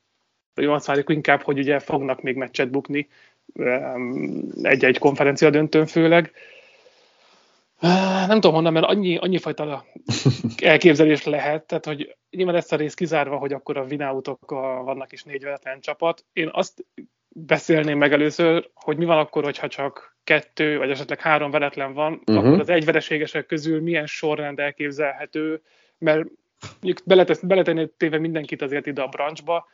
azt 0.55 0.87
várjuk 0.87 1.11
inkább, 1.11 1.43
hogy 1.43 1.59
ugye 1.59 1.79
fognak 1.79 2.23
még 2.23 2.37
meccset 2.37 2.71
bukni 2.71 3.09
egy-egy 4.63 4.99
konferencia 4.99 5.51
döntőn 5.51 5.87
főleg. 5.87 6.33
Nem 8.27 8.41
tudom 8.41 8.55
honnan, 8.55 8.73
mert 8.73 8.87
annyi, 8.87 9.17
annyi 9.17 9.39
fajta 9.39 9.85
elképzelés 10.57 11.25
lehet, 11.25 11.67
tehát 11.67 11.85
hogy 11.85 12.17
nyilván 12.31 12.55
ezt 12.55 12.73
a 12.73 12.77
rész 12.77 12.95
kizárva, 12.95 13.37
hogy 13.37 13.53
akkor 13.53 13.77
a 13.77 13.85
vináutok 13.85 14.51
vannak 14.85 15.13
is 15.13 15.23
négy 15.23 15.43
veletlen 15.43 15.81
csapat. 15.81 16.25
Én 16.33 16.51
azt 16.53 16.85
beszélném 17.29 17.99
meg 17.99 18.13
először, 18.13 18.71
hogy 18.75 18.97
mi 18.97 19.05
van 19.05 19.19
akkor, 19.19 19.45
hogyha 19.45 19.69
csak 19.69 20.17
kettő, 20.25 20.79
vagy 20.79 20.91
esetleg 20.91 21.21
három 21.21 21.51
veletlen 21.51 21.93
van, 21.93 22.13
uh-huh. 22.13 22.37
akkor 22.37 22.61
az 22.61 22.69
egyvereségesek 22.69 23.47
közül 23.47 23.81
milyen 23.81 24.07
sorrend 24.07 24.59
elképzelhető, 24.59 25.63
mert 25.99 26.27
mondjuk 26.81 27.27
beletenni 27.43 27.89
téve 27.97 28.19
mindenkit 28.19 28.63
azért 28.63 28.87
ide 28.87 29.03
a 29.03 29.09
branchba, 29.09 29.67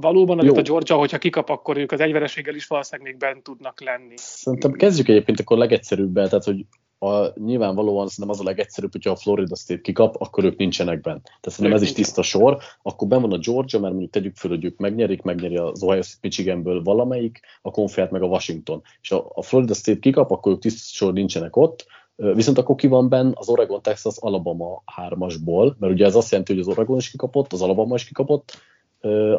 Valóban 0.00 0.38
azért 0.38 0.56
a 0.56 0.62
Georgia, 0.62 0.96
hogyha 0.96 1.18
kikap, 1.18 1.48
akkor 1.48 1.76
ők 1.76 1.92
az 1.92 2.00
egyvereséggel 2.00 2.54
is 2.54 2.66
valószínűleg 2.66 3.10
még 3.10 3.20
bent 3.20 3.42
tudnak 3.42 3.80
lenni. 3.80 4.14
Szerintem 4.16 4.72
kezdjük 4.72 5.08
egyébként 5.08 5.40
akkor 5.40 5.58
legegyszerűbbel, 5.58 6.28
tehát 6.28 6.44
hogy 6.44 6.64
a, 6.98 7.40
nyilvánvalóan 7.40 8.08
szerintem 8.08 8.34
az 8.34 8.40
a 8.40 8.48
legegyszerűbb, 8.48 8.92
hogyha 8.92 9.10
a 9.10 9.16
Florida 9.16 9.56
State 9.56 9.80
kikap, 9.80 10.16
akkor 10.18 10.44
ők 10.44 10.56
nincsenek 10.56 11.00
bent. 11.00 11.22
Tehát 11.22 11.40
szerintem 11.42 11.76
ez 11.76 11.82
is 11.82 11.92
tiszta 11.92 12.22
sor. 12.22 12.58
Akkor 12.82 13.08
ben 13.08 13.20
van 13.20 13.32
a 13.32 13.38
Georgia, 13.38 13.80
mert 13.80 13.92
mondjuk 13.92 14.12
tegyük 14.12 14.36
föl, 14.36 14.50
hogy 14.50 14.64
ők 14.64 14.78
megnyerik, 14.78 15.22
megnyeri 15.22 15.56
az 15.56 15.82
Ohio 15.82 16.02
State 16.02 16.18
Michiganből 16.22 16.82
valamelyik, 16.82 17.40
a 17.62 17.70
konfiát 17.70 18.10
meg 18.10 18.22
a 18.22 18.26
Washington. 18.26 18.82
És 19.00 19.10
a, 19.10 19.30
a 19.34 19.42
Florida 19.42 19.74
State 19.74 19.98
kikap, 19.98 20.30
akkor 20.30 20.52
ők 20.52 20.60
tiszta 20.60 20.94
sor 20.94 21.12
nincsenek 21.12 21.56
ott, 21.56 21.86
Viszont 22.16 22.58
akkor 22.58 22.74
ki 22.74 22.86
van 22.86 23.08
benn? 23.08 23.32
Az 23.34 23.48
Oregon, 23.48 23.82
Texas, 23.82 24.14
Alabama 24.18 24.82
hármasból, 24.84 25.76
mert 25.78 25.92
ugye 25.92 26.04
ez 26.04 26.14
azt 26.14 26.30
jelenti, 26.30 26.52
hogy 26.52 26.60
az 26.60 26.68
Oregon 26.68 26.96
is 26.96 27.10
kikapott, 27.10 27.52
az 27.52 27.62
Alabama 27.62 27.94
is 27.94 28.04
kikapott, 28.04 28.60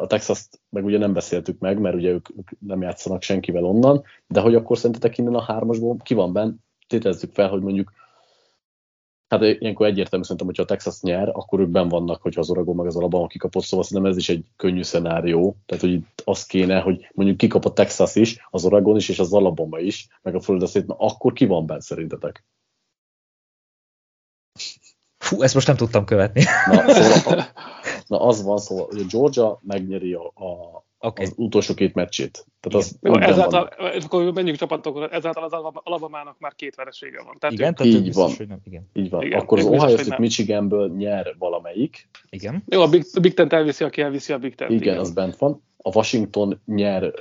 a 0.00 0.06
texas 0.06 0.48
meg 0.70 0.84
ugye 0.84 0.98
nem 0.98 1.12
beszéltük 1.12 1.58
meg, 1.58 1.78
mert 1.78 1.94
ugye 1.94 2.10
ők, 2.10 2.28
ők 2.38 2.50
nem 2.58 2.82
játszanak 2.82 3.22
senkivel 3.22 3.64
onnan, 3.64 4.02
de 4.26 4.40
hogy 4.40 4.54
akkor 4.54 4.76
szerintetek 4.76 5.18
innen 5.18 5.34
a 5.34 5.42
hármasból 5.42 5.96
ki 6.02 6.14
van 6.14 6.32
benn, 6.32 6.54
tételezzük 6.88 7.32
fel, 7.32 7.48
hogy 7.48 7.60
mondjuk 7.60 7.92
Hát 9.28 9.42
ilyenkor 9.42 9.86
egyértelmű 9.86 10.24
szerintem, 10.24 10.46
hogyha 10.46 10.62
a 10.62 10.66
Texas 10.66 11.00
nyer, 11.00 11.28
akkor 11.28 11.60
ők 11.60 11.68
ben 11.68 11.88
vannak, 11.88 12.22
hogyha 12.22 12.40
az 12.40 12.50
Oregon 12.50 12.76
meg 12.76 12.86
az 12.86 12.96
Alabama 12.96 13.26
kikapott, 13.26 13.64
szóval 13.64 13.84
szerintem 13.84 14.10
ez 14.10 14.16
is 14.16 14.28
egy 14.28 14.44
könnyű 14.56 14.82
szenárió. 14.82 15.56
Tehát, 15.66 15.82
hogy 15.82 15.92
itt 15.92 16.22
az 16.24 16.46
kéne, 16.46 16.80
hogy 16.80 17.08
mondjuk 17.14 17.38
kikap 17.38 17.64
a 17.64 17.72
Texas 17.72 18.14
is, 18.14 18.46
az 18.50 18.64
Oregon 18.64 18.96
is, 18.96 19.08
és 19.08 19.18
az 19.18 19.32
Alabama 19.32 19.78
is, 19.78 20.08
meg 20.22 20.34
a 20.34 20.40
Florida 20.40 20.66
State, 20.66 20.86
na 20.86 20.94
akkor 20.94 21.32
ki 21.32 21.46
van 21.46 21.66
benne 21.66 21.80
szerintetek? 21.80 22.44
Fú, 25.18 25.42
ezt 25.42 25.54
most 25.54 25.66
nem 25.66 25.76
tudtam 25.76 26.04
követni. 26.04 26.42
Na, 26.66 26.94
szóval, 26.94 27.44
Na 28.06 28.20
az 28.20 28.42
van, 28.42 28.58
szóval, 28.58 28.86
hogy 28.86 29.00
a 29.00 29.06
Georgia 29.10 29.58
megnyeri 29.62 30.12
a, 30.12 30.26
a, 30.34 30.84
Oké. 31.00 31.22
az 31.22 31.32
utolsó 31.36 31.74
két 31.74 31.94
meccsét. 31.94 32.46
Tehát 32.60 32.86
az 32.86 32.98
ezáltal, 33.02 33.70
vannak. 33.78 33.94
és 33.94 34.04
akkor 34.04 34.32
menjünk 34.32 34.58
csapatokra, 34.58 35.08
ezáltal 35.08 35.44
az 35.44 35.52
Alabamának 35.82 36.38
már 36.38 36.54
két 36.54 36.74
veresége 36.74 37.22
van. 37.22 37.36
Tehát 37.38 37.54
Igen, 37.54 37.74
tehát 37.74 37.92
Így 37.92 38.02
biztos, 38.02 38.24
van. 38.24 38.36
hogy 38.36 38.46
nem. 38.48 38.58
Igen. 38.64 38.90
Így 38.92 39.10
van. 39.10 39.22
Igen, 39.22 39.40
Akkor 39.40 39.58
az 39.58 39.64
Ohio 39.64 39.80
hogy 39.80 39.98
State. 39.98 40.18
Michiganből 40.18 40.88
nyer 40.96 41.34
valamelyik. 41.38 42.08
Igen. 42.30 42.62
Jó, 42.66 42.80
a 42.80 42.88
Big, 42.88 43.04
a 43.12 43.20
Big 43.20 43.34
Ten 43.34 43.52
elviszi, 43.52 43.84
aki 43.84 44.00
elviszi 44.00 44.32
a 44.32 44.38
Big 44.38 44.54
Ten. 44.54 44.72
Igen, 44.72 44.98
az 44.98 45.12
bent 45.12 45.36
van. 45.36 45.62
A 45.82 45.96
Washington 45.96 46.60
nyer, 46.64 47.12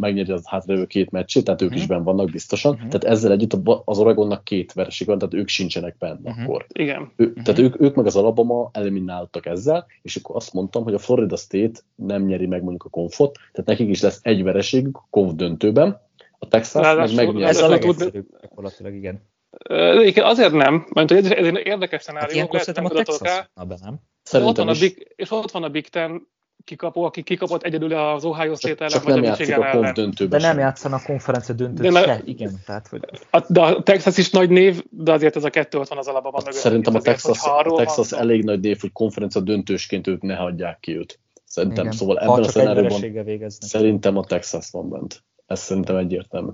megnyeri 0.00 0.32
az 0.32 0.46
hátralévő 0.46 0.86
két 0.86 1.10
meccsét, 1.10 1.44
tehát 1.44 1.62
ők 1.62 1.68
Mhm. 1.70 1.78
is 1.78 1.86
benn 1.86 2.02
vannak 2.02 2.30
biztosan. 2.30 2.72
Mhm. 2.72 2.80
Tehát 2.88 3.04
ezzel 3.04 3.32
együtt 3.32 3.56
az 3.84 3.98
Oregonnak 3.98 4.44
két 4.44 4.72
vereség 4.72 5.06
van, 5.06 5.18
tehát 5.18 5.34
ők 5.34 5.48
sincsenek 5.48 5.96
benne 5.98 6.30
Mhm. 6.30 6.42
akkor. 6.42 6.66
Igen. 6.72 7.12
Ő, 7.16 7.32
Tehát 7.32 7.58
ők, 7.58 7.80
ők 7.80 7.94
meg 7.94 8.06
az 8.06 8.16
Alabama 8.16 8.70
elimináltak 8.72 9.46
ezzel, 9.46 9.86
és 10.02 10.16
akkor 10.16 10.36
azt 10.36 10.52
mondtam, 10.52 10.82
hogy 10.82 10.94
a 10.94 10.98
Florida 10.98 11.36
State 11.36 11.80
nem 11.94 12.22
nyeri 12.24 12.46
meg 12.46 12.60
mondjuk 12.62 12.84
a 12.84 12.88
konfot, 12.88 13.34
tehát 13.52 13.66
nekik 13.70 13.88
is 13.88 14.00
lesz 14.00 14.18
egy 14.22 14.42
vereségük 14.42 14.96
a 14.96 15.06
konf 15.10 15.32
döntőben, 15.34 16.00
a 16.38 16.48
Texas 16.48 16.82
meg 16.82 16.84
Ráadásul- 16.84 17.16
megnyeri. 17.16 17.42
Ez 17.44 17.58
a 17.60 17.68
legegyszerűbb, 17.68 18.26
gyakorlatilag 18.40 18.94
igen. 18.94 19.22
Egyébként 19.68 20.26
azért 20.26 20.52
nem, 20.52 20.86
mert 20.94 21.08
hogy 21.10 21.18
ez, 21.18 21.30
egy 21.30 21.44
érdekes 21.64 21.90
Hát 21.90 22.02
szenárió. 22.02 22.34
ilyenkor 22.34 22.58
lehet, 22.58 22.74
szerintem 22.74 22.98
a 22.98 23.02
Texas 23.04 23.20
rá. 23.36 23.48
na 23.54 23.64
be, 23.64 23.76
nem? 23.82 23.92
Ott 23.94 24.00
Szerintem 24.22 24.66
van 24.66 24.74
a 24.74 24.78
Big, 24.78 25.12
és 25.16 25.30
ott 25.30 25.50
van 25.50 25.62
a 25.62 25.68
Big 25.68 25.88
Ten 25.88 26.26
kikapó, 26.64 27.04
aki 27.04 27.22
kikapott 27.22 27.62
egyedül 27.62 27.92
az 27.94 28.24
Ohio 28.24 28.54
State 28.54 28.74
csak, 28.74 28.80
ellen, 28.80 28.90
csak 28.92 29.02
vagy 29.02 29.14
nem 29.14 29.22
a 29.22 29.26
játszik 29.26 29.56
a 29.56 29.60
konf 29.60 29.74
ellen. 29.74 29.94
döntőben 29.94 30.40
De 30.40 30.46
nem 30.46 30.58
játszanak 30.58 31.02
konferencia 31.02 31.54
döntőt 31.54 31.82
De 31.82 31.90
na- 31.90 32.04
se, 32.04 32.20
igen. 32.24 32.60
Tehát, 32.66 32.88
hogy 32.88 33.00
A, 33.30 33.44
de 33.48 33.60
a 33.60 33.82
Texas 33.82 34.16
is 34.16 34.30
nagy 34.30 34.50
név, 34.50 34.82
de 34.90 35.12
azért 35.12 35.36
ez 35.36 35.44
a 35.44 35.50
kettő 35.50 35.78
ott 35.78 35.88
van 35.88 35.98
az 35.98 36.06
Alabama 36.06 36.38
mögött. 36.38 36.52
Szerintem 36.60 36.94
a 36.94 36.96
Azért, 36.96 37.14
Texas, 37.14 37.38
hogyha 37.40 37.56
a 37.58 37.76
Texas 37.76 38.10
van- 38.10 38.20
elég 38.20 38.44
nagy 38.44 38.60
név, 38.60 38.80
hogy 38.80 38.92
konferencia 38.92 39.40
döntősként 39.40 40.06
ők 40.06 40.22
ne 40.22 40.34
hagyják 40.34 40.80
ki 40.80 40.96
őt. 40.96 41.20
Szerintem, 41.44 41.84
igen. 41.84 41.96
szóval 41.96 42.18
ebben 42.18 42.42
a 42.42 42.48
szenárióban 42.48 43.00
szerintem 43.48 44.16
a 44.16 44.24
Texas 44.24 44.70
van 44.70 44.88
bent. 44.88 45.22
Ez 45.46 45.60
szerintem 45.60 45.96
egyértelmű. 45.96 46.50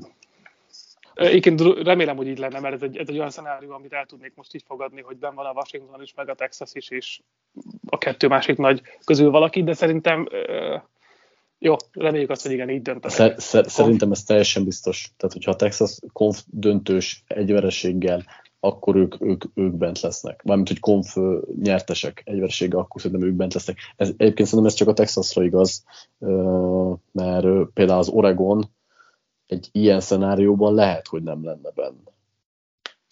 Egyébként 1.14 1.60
remélem, 1.82 2.16
hogy 2.16 2.26
így 2.26 2.38
lenne, 2.38 2.60
mert 2.60 2.74
ez 2.74 2.82
egy, 2.82 2.96
ez 2.96 3.08
egy 3.08 3.18
olyan 3.18 3.30
szenárió, 3.30 3.72
amit 3.72 3.92
el 3.92 4.06
tudnék 4.06 4.32
most 4.34 4.54
így 4.54 4.64
fogadni, 4.66 5.00
hogy 5.00 5.16
ben 5.16 5.34
van 5.34 5.46
a 5.46 5.52
Washington 5.52 6.02
is, 6.02 6.14
meg 6.14 6.28
a 6.28 6.34
Texas 6.34 6.70
is, 6.72 6.90
és 6.90 7.20
a 7.86 7.98
kettő 7.98 8.28
másik 8.28 8.56
nagy 8.56 8.82
közül 9.04 9.30
valaki, 9.30 9.62
de 9.62 9.72
szerintem 9.72 10.28
jó, 11.58 11.76
reméljük 11.92 12.30
azt, 12.30 12.42
hogy 12.42 12.52
igen, 12.52 12.70
így 12.70 12.82
döntenek. 12.82 13.16
Szer, 13.16 13.34
szer, 13.36 13.70
szerintem 13.70 14.10
ez 14.10 14.22
teljesen 14.22 14.64
biztos. 14.64 15.10
Tehát, 15.16 15.34
hogyha 15.34 15.50
a 15.50 15.56
Texas 15.56 15.98
konf 16.12 16.42
döntős 16.46 17.24
egyvereséggel, 17.26 18.24
akkor 18.60 18.96
ők, 18.96 19.20
ők, 19.20 19.44
ők 19.54 19.72
bent 19.72 20.00
lesznek. 20.00 20.42
Mármint, 20.42 20.68
hogy 20.68 20.80
konf 20.80 21.16
nyertesek 21.62 22.22
egyvereséggel, 22.24 22.78
akkor 22.78 23.00
szerintem 23.00 23.28
ők 23.28 23.34
bent 23.34 23.54
lesznek. 23.54 23.76
Ez, 23.96 24.08
egyébként 24.08 24.48
szerintem 24.48 24.64
ez 24.64 24.74
csak 24.74 24.88
a 24.88 24.92
Texasra 24.92 25.44
igaz, 25.44 25.84
mert 27.12 27.46
például 27.74 27.98
az 27.98 28.08
Oregon 28.08 28.70
egy 29.52 29.68
ilyen 29.72 30.00
szenárióban 30.00 30.74
lehet, 30.74 31.06
hogy 31.06 31.22
nem 31.22 31.44
lenne 31.44 31.70
benne. 31.74 32.10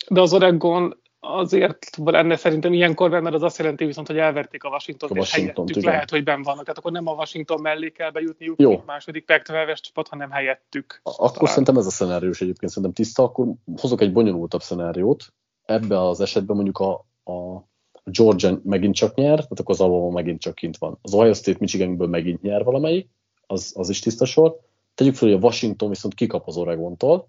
De 0.09 0.20
az 0.20 0.32
Oregon 0.32 1.01
azért 1.20 1.97
lenne 2.05 2.36
szerintem 2.36 2.72
ilyenkor 2.72 3.11
benne, 3.11 3.22
mert 3.22 3.34
az 3.34 3.43
azt 3.43 3.59
jelenti 3.59 3.84
viszont, 3.84 4.07
hogy 4.07 4.18
elverték 4.18 4.64
a 4.64 4.68
Washington-t, 4.68 5.12
A 5.12 5.14
és 5.14 5.20
Washingtont, 5.20 5.57
helyettük 5.57 5.76
igen. 5.82 5.93
lehet, 5.93 6.11
hogy 6.11 6.24
ben 6.24 6.43
vannak. 6.43 6.62
Tehát 6.62 6.78
akkor 6.78 6.93
nem 6.93 7.07
a 7.07 7.12
Washington 7.12 7.61
mellé 7.61 7.91
kell 7.91 8.11
bejutniuk, 8.11 8.61
Jó. 8.61 8.82
második 8.86 9.24
pac 9.24 9.43
12 9.45 9.72
csapat, 9.80 10.09
hanem 10.09 10.30
helyettük. 10.30 11.01
A- 11.03 11.11
Akkor 11.11 11.30
Talán. 11.30 11.49
szerintem 11.49 11.76
ez 11.76 11.86
a 11.86 11.91
szenáriós 11.91 12.41
egyébként 12.41 12.72
szerintem 12.72 13.05
tiszta, 13.05 13.22
akkor 13.22 13.47
hozok 13.76 14.01
egy 14.01 14.12
bonyolultabb 14.12 14.62
szenáriót. 14.62 15.32
Ebben 15.64 15.99
az 15.99 16.20
esetben 16.20 16.57
mondjuk 16.57 16.78
a, 16.78 16.93
a 17.32 17.68
Georgia 18.05 18.61
megint 18.64 18.95
csak 18.95 19.14
nyer, 19.14 19.34
tehát 19.34 19.61
akkor 19.61 19.74
az 19.74 19.80
Alabama 19.80 20.11
megint 20.11 20.41
csak 20.41 20.55
kint 20.55 20.76
van. 20.78 20.99
Az 21.03 21.14
Ohio 21.14 21.32
State 21.32 21.59
Michiganből 21.61 22.09
megint 22.09 22.43
nyer 22.43 22.64
valamelyik, 22.64 23.09
az, 23.47 23.72
az 23.76 23.88
is 23.88 23.99
tiszta 24.01 24.24
sor. 24.24 24.59
Tegyük 25.01 25.15
fel, 25.15 25.29
hogy 25.29 25.37
a 25.37 25.45
Washington 25.45 25.89
viszont 25.89 26.15
kikap 26.15 26.47
az 26.47 26.57
Oregontól, 26.57 27.29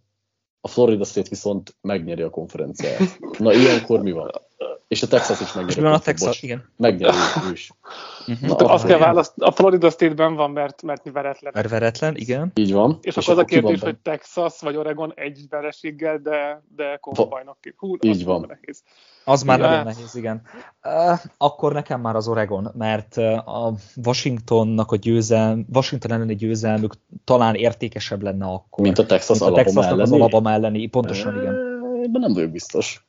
a 0.62 0.68
Florida 0.68 1.04
State 1.04 1.30
viszont 1.30 1.76
megnyeri 1.82 2.22
a 2.22 2.30
konferenciáját. 2.30 3.20
Na 3.40 3.54
ilyenkor 3.54 4.02
mi 4.02 4.12
van? 4.12 4.32
És 4.92 5.04
a 5.04 5.08
Texas 5.08 5.40
is 5.40 5.48
És 5.48 5.54
megnyeri 5.54 5.82
van 5.82 5.94
a 5.94 6.00
Texas? 6.00 6.28
bocs. 6.28 6.44
Igen. 6.44 6.64
Megnyeri 6.78 7.18
ő 7.48 7.52
is. 7.52 7.72
Uh-huh. 8.28 8.50
Na, 8.50 8.56
azt 8.56 8.86
kell 8.86 8.96
igen. 8.96 9.08
választ, 9.08 9.34
a 9.38 9.52
Florida 9.52 9.90
State-ben 9.90 10.36
van, 10.36 10.52
mert, 10.52 10.82
mert 10.82 11.12
veretlen. 11.12 11.52
Mert 11.56 11.70
veretlen, 11.70 12.16
igen. 12.16 12.52
Így 12.56 12.74
van. 12.74 12.98
És, 13.02 13.18
akkor 13.18 13.34
az 13.34 13.38
a 13.40 13.46
kérdés, 13.46 13.80
hogy 13.82 13.98
Texas 13.98 14.62
vagy 14.62 14.76
Oregon 14.76 15.14
egy 15.16 15.46
vereséggel, 15.50 16.18
de, 16.18 16.64
de 16.76 16.98
konfbajnokként. 17.02 17.76
Hú, 17.78 17.96
Így 18.02 18.26
van. 18.26 18.46
Nehéz. 18.48 18.84
Az 19.26 19.44
már 19.44 19.60
Ja. 19.60 19.66
nagyon 19.70 19.84
nehéz, 19.84 20.16
igen. 20.16 20.42
Uh, 20.84 21.20
akkor 21.38 21.74
nekem 21.74 22.02
már 22.02 22.16
az 22.16 22.28
Oregon, 22.28 22.72
mert 22.78 23.18
uh, 23.18 23.66
a 23.66 23.74
Washingtonnak 24.06 24.92
a 24.92 24.96
győzelm, 24.96 25.66
Washington 25.74 26.12
elleni 26.12 26.36
győzelmük 26.36 26.94
talán 27.24 27.56
értékesebb 27.56 28.22
lenne 28.22 28.46
akkor. 28.46 28.84
Mint 28.84 28.98
a 28.98 29.06
Texas 29.06 29.40
mint 29.40 29.42
a 29.42 29.46
Alabama 29.46 29.64
Texasnak 29.64 30.00
az 30.00 30.10
elleni? 30.10 30.22
Alabama 30.24 30.52
elleni, 30.52 30.88
pontosan 30.88 31.36
igen. 31.36 31.54
Ebben 32.04 32.22
nem 32.22 32.34
vagyok 32.34 32.52
biztos. 32.52 33.06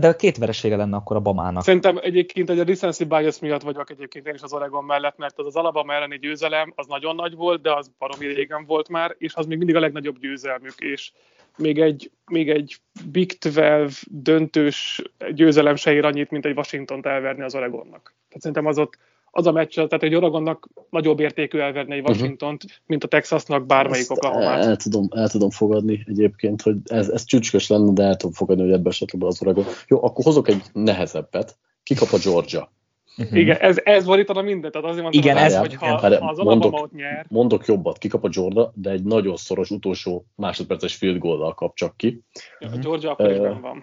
De 0.00 0.16
két 0.16 0.36
veresége 0.36 0.76
lenne 0.76 0.96
akkor 0.96 1.16
a 1.16 1.20
Bamának. 1.20 1.62
Szerintem 1.62 1.98
egyébként 2.02 2.50
egy 2.50 2.58
a 2.58 2.64
recency 2.64 3.04
bias 3.04 3.38
miatt 3.38 3.62
vagyok 3.62 3.90
egyébként 3.90 4.26
én 4.26 4.34
is 4.34 4.42
az 4.42 4.52
Oregon 4.52 4.84
mellett, 4.84 5.16
mert 5.16 5.38
az 5.38 5.46
az 5.46 5.56
Alabama 5.56 5.92
elleni 5.92 6.18
győzelem 6.18 6.72
az 6.76 6.86
nagyon 6.86 7.14
nagy 7.14 7.34
volt, 7.34 7.62
de 7.62 7.74
az 7.74 7.90
baromi 7.98 8.26
régen 8.26 8.64
volt 8.66 8.88
már, 8.88 9.14
és 9.18 9.34
az 9.34 9.46
még 9.46 9.58
mindig 9.58 9.76
a 9.76 9.80
legnagyobb 9.80 10.18
győzelmük, 10.18 10.74
és 10.78 11.12
még 11.56 11.80
egy, 11.80 12.10
még 12.26 12.50
egy 12.50 12.76
Big 13.10 13.38
12 13.38 13.92
döntős 14.10 15.02
győzelem 15.30 15.76
se 15.76 15.92
ér 15.92 16.04
annyit, 16.04 16.30
mint 16.30 16.46
egy 16.46 16.56
Washington 16.56 17.06
elverni 17.06 17.42
az 17.42 17.54
Oregonnak. 17.54 18.14
Tehát 18.28 18.40
szerintem 18.40 18.66
az 18.66 18.78
ott 18.78 18.98
az 19.36 19.46
a 19.46 19.52
meccs, 19.52 19.74
tehát 19.74 20.02
egy 20.02 20.14
Oregonnak 20.14 20.68
nagyobb 20.90 21.20
értékű 21.20 21.58
elverni 21.58 21.94
egy 21.94 22.08
Washingtont, 22.08 22.64
mint 22.86 23.04
a 23.04 23.08
Texasnak 23.08 23.66
bármelyik 23.66 24.00
Ezt 24.00 24.10
Oklahomát. 24.10 24.64
el, 24.64 24.76
tudom, 24.76 25.08
el 25.14 25.28
tudom 25.28 25.50
fogadni 25.50 26.04
egyébként, 26.06 26.62
hogy 26.62 26.76
ez, 26.84 27.08
ez 27.08 27.24
csücskös 27.24 27.68
lenne, 27.68 27.92
de 27.92 28.02
el 28.02 28.16
tudom 28.16 28.34
fogadni, 28.34 28.62
hogy 28.62 28.72
ebben 28.72 28.92
esetben 28.92 29.28
az 29.28 29.42
Oregon. 29.42 29.64
Jó, 29.88 30.04
akkor 30.04 30.24
hozok 30.24 30.48
egy 30.48 30.62
nehezebbet. 30.72 31.56
Kikap 31.82 32.08
a 32.12 32.18
Georgia. 32.24 32.70
Uh-huh. 33.18 33.38
Igen, 33.38 33.56
ez, 33.56 33.76
ez 33.84 34.04
borítana 34.04 34.42
mindent. 34.42 34.72
Tehát 34.72 34.88
azért 34.88 35.02
mondtam, 35.02 35.22
Igen, 35.22 35.36
hogy 35.36 35.44
ez- 35.46 35.56
hogy 35.58 35.74
ha. 35.74 35.98
Várjál, 36.00 36.20
ha 36.20 36.28
az 36.28 36.38
mondok- 36.38 36.80
ott 36.80 36.92
nyer, 36.92 37.26
Mondok 37.28 37.66
jobbat, 37.66 37.98
kikap 37.98 38.24
a 38.24 38.28
Georgia, 38.28 38.72
de 38.74 38.90
egy 38.90 39.02
nagyon 39.02 39.36
szoros 39.36 39.70
utolsó 39.70 40.26
másodperces 40.34 40.94
field 40.94 41.18
goal 41.18 41.54
kap 41.54 41.74
csak 41.74 41.96
ki. 41.96 42.22
a 42.58 42.66
Georgia 42.80 43.10
akkor 43.10 43.30
is 43.30 43.36
van. 43.38 43.82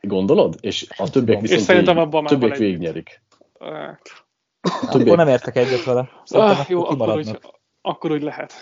Gondolod? 0.00 0.56
És 0.60 0.86
a 0.96 1.10
többiek 1.10 1.36
És 1.36 1.42
viszont 1.42 1.62
szerintem 1.66 1.94
végig, 1.94 2.08
abban 2.08 2.24
többiek 2.26 2.58
van 2.58 2.66
egy- 2.66 3.20
Uh, 4.82 4.94
Akkor 4.94 5.16
nem 5.16 5.28
értek 5.28 5.56
egyet 5.56 5.84
vele. 5.84 6.10
Szerintem 6.24 6.56
ah, 6.58 6.68
jó, 6.68 6.88
akkor 6.88 7.16
úgy, 7.16 7.38
akkor 7.80 8.12
úgy 8.12 8.22
lehet. 8.22 8.52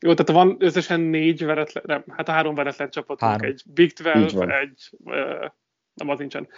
Jó, 0.00 0.14
tehát 0.14 0.30
van 0.30 0.56
összesen 0.58 1.00
négy 1.00 1.44
veretlen, 1.44 1.84
nem, 1.86 2.04
hát 2.08 2.28
három 2.28 2.54
veretlen 2.54 2.90
csapatunk. 2.90 3.30
Három. 3.30 3.50
Egy 3.50 3.62
Big 3.66 3.84
Így 3.86 3.94
12, 3.94 4.36
van. 4.36 4.50
egy, 4.50 4.90
uh, 5.04 5.50
nem 5.94 6.08
az 6.08 6.18
nincsen. 6.18 6.48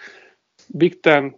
Big 0.69 1.01
Ten, 1.01 1.37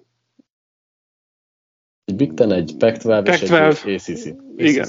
Egy 2.04 2.16
Big 2.16 2.34
Ten, 2.34 2.52
egy 2.52 2.74
Pac-12 2.78 3.28
és 3.28 3.40
egy 3.40 3.48
Pac-12. 3.48 3.94
ACC. 3.94 4.34
igen. 4.56 4.88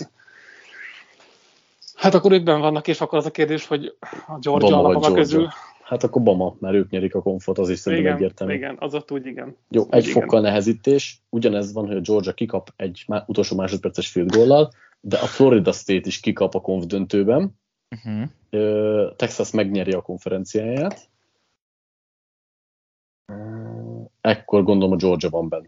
Hát 1.96 2.14
akkor 2.14 2.32
ők 2.32 2.44
benn 2.44 2.60
vannak, 2.60 2.88
és 2.88 3.02
akkor 3.02 3.18
az 3.18 3.26
a 3.26 3.32
kérdés, 3.32 3.68
hogy 3.68 3.98
a 4.28 4.40
Georgia 4.40 4.82
Georgia. 4.82 5.14
közül. 5.14 5.50
Hát 5.86 6.04
akkor 6.04 6.24
Bama, 6.24 6.56
mert 6.60 6.76
ők 6.76 6.90
nyerik 6.90 7.16
a 7.16 7.22
konfot, 7.22 7.58
az 7.58 7.70
is 7.70 7.80
szerintem 7.80 8.08
Igen, 8.08 8.18
egyértelmű. 8.18 8.54
igen, 8.54 8.76
az 8.80 8.94
ott 8.94 9.12
úgy 9.12 9.26
igen. 9.26 9.56
Jó, 9.70 9.82
Úgy 9.82 9.88
egy 9.90 10.08
igen. 10.08 10.22
fokkal 10.22 10.42
nehezítés. 10.42 11.22
Ugyanez 11.30 11.74
van, 11.74 11.88
hogy 11.88 11.96
a 11.96 12.02
Georgia 12.02 12.34
kikap 12.34 12.74
egy 12.76 13.06
utolsó 13.28 13.56
másodperces 13.56 14.08
field 14.08 14.32
goal 14.32 14.70
de 15.08 15.18
a 15.18 15.26
Florida 15.26 15.72
State 15.72 16.08
is 16.08 16.20
kikap 16.20 16.56
a 16.56 16.62
konf 16.62 16.86
döntőben. 16.86 17.60
Uh-huh. 17.96 19.16
Texas 19.16 19.52
megnyeri 19.52 19.92
a 19.92 20.02
konferenciáját. 20.02 21.10
Ekkor 24.22 24.64
gondolom 24.64 24.94
a 24.94 24.98
Georgia 24.98 25.30
van 25.30 25.50
benne. 25.50 25.68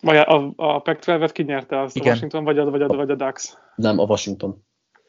Vagy 0.00 0.16
a, 0.16 0.52
a 0.56 0.80
Pac-12-et 0.80 1.30
ki 1.32 1.42
nyerte 1.42 1.80
azt 1.80 1.96
Igen. 1.96 2.08
a 2.08 2.10
Washington, 2.10 2.44
vagy 2.44 2.58
a, 2.58 2.70
vagy, 2.70 2.82
a, 2.82 2.86
vagy 2.86 3.10
a 3.10 3.14
Ducks? 3.14 3.56
Nem, 3.74 3.98
a 3.98 4.04
Washington. 4.04 4.64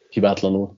Hibátlanul. 0.08 0.74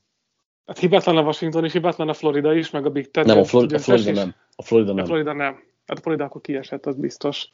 Hát 0.67 0.79
hibátlan 0.79 1.17
a 1.17 1.23
Washington 1.23 1.65
is, 1.65 1.73
hibátlan 1.73 2.09
a 2.09 2.13
Florida 2.15 2.55
is, 2.55 2.71
meg 2.71 2.87
a 2.87 2.91
Big 2.91 3.11
Ten. 3.11 3.27
Nem, 3.27 3.39
a, 3.39 3.45
Florida, 3.45 3.77
a 3.77 3.79
Florida 3.79 4.11
is. 4.11 4.17
nem. 4.17 4.35
A 4.57 4.63
Florida 4.63 4.91
A 4.91 4.95
nem. 4.95 5.05
Florida 5.05 5.33
nem. 5.33 5.53
Hát 5.87 5.99
a 5.99 6.01
Florida 6.01 6.25
akkor 6.25 6.41
kiesett, 6.41 6.87
az 6.87 6.97
biztos. 6.97 7.49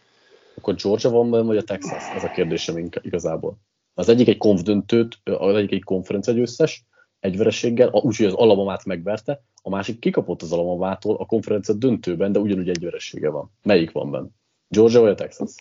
Akkor 0.56 0.74
Georgia 0.74 1.10
van 1.10 1.30
benne, 1.30 1.44
vagy 1.44 1.56
a 1.56 1.62
Texas? 1.62 2.02
Ez 2.14 2.24
a 2.24 2.30
kérdésem 2.30 2.88
igazából. 3.02 3.56
Az 3.94 4.08
egyik 4.08 4.28
egy 4.28 4.36
konf 4.36 4.62
döntőt, 4.62 5.18
az 5.24 5.54
egyik 5.56 5.72
egy 5.72 5.84
konferencia 5.84 6.32
győztes, 6.32 6.84
egy 7.20 7.36
vereséggel, 7.36 7.88
a- 7.88 8.00
úgyhogy 8.00 8.26
az 8.26 8.32
Alabamát 8.34 8.84
megverte, 8.84 9.42
a 9.62 9.70
másik 9.70 9.98
kikapott 9.98 10.42
az 10.42 10.52
Alabamától 10.52 11.16
a 11.16 11.26
konferencia 11.26 11.74
döntőben, 11.74 12.32
de 12.32 12.38
ugyanúgy 12.38 12.68
egy 12.68 12.84
veresége 12.84 13.30
van. 13.30 13.50
Melyik 13.62 13.92
van 13.92 14.10
benne? 14.10 14.26
Georgia 14.68 15.00
vagy 15.00 15.10
a 15.10 15.14
Texas? 15.14 15.54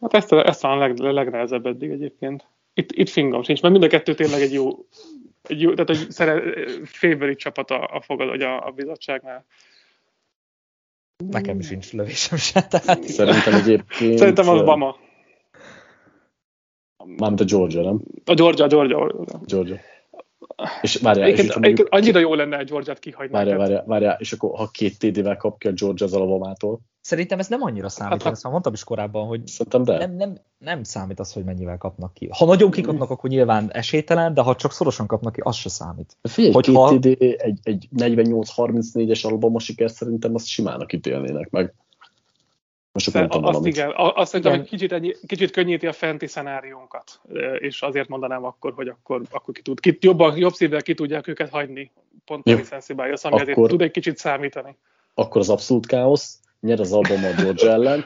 Hát 0.00 0.14
ezt, 0.14 0.32
ezt 0.32 0.64
a 0.64 0.76
leg, 0.76 0.98
legnehezebb 0.98 1.66
eddig 1.66 1.90
egyébként. 1.90 2.44
Itt, 2.74 2.92
itt 2.92 3.08
fingom 3.08 3.42
sincs, 3.42 3.62
mert 3.62 3.72
mind 3.74 3.84
a 3.84 3.88
kettő 3.88 4.14
tényleg 4.14 4.40
egy 4.40 4.52
jó, 4.52 4.86
egy 5.50 5.60
jó 5.60 5.74
tehát 5.74 5.90
egy 5.90 6.10
szere, 6.10 6.42
favorite 6.84 7.38
csapat 7.38 7.70
a, 7.70 7.88
a 7.92 8.00
fogad, 8.00 8.28
vagy 8.28 8.42
a, 8.42 8.66
a 8.66 8.70
bizottságnál. 8.70 9.44
Nekem 11.28 11.58
is 11.58 11.66
sincs 11.66 11.92
lövésem 11.92 12.38
se. 12.38 12.62
Tehát 12.62 13.02
Szerintem 13.02 13.54
egyébként... 13.54 14.18
Szerintem 14.18 14.48
az 14.48 14.62
Bama. 14.62 14.96
Mármint 17.16 17.40
a 17.40 17.44
Georgia, 17.44 17.82
nem? 17.82 18.00
A 18.24 18.34
Georgia, 18.34 18.66
Georgia. 18.66 19.14
Georgia. 19.44 19.76
És 20.80 20.96
várjál, 20.96 21.24
Egyébként, 21.24 21.48
és 21.48 21.54
mondjuk, 21.54 21.88
annyira 21.90 22.18
jó 22.18 22.34
lenne 22.34 22.58
egy 22.58 22.68
Georgiát 22.68 22.98
kihagyni. 22.98 23.32
várjál, 23.32 23.58
várjál, 23.58 23.84
várjál, 23.86 24.16
és 24.20 24.32
akkor 24.32 24.56
ha 24.56 24.70
két 24.72 24.98
TD-vel 24.98 25.36
kap 25.36 25.58
ki 25.58 25.68
a 25.68 25.72
Georgia 25.72 26.06
az 26.06 26.14
Alabamától, 26.14 26.80
Szerintem 27.00 27.38
ez 27.38 27.48
nem 27.48 27.62
annyira 27.62 27.88
számít, 27.88 28.12
Hát, 28.12 28.22
hát, 28.22 28.32
ezt 28.32 28.42
már 28.42 28.52
mondtam 28.52 28.72
is 28.72 28.84
korábban, 28.84 29.26
hogy 29.26 29.46
szerintem 29.46 29.82
de. 29.82 29.98
nem, 29.98 30.16
nem, 30.16 30.36
nem 30.58 30.82
számít 30.82 31.20
az, 31.20 31.32
hogy 31.32 31.44
mennyivel 31.44 31.78
kapnak 31.78 32.14
ki. 32.14 32.28
Ha 32.38 32.44
nagyon 32.44 32.70
kikapnak, 32.70 33.10
akkor 33.10 33.30
nyilván 33.30 33.72
esélytelen, 33.72 34.34
de 34.34 34.40
ha 34.40 34.56
csak 34.56 34.72
szorosan 34.72 35.06
kapnak 35.06 35.32
ki, 35.32 35.40
az 35.44 35.56
se 35.56 35.68
számít. 35.68 36.16
Figyelj, 36.22 36.54
Hogy 36.54 36.64
két 36.64 36.74
ha- 36.74 36.98
TD, 36.98 37.06
egy, 37.38 37.58
egy 37.62 37.88
48-34-es 37.96 39.26
Alabama 39.26 39.58
siker 39.58 39.90
szerintem 39.90 40.34
azt 40.34 40.46
simának 40.46 40.92
ítélnének 40.92 41.50
meg. 41.50 41.74
Most 42.92 43.04
csak 43.04 43.14
mondtam 43.14 43.44
azt 43.44 43.66
igen, 43.66 43.92
azt 43.96 44.30
szerintem, 44.30 44.52
Igen. 44.52 44.58
hogy 44.58 44.68
kicsit, 44.78 44.92
ennyi, 44.92 45.14
kicsit 45.26 45.50
könnyíti 45.50 45.86
a 45.86 45.92
fenti 45.92 46.26
szenáriónkat, 46.26 47.20
és 47.58 47.82
azért 47.82 48.08
mondanám 48.08 48.44
akkor, 48.44 48.72
hogy 48.72 48.88
akkor, 48.88 49.22
akkor 49.30 49.54
ki 49.54 49.62
tud, 49.62 49.80
ki, 49.80 49.98
jobban, 50.00 50.36
jobb 50.36 50.52
szívvel 50.52 50.82
ki 50.82 50.94
tudják 50.94 51.26
őket 51.26 51.50
hagyni, 51.50 51.92
pont 52.24 52.48
a 52.48 52.54
Bias, 52.54 52.88
ami 53.24 53.40
azért 53.40 53.48
Akkor- 53.48 53.68
tud 53.68 53.80
egy 53.82 53.90
kicsit 53.90 54.16
számítani. 54.16 54.76
Akkor 55.14 55.40
az 55.40 55.48
abszolút 55.50 55.86
káosz, 55.86 56.40
nyer 56.60 56.80
az 56.80 56.92
Alabama 56.92 57.28
a 57.28 57.42
Georgia 57.42 57.70
ellen, 57.70 58.04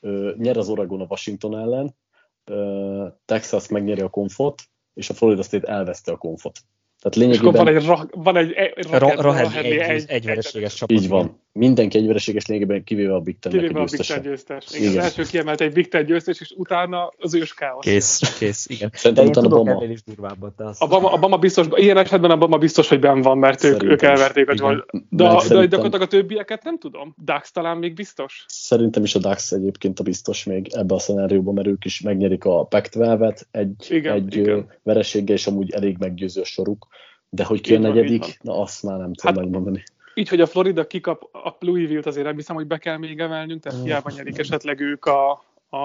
ö, 0.00 0.32
nyer 0.36 0.56
az 0.56 0.68
Oregon 0.68 1.00
a 1.00 1.06
Washington 1.08 1.58
ellen, 1.58 1.96
ö, 2.44 3.06
Texas 3.24 3.68
megnyeri 3.68 4.00
a 4.00 4.08
konfot, 4.08 4.62
és 4.94 5.10
a 5.10 5.14
Florida 5.14 5.42
State 5.42 5.72
elveszte 5.72 6.12
a 6.12 6.16
konfot. 6.16 6.58
Tehát 7.00 7.30
És 7.30 7.38
akkor 7.38 7.52
van 7.52 7.64
lényegében 7.64 7.76
egy, 7.76 7.86
ra, 7.86 8.22
van 8.22 8.36
egy, 8.36 8.52
egy 8.52 8.86
Ra- 8.90 9.00
Rahedli 9.00 9.22
Rahedli 9.22 9.80
egy, 9.80 9.90
egy, 9.90 10.04
egy 10.08 10.24
vereséges 10.24 10.74
csapat. 10.74 10.96
így 10.96 11.08
van. 11.08 11.44
Mindenki 11.56 11.98
egyvereséges 11.98 12.46
lényegében 12.46 12.84
kivéve 12.84 13.14
a 13.14 13.20
Big 13.20 13.38
Ten-nek 13.38 13.60
Kivéve 13.60 13.78
a 13.78 13.82
a 13.82 13.86
Big. 13.90 14.00
Ten 14.06 14.22
győztes. 14.22 14.66
Igen, 14.74 14.90
Igen. 14.90 14.98
Az 14.98 15.04
első 15.04 15.22
kiemelt 15.22 15.60
egy 15.60 15.72
Big 15.72 15.88
Ten 15.88 16.04
győztes, 16.04 16.40
és 16.40 16.52
utána 16.56 17.12
az 17.18 17.34
ős 17.34 17.54
káosz. 17.54 17.84
Kész, 17.84 18.36
kész, 18.38 18.66
igen. 18.68 18.88
De 18.92 18.98
Szerintem 18.98 19.24
én 19.24 19.30
utána 19.30 19.48
Bama. 19.48 19.84
is 19.84 20.02
durvábbat, 20.02 20.54
de 20.56 20.64
az... 20.64 20.76
A 20.80 20.86
Bama, 20.86 21.12
a 21.12 21.18
Bama 21.18 21.36
biztos, 21.38 21.66
ilyen 21.74 21.96
esetben 21.96 22.30
a 22.30 22.36
Bama 22.36 22.58
biztos, 22.58 22.88
hogy 22.88 23.00
benn 23.00 23.20
van, 23.20 23.38
mert 23.38 23.64
ők, 23.64 23.72
Szerintem 23.72 23.90
ők 23.90 24.02
elverték 24.02 24.48
a. 24.48 24.54
Georgia. 24.54 24.84
De, 25.08 25.24
de, 25.48 25.54
de 25.54 25.66
gyakorlatilag 25.66 26.00
a 26.00 26.06
többieket 26.06 26.64
nem 26.64 26.78
tudom. 26.78 27.14
Dax 27.24 27.52
talán 27.52 27.76
még 27.76 27.94
biztos. 27.94 28.44
Szerintem 28.48 29.02
is 29.02 29.14
a 29.14 29.18
Dax 29.18 29.52
egyébként 29.52 30.00
a 30.00 30.02
biztos 30.02 30.44
még 30.44 30.68
ebbe 30.74 30.94
a 30.94 30.98
szenárióban, 30.98 31.54
mert 31.54 31.66
ők 31.66 31.84
is 31.84 32.00
megnyerik 32.00 32.44
a 32.44 32.64
Pac-12-et 32.64 33.40
egy, 33.50 33.86
Igen, 33.88 34.14
egy 34.14 34.36
igen. 34.36 34.66
vereséggel, 34.82 35.36
és 35.36 35.46
amúgy 35.46 35.70
elég 35.70 35.96
meggyőző 35.98 36.40
a 36.40 36.44
soruk. 36.44 36.86
De 37.28 37.44
hogy 37.44 37.60
ki 37.60 37.74
a 37.74 37.78
negyedik, 37.78 38.38
na 38.42 38.60
azt 38.60 38.82
már 38.82 38.98
nem 38.98 39.12
tudom 39.12 39.34
Hát- 39.34 39.44
megmondani. 39.44 39.82
Így, 40.18 40.28
hogy 40.28 40.40
a 40.40 40.46
Florida 40.46 40.86
kikap 40.86 41.22
a 41.32 41.56
Louisville-t, 41.58 42.06
azért 42.06 42.26
nem 42.26 42.36
hiszem, 42.36 42.56
hogy 42.56 42.66
be 42.66 42.78
kell 42.78 42.96
még 42.96 43.20
emelnünk, 43.20 43.62
tehát 43.62 43.78
Mm. 43.78 43.82
hiába 43.82 44.10
nyerik 44.16 44.38
esetleg 44.38 44.80
ők 44.80 45.04
a, 45.04 45.30
a, 45.68 45.76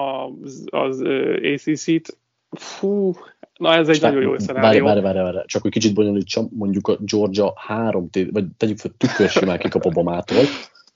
az, 0.42 0.64
az 0.70 1.00
ACC-t. 1.42 2.18
Fú, 2.50 3.12
na 3.56 3.74
ez 3.74 3.88
egy 3.88 4.00
nagyon 4.00 4.22
jó 4.22 4.38
szenárió. 4.38 4.84
várj, 4.84 5.00
várj, 5.00 5.18
várj, 5.18 5.38
csak 5.46 5.62
hogy 5.62 5.70
kicsit 5.70 5.94
bonyolítsam, 5.94 6.48
mondjuk 6.52 6.88
a 6.88 6.96
Georgia 7.00 7.52
három, 7.56 8.08
vagy 8.30 8.44
tegyük 8.56 8.78
fel 8.78 8.90
tükörsimán 8.96 9.58
kikap 9.58 9.84
Obamától, 9.84 10.44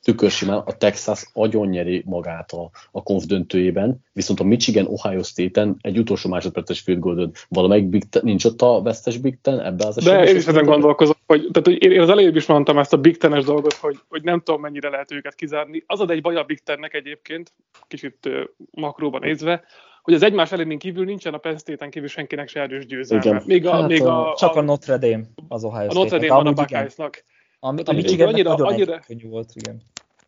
tükörsimán 0.07 0.59
a 0.59 0.73
Texas 0.73 1.31
agyonnyeri 1.33 2.03
magát 2.07 2.53
a, 2.53 2.71
a 2.91 3.03
konf 3.03 3.25
döntőjében, 3.25 4.05
viszont 4.13 4.41
a 4.41 4.45
Michigan 4.45 4.87
Ohio 4.87 5.23
State-en 5.23 5.77
egy 5.81 5.99
utolsó 5.99 6.31
másodperces 6.31 6.81
field 6.81 7.01
goal. 7.01 7.31
Valamelyik 7.49 7.89
Big 7.89 8.09
Ten, 8.09 8.23
nincs 8.25 8.45
ott 8.45 8.63
a 8.63 8.83
vesztes 8.83 9.19
Big 9.19 9.41
Ten 9.41 9.61
ebbe 9.61 9.87
az 9.87 9.97
De 10.05 10.25
én 10.25 10.37
is 10.37 10.47
ezen 10.47 10.65
gondolkozom, 10.65 11.15
hogy, 11.27 11.49
tehát, 11.53 11.67
hogy 11.69 11.93
én, 11.93 12.01
az 12.01 12.09
elején 12.09 12.37
is 12.37 12.47
mondtam 12.47 12.79
ezt 12.79 12.93
a 12.93 12.97
Big 12.97 13.17
Ten-es 13.17 13.45
dolgot, 13.45 13.73
hogy, 13.73 13.99
hogy 14.09 14.23
nem 14.23 14.41
tudom, 14.41 14.61
mennyire 14.61 14.89
lehet 14.89 15.13
őket 15.13 15.35
kizárni. 15.35 15.83
Az 15.87 16.01
ad 16.01 16.11
egy 16.11 16.23
baj 16.23 16.37
a 16.37 16.45
Big 16.45 16.63
Ten-nek 16.63 16.95
egyébként, 16.95 17.53
kicsit 17.89 18.29
makróban 18.71 19.21
nézve, 19.21 19.65
hogy 20.03 20.15
az 20.15 20.23
egymás 20.23 20.53
ellenén 20.53 20.79
kívül 20.79 21.05
nincsen 21.05 21.35
a 21.35 21.39
Penn 21.39 21.57
State-en 21.57 21.91
kívül 21.91 22.09
senkinek 22.09 22.49
se 22.49 22.61
erős 22.61 22.87
győzelme. 22.87 23.25
Igen. 23.25 23.43
Még 23.47 23.67
a, 23.67 23.73
hát, 23.73 23.89
még 23.89 24.03
a, 24.03 24.35
csak 24.39 24.55
a 24.55 24.59
a, 24.59 24.63
Notre 24.63 24.99
Dame 24.99 25.25
az 25.49 25.65
Ohio 25.65 25.89
a 25.89 25.93
Notre. 25.93 26.19
Dame 26.19 26.35
van 26.35 26.47
a 26.47 26.49
Amúgy 26.49 27.25
igen. 27.61 27.61
Buckeyes-nak. 27.61 27.61
A, 27.61 27.67
a 27.69 27.75
Tehát, 27.75 27.87
hogy 27.87 27.97
Michigan 27.97 28.29
annyira- 28.29 28.51
nagyon 28.51 28.67
annyira- 28.67 29.07
könnyű 29.07 29.29
volt, 29.29 29.51
igen. 29.55 29.83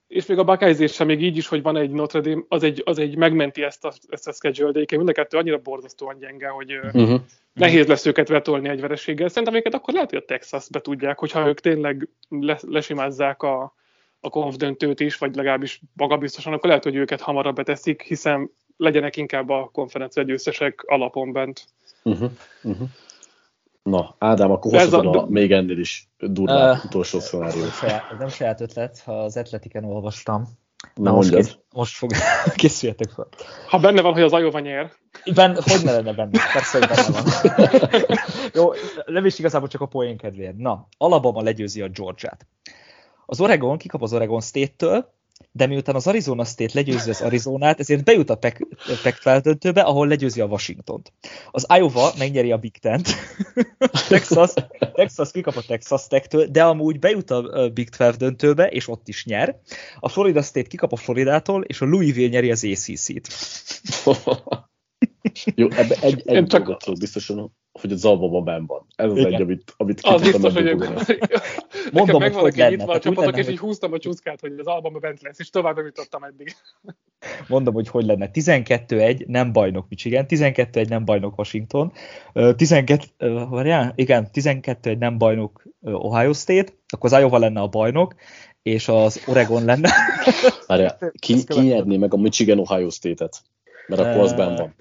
És 0.09 0.26
még 0.26 0.39
a 0.39 0.45
Buckeyes 0.45 0.93
sem 0.93 1.07
még 1.07 1.22
így 1.22 1.37
is, 1.37 1.49
hogy 1.49 1.62
van 1.62 1.76
egy 1.76 1.91
Notre 1.91 2.20
Dame, 2.20 2.43
az 2.49 2.62
egy, 2.62 2.83
az 2.85 2.99
egy 2.99 3.16
megmenti 3.16 3.62
ezt 3.62 3.85
a, 3.85 3.93
ezt 4.09 4.29
a 4.29 4.33
schedule, 4.33 4.70
de 4.70 4.97
mind 4.97 5.09
a 5.09 5.12
kettő 5.12 5.37
annyira 5.39 5.59
borzasztóan 5.59 6.18
gyenge, 6.18 6.49
hogy 6.49 6.72
Uh-huh. 6.93 7.20
nehéz 7.53 7.87
lesz 7.87 8.07
őket 8.07 8.29
vetolni 8.29 8.68
egy 8.68 8.81
vereséggel. 8.81 9.29
Szerintem 9.29 9.55
őket 9.55 9.74
akkor 9.74 9.95
lehet, 9.95 10.11
hogy 10.11 10.18
a 10.18 10.24
Texas 10.24 10.68
be 10.70 10.81
tudják, 10.81 11.18
hogyha 11.18 11.49
ők 11.49 11.61
tényleg 11.61 12.09
le, 12.29 12.59
lesimázzák 12.66 13.43
a, 13.43 13.74
a 14.20 14.29
konf 14.31 14.57
döntőt 14.57 15.01
is, 15.01 15.16
vagy 15.16 15.35
legalábbis 15.35 15.81
magabiztosan, 15.97 16.53
akkor 16.53 16.68
lehet, 16.68 16.85
hogy 16.85 16.95
őket 16.97 17.20
hamarabb 17.20 17.55
beteszik, 17.55 18.03
hiszen 18.03 18.51
legyenek 18.76 19.16
inkább 19.16 19.49
a 19.49 19.70
konferencia 19.72 20.22
győztesek 20.22 20.83
alapon 20.87 21.33
bent. 21.33 21.64
Uh-huh. 22.03 22.31
Uh-huh. 22.62 22.89
Na, 23.89 24.14
Ádám, 24.18 24.51
akkor 24.51 24.72
hozhatod 24.72 25.16
a- 25.16 25.20
a, 25.22 25.26
még 25.28 25.53
ennél 25.53 25.78
is 25.78 26.09
durvább 26.18 26.76
Uh, 26.76 26.84
utolsó 26.84 27.18
szenáriót. 27.20 27.62
nem 27.62 27.70
saját, 27.70 28.03
ez 28.12 28.18
nem 28.18 28.28
saját 28.28 28.61
ötlet, 28.61 29.01
ha 29.05 29.22
az 29.22 29.36
Atletiken 29.36 29.84
olvastam. 29.84 30.45
Na, 30.95 31.12
most, 31.12 31.30
mondjad. 31.30 31.45
kész, 31.53 31.59
most 31.74 31.97
fog, 31.97 32.11
készüljetek 32.61 33.11
fel. 33.11 33.28
Ha 33.68 33.78
benne 33.78 34.01
van, 34.01 34.12
hogy 34.12 34.22
az 34.22 34.32
Iowa 34.32 34.59
nyer, 34.61 34.93
Ben, 35.34 35.55
hogy 35.62 35.84
ne 35.84 35.93
lenne 35.93 36.12
benne? 36.12 36.39
Persze, 36.53 36.78
hogy 36.78 36.89
benne 36.89 37.20
van. 37.22 37.24
Jó, 38.55 38.70
nem 39.07 39.24
is 39.24 39.39
igazából 39.39 39.68
csak 39.68 39.80
a 39.80 39.86
poén 39.86 40.16
kedvéért. 40.16 40.57
Na, 40.57 40.89
Alabama 40.99 41.43
legyőzi 41.43 41.82
a 41.82 41.89
Georgiát. 41.89 42.47
Az 43.26 43.41
Oregon 43.41 43.78
kikap 43.78 44.03
az 44.03 44.12
Oregon 44.12 44.41
State-től, 44.41 45.12
de 45.53 45.66
miután 45.66 45.95
az 45.95 46.07
Arizona 46.07 46.45
State 46.45 46.72
legyőzi 46.74 47.11
az 47.11 47.20
Arizonát, 47.20 47.80
ezért 47.80 48.05
bejut 48.05 48.30
a 48.30 48.34
Pac- 48.34 48.66
Pac-12 49.03 49.41
döntőbe, 49.43 49.80
ahol 49.80 50.07
legyőzi 50.07 50.41
a 50.41 50.47
Washingtont. 50.47 51.12
Az 51.51 51.66
Iowa 51.68 52.12
megnyeri 52.18 52.53
a 52.53 52.57
Big 52.57 52.78
Ten-t, 52.78 53.09
Texas, 54.09 54.53
Texas 54.95 55.30
kikap 55.30 55.57
a 55.57 55.62
Texas 55.62 56.07
Tech-től, 56.07 56.47
de 56.47 56.64
amúgy 56.64 56.99
bejut 56.99 57.30
a 57.30 57.68
Big 57.74 57.89
12 57.89 58.16
döntőbe, 58.16 58.66
és 58.66 58.89
ott 58.89 59.09
is 59.09 59.24
nyer. 59.24 59.61
A 60.01 60.09
Florida 60.09 60.43
State 60.43 60.68
kikap 60.68 60.93
a 60.93 60.97
Floridától, 60.97 61.62
és 61.62 61.80
a 61.80 61.86
Louisville 61.86 62.28
nyeri 62.28 62.51
az 62.51 62.64
ACC-t. 62.64 63.28
Jó, 65.54 65.68
ebbe 65.70 65.96
egy, 66.00 66.22
egy 66.24 66.46
csak- 66.46 66.64
dolgot 66.66 66.98
biztosan, 66.98 67.52
hogy 67.80 67.92
az 67.92 68.04
Alabama 68.04 68.40
benn 68.40 68.66
van. 68.66 68.86
Ez 68.96 69.10
az 69.10 69.16
Igen. 69.16 69.32
egy, 69.32 69.40
amit, 69.40 69.74
amit 69.76 70.00
az 70.02 70.22
biztos, 70.22 70.52
hogy. 70.54 70.64
Mondom, 71.92 72.20
Nekem 72.20 72.38
hogy 72.40 72.56
lenne. 72.56 72.70
nyitva 72.70 72.92
a 72.92 72.98
csapatok, 72.98 73.24
lenne, 73.24 73.38
és 73.46 73.48
így 73.52 73.58
húztam 73.58 73.92
a 73.92 73.98
csúszkát, 73.98 74.40
hogy 74.40 74.52
az 74.58 74.66
albumba 74.66 74.98
bent 74.98 75.22
lesz, 75.22 75.38
és 75.38 75.50
tovább 75.50 75.76
jutottam 75.76 76.22
eddig. 76.22 76.54
mondom, 77.48 77.74
hogy 77.74 77.88
hogy 77.88 78.04
lenne. 78.04 78.30
12-1 78.32 79.26
nem 79.26 79.52
bajnok 79.52 79.88
Michigan, 79.88 80.24
12-1 80.28 80.88
nem 80.88 81.04
bajnok 81.04 81.38
Washington, 81.38 81.92
ö, 82.32 82.54
12, 82.54 83.04
ö, 83.16 83.44
várjál? 83.50 83.92
igen, 83.96 84.28
12-1 84.32 84.98
nem 84.98 85.18
bajnok 85.18 85.62
Ohio 85.80 86.32
State, 86.32 86.72
akkor 86.88 87.12
az 87.12 87.18
Iowa 87.20 87.38
lenne 87.38 87.60
a 87.60 87.68
bajnok, 87.68 88.14
és 88.62 88.88
az 88.88 89.22
Oregon 89.26 89.64
lenne. 89.64 89.90
Várjál, 90.66 90.98
ki, 91.26 91.44
ki 91.44 91.60
nyerné 91.60 91.96
meg 91.96 92.14
a 92.14 92.16
Michigan 92.16 92.58
Ohio 92.58 92.90
State-et? 92.90 93.42
Mert 93.86 94.00
akkor 94.00 94.20
az 94.20 94.32
benn 94.32 94.56
van. 94.56 94.74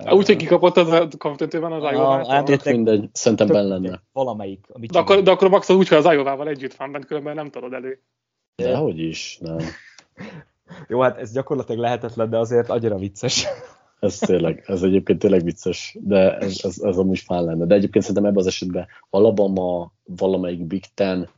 Úgyhogy 0.00 0.36
kikapott 0.36 0.76
az 0.76 0.88
a 0.88 1.08
konfdöntőben 1.18 1.72
az 1.72 1.92
Iowa-tól. 1.92 2.32
hát- 2.32 2.64
mindegy, 2.64 3.08
szerintem 3.12 3.46
benn 3.46 3.68
lenne. 3.68 4.02
Valamelyik. 4.12 4.66
A 4.72 4.78
De 4.78 4.98
akkor, 4.98 5.22
de 5.22 5.30
akkor 5.30 5.48
max 5.48 5.68
az 5.68 5.76
úgy, 5.76 5.88
hogy 5.88 5.98
az 5.98 6.12
Iowa-val 6.12 6.48
együtt 6.48 6.74
van 6.74 6.92
bent, 6.92 7.04
különben 7.04 7.34
nem 7.34 7.50
tudod 7.50 7.72
elő. 7.72 8.00
Dehogy 8.54 8.98
is, 8.98 9.38
nem. 9.40 9.58
Jó, 10.88 11.00
hát 11.00 11.18
ez 11.18 11.32
gyakorlatilag 11.32 11.80
lehetetlen, 11.80 12.30
de 12.30 12.38
azért 12.38 12.68
annyira 12.68 12.96
vicces. 12.96 13.46
Ez 14.00 14.18
tényleg, 14.18 14.62
ez 14.66 14.82
egyébként 14.82 15.18
tényleg 15.18 15.44
vicces, 15.44 15.96
de 16.00 16.36
ez, 16.36 16.60
ez, 16.62 16.78
ez 16.78 16.96
amúgy 16.96 17.18
fán 17.18 17.44
lenne. 17.44 17.66
De 17.66 17.74
egyébként 17.74 18.04
szerintem 18.04 18.30
ebben 18.30 18.40
az 18.40 18.46
esetben 18.46 18.86
Alabama, 19.10 19.92
valamelyik 20.04 20.66
Big 20.66 20.84
Ten, 20.94 21.28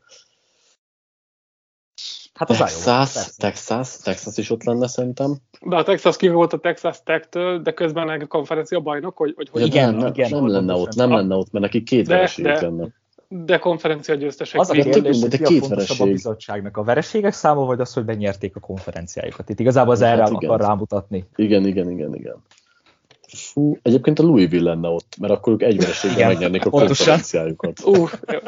Hát 2.35 2.51
az 2.51 2.57
Iowa. 2.57 2.69
Texas, 2.71 3.13
persze. 3.13 3.33
Texas, 3.39 3.97
Texas 4.03 4.37
is 4.37 4.51
ott 4.51 4.63
lenne 4.65 4.87
szerintem. 4.89 5.37
De 5.61 5.77
a 5.77 5.83
Texas 5.83 6.17
kikapott 6.17 6.53
a 6.53 6.59
Texas 6.59 7.03
Tech-től, 7.05 7.63
de 7.63 7.73
közben 7.73 8.09
a 8.09 8.27
konferencia 8.27 8.81
bajnok, 8.81 9.17
hogy, 9.17 9.33
hogy, 9.37 9.49
hogy 9.49 9.67
Igen, 9.67 9.95
nem, 9.95 10.07
igen, 10.07 10.31
nem 10.31 10.49
lenne 10.49 10.75
ott, 10.75 10.95
nem 10.95 11.11
lenne 11.13 11.35
ott, 11.35 11.53
mert 11.53 11.65
neki 11.65 11.83
két 11.83 12.07
De- 12.07 12.15
vereségük 12.15 12.53
de- 12.53 12.61
lenne. 12.61 12.87
de 13.29 13.59
konferencia 13.59 14.15
győztesek. 14.15 14.61
Az 14.61 14.71
a 14.71 14.73
kérdés, 14.73 15.21
hogy 15.21 15.31
de 15.31 15.37
ki 15.37 15.43
a 15.45 15.47
két 15.47 15.59
fontosabb 15.59 15.97
a 15.97 15.99
vereség. 15.99 16.13
bizottságnak, 16.13 16.77
a 16.77 16.83
vereségek 16.83 17.33
száma, 17.33 17.65
vagy 17.65 17.81
az, 17.81 17.93
hogy 17.93 18.05
megnyerték 18.05 18.57
a 18.57 18.61
konferenciájukat. 18.61 19.49
Itt 19.49 19.61
igazából 19.61 19.93
az 19.93 20.01
erre 20.01 20.23
Hát 20.23 20.31
akar 20.31 20.61
rámutatni. 20.61 21.25
Igen, 21.37 21.67
igen, 21.67 21.91
igen, 21.91 22.15
igen. 22.15 22.37
Fú, 23.29 23.79
egyébként 23.83 24.19
a 24.19 24.23
Louisville 24.23 24.71
lenne 24.71 24.89
ott, 24.89 25.17
mert 25.21 25.33
akkor 25.33 25.53
ők 25.53 25.63
egy 25.63 25.79
vereséggel 25.79 26.29
megnyernék 26.29 26.67
a 26.67 26.71
konferenciájukat. 26.71 27.85
Ú, 27.85 27.95
jó. 27.95 28.39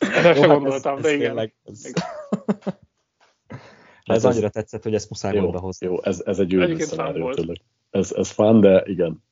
erre 0.00 0.34
sem 0.34 0.48
hát 0.50 0.58
gondoltam, 0.58 1.00
de 1.00 1.12
igen. 1.12 1.26
Tényleg, 1.26 1.54
ez... 1.64 1.92
Ez 4.14 4.24
ez- 4.24 4.32
annyira 4.34 4.48
tetszett, 4.48 4.82
hogy 4.82 4.94
ezt 4.94 5.10
muszáj 5.10 5.32
volt 5.32 5.44
Jó, 5.44 5.50
behozni. 5.50 5.86
jó 5.86 6.02
ez, 6.02 6.22
ez 6.24 6.38
egy 6.38 6.54
fán 6.58 6.78
szenárió 6.78 7.32
tényleg. 7.34 7.56
Ez, 7.90 8.12
ez 8.12 8.30
fán, 8.30 8.60
de 8.60 8.82
igen. 8.86 9.22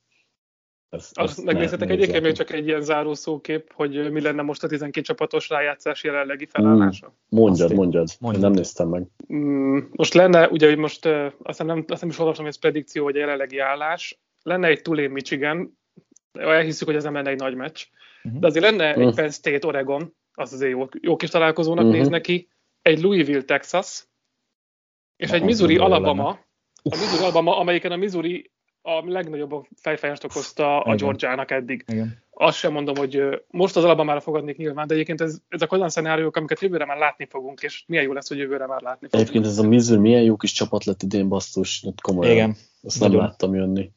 Ez, 0.90 1.10
Azt 1.14 1.38
ezt 1.38 1.44
megnézhetek 1.44 1.88
ne- 1.88 1.94
egyébként 1.94 2.22
még 2.22 2.32
csak 2.32 2.52
egy 2.52 2.66
ilyen 2.66 2.80
záró 2.80 3.14
szókép, 3.14 3.72
hogy 3.72 4.10
mi 4.12 4.20
lenne 4.20 4.42
most 4.42 4.62
a 4.62 4.68
12 4.68 5.06
csapatos 5.06 5.48
rájátszás 5.48 6.04
jelenlegi 6.04 6.46
felállása. 6.46 7.14
Mondjad, 7.28 7.60
Azt 7.60 7.70
én- 7.70 7.76
mondjad. 7.76 8.08
mondjad. 8.20 8.42
Nem 8.44 8.52
néztem 8.52 8.88
meg. 8.88 9.06
Mm, 9.32 9.78
most 9.90 10.14
lenne, 10.14 10.48
ugye, 10.48 10.68
hogy 10.68 10.76
most 10.78 11.06
uh, 11.06 11.32
azt 11.42 11.62
nem, 11.62 11.84
azt 11.88 12.00
nem 12.00 12.10
is 12.10 12.18
olvastam, 12.18 12.44
hogy 12.44 12.54
ez 12.54 12.60
predikció, 12.60 13.04
vagy 13.04 13.16
a 13.16 13.18
jelenlegi 13.18 13.58
állás. 13.58 14.20
lenne 14.42 14.68
egy 14.68 14.82
Tulane 14.82 15.08
Michigan, 15.08 15.78
elhiszük, 16.32 16.86
hogy 16.86 16.96
ez 16.96 17.04
nem 17.04 17.14
lenne 17.14 17.30
egy 17.30 17.38
nagy 17.38 17.54
meccs, 17.54 17.84
uh-huh. 18.24 18.40
de 18.40 18.46
azért 18.46 18.64
lenne 18.64 18.88
uh-huh. 18.88 19.06
egy 19.06 19.14
Penn 19.14 19.28
State 19.28 19.66
Oregon, 19.66 20.14
az 20.32 20.52
azért 20.52 20.70
jó, 20.70 20.88
jó 21.00 21.16
kis 21.16 21.30
találkozónak 21.30 21.84
uh-huh. 21.84 21.98
néz 21.98 22.08
neki, 22.08 22.48
egy 22.82 23.02
Louisville 23.02 23.42
Texas, 23.42 24.04
és 25.20 25.30
egy 25.30 25.42
Missouri 25.42 25.76
Alabama, 25.76 26.28
a 26.82 26.96
Missouri 26.96 27.22
Alabama, 27.22 27.58
amelyiken 27.58 27.92
a 27.92 27.96
Missouri 27.96 28.50
a 28.82 29.02
legnagyobb 29.06 29.66
fejfájást 29.76 30.24
okozta 30.24 30.80
a 30.80 30.94
Georgiának 30.94 31.50
eddig. 31.50 31.84
Igen. 31.86 32.22
Azt 32.30 32.58
sem 32.58 32.72
mondom, 32.72 32.96
hogy 32.96 33.42
most 33.50 33.76
az 33.76 33.84
Alabamára 33.84 34.20
fogadnék 34.20 34.56
nyilván, 34.56 34.86
de 34.86 34.94
egyébként 34.94 35.20
ez, 35.20 35.38
ezek 35.48 35.72
olyan 35.72 35.88
szenáriók, 35.88 36.36
amiket 36.36 36.60
jövőre 36.60 36.84
már 36.84 36.96
látni 36.96 37.26
fogunk, 37.30 37.60
és 37.62 37.84
milyen 37.86 38.04
jó 38.04 38.12
lesz, 38.12 38.28
hogy 38.28 38.38
jövőre 38.38 38.66
már 38.66 38.80
látni 38.80 39.08
fogunk. 39.08 39.22
Egyébként 39.28 39.46
ez 39.52 39.58
a 39.58 39.68
Missouri 39.68 40.00
milyen 40.00 40.22
jó 40.22 40.36
kis 40.36 40.52
csapat 40.52 40.84
lett 40.84 41.02
idén, 41.02 41.28
basszus, 41.28 41.84
komolyan. 42.02 42.32
Igen. 42.32 42.56
Azt 42.82 43.00
nem 43.00 43.16
láttam 43.16 43.54
jönni. 43.54 43.90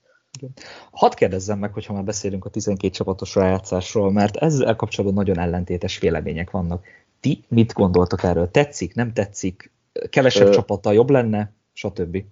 Hadd 0.92 1.16
kérdezzem 1.16 1.60
meg, 1.60 1.74
hogyha 1.74 1.94
már 1.94 2.04
beszélünk 2.04 2.46
a 2.46 2.50
12 2.50 2.94
csapatos 2.94 3.36
rájátszásról, 3.36 4.12
mert 4.12 4.36
ezzel 4.36 4.76
kapcsolatban 4.76 5.24
nagyon 5.24 5.44
ellentétes 5.44 6.00
vélemények 6.00 6.52
vannak. 6.52 6.86
Ti 7.20 7.44
mit 7.48 7.74
gondoltok 7.74 8.24
erről? 8.24 8.52
Tetszik, 8.52 8.94
nem 8.94 9.14
tetszik? 9.14 9.72
Kevesebb 10.10 10.48
Ö... 10.48 10.52
csapata 10.52 10.92
jobb 10.92 11.10
lenne? 11.10 11.54
Stb. 11.74 12.24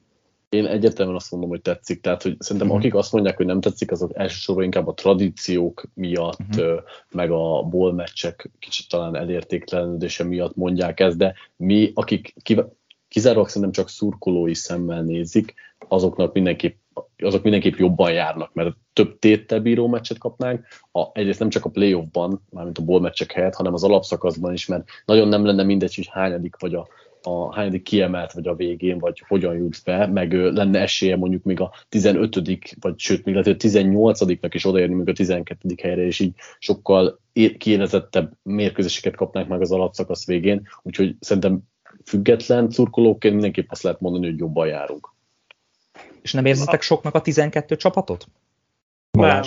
Én 0.50 0.66
egyértelműen 0.66 1.18
azt 1.18 1.32
mondom, 1.32 1.50
hogy 1.50 1.62
tetszik. 1.62 2.02
Tehát, 2.02 2.22
hogy 2.22 2.36
szerintem 2.40 2.68
uh-huh. 2.68 2.84
akik 2.84 2.96
azt 2.96 3.12
mondják, 3.12 3.38
hogy 3.38 3.46
nem 3.46 3.62
tetszik, 3.62 3.92
azok 3.92 4.12
elsősorban 4.14 4.64
inkább 4.64 4.88
a 4.88 4.94
tradíciók 4.94 5.84
miatt, 5.94 6.40
uh-huh. 6.50 6.80
meg 7.12 7.32
a 7.32 7.64
ball 7.64 7.94
meccsek 7.94 8.52
kicsit 8.60 8.90
talán 8.90 9.16
elértéktelenedése 9.16 10.24
miatt 10.24 10.56
mondják 10.56 11.00
ezt, 11.00 11.18
de 11.18 11.34
mi, 11.56 11.92
akik 11.94 12.36
kizárólag 13.08 13.48
szerintem 13.48 13.72
csak 13.72 13.90
szurkolói 13.90 14.54
szemmel 14.54 15.02
nézik, 15.02 15.54
azoknak 15.88 16.34
mindenképp 16.34 16.76
azok 17.18 17.44
mindenképp 17.44 17.76
jobban 17.76 18.12
járnak, 18.12 18.54
mert 18.54 18.76
több 18.94 19.20
téttel 19.20 19.60
bíró 19.60 19.88
meccset 19.88 20.18
kapnánk, 20.18 20.66
a, 20.92 21.06
egyrészt 21.14 21.40
nem 21.40 21.50
csak 21.50 21.66
a 21.66 21.70
playoffban, 21.70 22.42
mármint 22.50 22.78
a 22.78 22.82
bowl 22.84 23.00
meccsek 23.00 23.32
helyett, 23.32 23.56
hanem 23.56 23.74
az 23.74 23.84
alapszakaszban 23.84 24.54
is, 24.54 24.66
mert 24.66 24.88
nagyon 25.06 25.28
nem 25.28 25.46
lenne 25.46 25.64
mindegy, 25.64 25.96
hogy 25.96 26.08
hányadik 26.12 26.56
vagy 26.60 26.76
a, 26.76 26.88
a 27.24 27.56
hányadik 27.56 27.84
kiemelt 27.84 28.32
vagy 28.32 28.48
a 28.48 28.56
végén, 28.56 28.98
vagy 28.98 29.24
hogyan 29.28 29.56
jutsz 29.56 29.82
be, 29.82 30.08
meg 30.08 30.34
lenne 30.34 30.80
esélye 30.80 31.16
mondjuk 31.16 31.44
még 31.44 31.60
a 31.60 31.74
15 31.90 32.36
vagy 32.80 33.00
sőt, 33.00 33.26
még 33.26 33.34
lehet, 33.34 33.46
hogy 33.46 33.56
a 33.56 33.62
18 33.62 34.22
is 34.54 34.66
odaérni, 34.66 34.96
még 34.96 35.10
a 35.10 35.14
12 35.14 35.76
helyre, 35.82 36.06
és 36.06 36.20
így 36.20 36.34
sokkal 36.60 37.20
kiélezettebb 37.58 38.34
mérkőzéseket 38.44 39.16
kapnánk 39.16 39.48
meg 39.48 39.62
az 39.62 39.72
alapszakasz 39.72 40.26
végén, 40.26 40.68
úgyhogy 40.82 41.16
szerintem 41.20 41.60
független 42.06 42.70
szurkolóként 42.70 43.34
mindenképp 43.34 43.72
azt 43.72 43.84
lehet 43.84 44.00
mondani, 44.00 44.26
hogy 44.26 44.40
jobban 44.40 44.68
járunk. 44.68 45.10
És 46.22 46.34
nem 46.34 46.46
érzitek 46.46 46.82
soknak 46.82 47.16
a 47.16 47.22
12 47.22 47.76
csapatot? 47.76 48.28
Nem. 49.12 49.44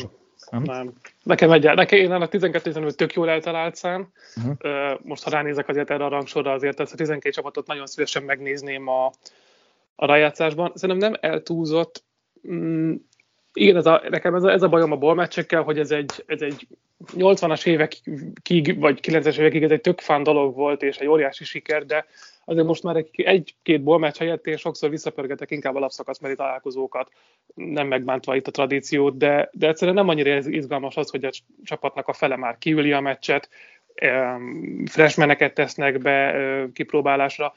Nem? 0.50 0.62
nem. 0.62 0.92
Nekem, 1.22 1.50
egy, 1.50 1.64
nekem 1.74 1.98
én 1.98 2.10
a 2.10 2.28
12-15 2.28 2.94
tök 2.94 3.14
jól 3.14 3.30
eltalált 3.30 3.74
szám. 3.74 4.08
Uh-huh. 4.36 4.98
Most 5.02 5.22
ha 5.22 5.30
ránézek 5.30 5.68
azért 5.68 5.90
erre 5.90 6.04
a 6.04 6.08
rangsorra, 6.08 6.52
azért 6.52 6.80
ezt 6.80 6.92
a 6.92 6.96
12 6.96 7.30
csapatot 7.30 7.66
nagyon 7.66 7.86
szívesen 7.86 8.22
megnézném 8.22 8.88
a, 8.88 9.12
a 9.96 10.06
rájátszásban. 10.06 10.72
Szerintem 10.74 11.10
nem 11.10 11.30
eltúlzott. 11.30 12.04
Igen, 13.54 13.76
ez 13.76 13.86
a, 13.86 14.02
nekem 14.08 14.34
ez 14.34 14.42
a, 14.42 14.50
ez 14.50 14.62
a 14.62 14.68
bajom 14.68 14.92
a 14.92 14.96
bolmeccsekkel, 14.96 15.62
hogy 15.62 15.78
ez 15.78 15.90
egy, 15.90 16.24
ez 16.26 16.40
egy 16.40 16.66
80-as 17.16 17.66
évekig, 17.66 18.78
vagy 18.78 19.00
90-es 19.02 19.38
évekig 19.38 19.62
ez 19.62 19.70
egy 19.70 19.80
tök 19.80 20.00
fán 20.00 20.22
dolog 20.22 20.54
volt, 20.54 20.82
és 20.82 20.96
egy 20.96 21.06
óriási 21.06 21.44
siker, 21.44 21.86
de 21.86 22.06
azért 22.44 22.66
most 22.66 22.82
már 22.82 22.96
egy, 22.96 23.08
egy-két 23.14 23.82
bolmeccs 23.82 24.16
helyett 24.16 24.46
én 24.46 24.56
sokszor 24.56 24.90
visszapörgetek 24.90 25.50
inkább 25.50 25.74
a 25.74 25.78
lapszakaszmeri 25.78 26.34
találkozókat, 26.34 27.10
nem 27.54 27.86
megbántva 27.86 28.36
itt 28.36 28.46
a 28.46 28.50
tradíciót, 28.50 29.16
de, 29.16 29.50
de 29.52 29.68
egyszerűen 29.68 29.96
nem 29.96 30.08
annyira 30.08 30.36
izgalmas 30.36 30.96
az, 30.96 31.10
hogy 31.10 31.24
a 31.24 31.30
csapatnak 31.64 32.08
a 32.08 32.12
fele 32.12 32.36
már 32.36 32.58
kiüli 32.58 32.92
a 32.92 33.00
meccset, 33.00 33.48
freshmeneket 34.84 35.54
tesznek 35.54 35.98
be 35.98 36.34
kipróbálásra, 36.72 37.54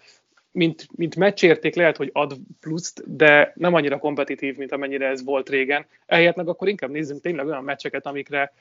mint, 0.51 0.87
mint 0.95 1.15
meccsérték 1.15 1.75
lehet, 1.75 1.97
hogy 1.97 2.09
ad 2.13 2.37
pluszt, 2.59 3.15
de 3.15 3.51
nem 3.55 3.73
annyira 3.73 3.97
kompetitív, 3.97 4.57
mint 4.57 4.71
amennyire 4.71 5.07
ez 5.07 5.23
volt 5.23 5.49
régen. 5.49 5.85
Ehelyett 6.05 6.35
meg 6.35 6.47
akkor 6.47 6.67
inkább 6.67 6.89
nézzünk 6.89 7.21
tényleg 7.21 7.47
olyan 7.47 7.63
meccseket, 7.63 8.05
amikre 8.05 8.53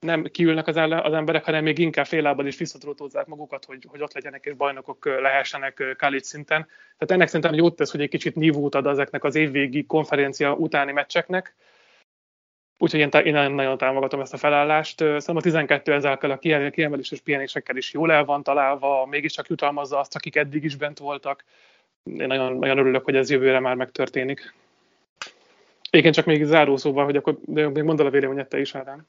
nem 0.00 0.22
kiülnek 0.22 0.66
az, 0.66 0.76
ellen, 0.76 0.98
az 0.98 1.12
emberek, 1.12 1.44
hanem 1.44 1.62
még 1.62 1.78
inkább 1.78 2.06
félábbal 2.06 2.46
is 2.46 2.56
visszatrótózzák 2.56 3.26
magukat, 3.26 3.64
hogy, 3.64 3.86
hogy 3.88 4.02
ott 4.02 4.14
legyenek 4.14 4.44
és 4.44 4.54
bajnokok 4.54 5.06
lehessenek 5.06 5.96
college 5.98 6.24
szinten. 6.24 6.66
Tehát 6.98 7.10
ennek 7.10 7.26
szerintem 7.26 7.54
jót 7.54 7.76
tesz, 7.76 7.90
hogy 7.90 8.00
egy 8.00 8.08
kicsit 8.08 8.34
nívót 8.34 8.74
ad 8.74 8.86
ezeknek 8.86 9.24
az 9.24 9.34
évvégi 9.34 9.86
konferencia 9.86 10.54
utáni 10.54 10.92
meccseknek. 10.92 11.54
Úgyhogy 12.78 13.00
én, 13.00 13.34
én 13.34 13.50
nagyon 13.50 13.78
támogatom 13.78 14.20
ezt 14.20 14.32
a 14.32 14.36
felállást. 14.36 14.98
Szerintem 14.98 15.36
a 15.36 15.40
12 15.40 15.92
ezekkel 15.92 16.30
a 16.30 16.38
kiemeléses 16.70 17.20
pihenésekkel 17.20 17.76
is 17.76 17.92
jól 17.92 18.12
el 18.12 18.24
van 18.24 18.42
találva, 18.42 19.06
mégiscsak 19.06 19.48
jutalmazza 19.48 19.98
azt, 19.98 20.14
akik 20.14 20.36
eddig 20.36 20.64
is 20.64 20.76
bent 20.76 20.98
voltak. 20.98 21.44
Én 22.04 22.26
nagyon, 22.26 22.56
nagyon 22.56 22.78
örülök, 22.78 23.04
hogy 23.04 23.16
ez 23.16 23.30
jövőre 23.30 23.60
már 23.60 23.74
megtörténik. 23.74 24.54
Igen, 25.90 26.12
csak 26.12 26.24
még 26.24 26.44
zárószóval, 26.44 27.04
hogy 27.04 27.16
akkor 27.16 27.38
de 27.44 27.68
még 27.68 27.82
mondd 27.82 28.00
el 28.00 28.06
a 28.06 28.10
véleményet 28.10 28.48
te 28.48 28.60
is, 28.60 28.74
Ádám. 28.74 29.06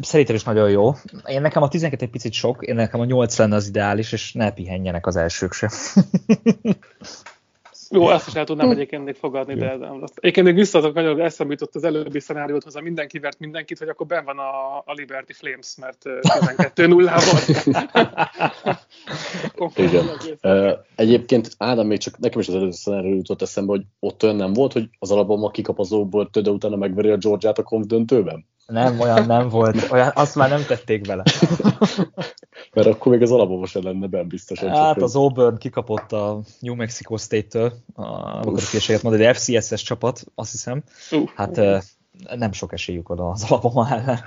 Szerintem 0.00 0.34
is 0.34 0.44
nagyon 0.44 0.70
jó. 0.70 0.92
Én 1.26 1.40
nekem 1.40 1.62
a 1.62 1.68
12 1.68 2.04
egy 2.04 2.10
picit 2.10 2.32
sok, 2.32 2.62
én 2.62 2.74
nekem 2.74 3.00
a 3.00 3.04
8 3.04 3.38
lenne 3.38 3.54
az 3.54 3.68
ideális, 3.68 4.12
és 4.12 4.32
ne 4.32 4.52
pihenjenek 4.52 5.06
az 5.06 5.16
elsők 5.16 5.52
se. 5.52 5.70
Jó, 7.92 8.10
ezt 8.10 8.26
is 8.26 8.34
el 8.34 8.44
tudnám 8.44 8.70
egyébként 8.70 9.04
még 9.04 9.14
fogadni, 9.14 9.54
de 9.54 9.76
nem 9.76 10.00
lesz. 10.00 10.12
Egyébként 10.14 10.46
még 10.46 10.54
visszaadok, 10.54 10.94
hogy 10.94 11.20
eszembe 11.20 11.52
jutott 11.52 11.74
az 11.74 11.84
előbbi 11.84 12.20
szenáriót 12.20 12.62
hozzá, 12.62 12.80
mindenki 12.80 13.18
vert 13.18 13.38
mindenkit, 13.38 13.78
hogy 13.78 13.88
akkor 13.88 14.06
ben 14.06 14.24
van 14.24 14.38
a, 14.38 14.76
a 14.76 14.92
Liberty 14.92 15.32
Flames, 15.32 15.74
mert 15.80 16.02
12 16.20 16.86
0 16.86 17.12
Igen. 19.76 20.06
Egyébként 20.94 21.50
Ádám 21.58 21.86
még 21.86 21.98
csak 21.98 22.18
nekem 22.18 22.40
is 22.40 22.48
az 22.48 22.54
előző 22.54 22.70
szenárió 22.70 23.14
jutott 23.14 23.42
eszembe, 23.42 23.72
hogy 23.72 23.82
ott 24.00 24.22
olyan 24.22 24.36
nem 24.36 24.52
volt, 24.52 24.72
hogy 24.72 24.88
az 24.98 25.10
alapban 25.10 25.50
kikap 25.50 25.78
az 25.78 25.96
de 26.32 26.50
utána 26.50 26.76
megveri 26.76 27.10
a 27.10 27.16
Georgiát 27.16 27.58
a 27.58 27.62
konf 27.62 27.86
döntőben? 27.86 28.46
Nem, 28.72 29.00
olyan 29.00 29.26
nem 29.26 29.48
volt. 29.48 29.90
Olyan, 29.90 30.10
azt 30.14 30.34
már 30.34 30.48
nem 30.48 30.64
tették 30.66 31.06
bele. 31.06 31.22
Mert 32.74 32.86
akkor 32.86 33.12
még 33.12 33.22
az 33.22 33.30
alapban 33.30 33.66
sem 33.66 33.82
lenne 33.82 34.06
benne 34.06 34.24
biztosan. 34.24 34.68
Hát 34.68 35.02
az 35.02 35.16
Auburn 35.16 35.56
kikapott 35.56 36.12
a 36.12 36.40
New 36.60 36.74
Mexico 36.74 37.16
State-től, 37.16 37.72
akarok 37.94 38.70
később 38.70 39.02
mondani, 39.02 39.24
egy 39.24 39.36
FCS-es 39.36 39.82
csapat, 39.82 40.24
azt 40.34 40.50
hiszem. 40.50 40.82
Hát 41.34 41.60
nem 42.36 42.52
sok 42.52 42.72
esélyük 42.72 43.08
oda 43.08 43.30
az 43.30 43.44
alapban 43.48 43.86
ellen, 43.86 44.20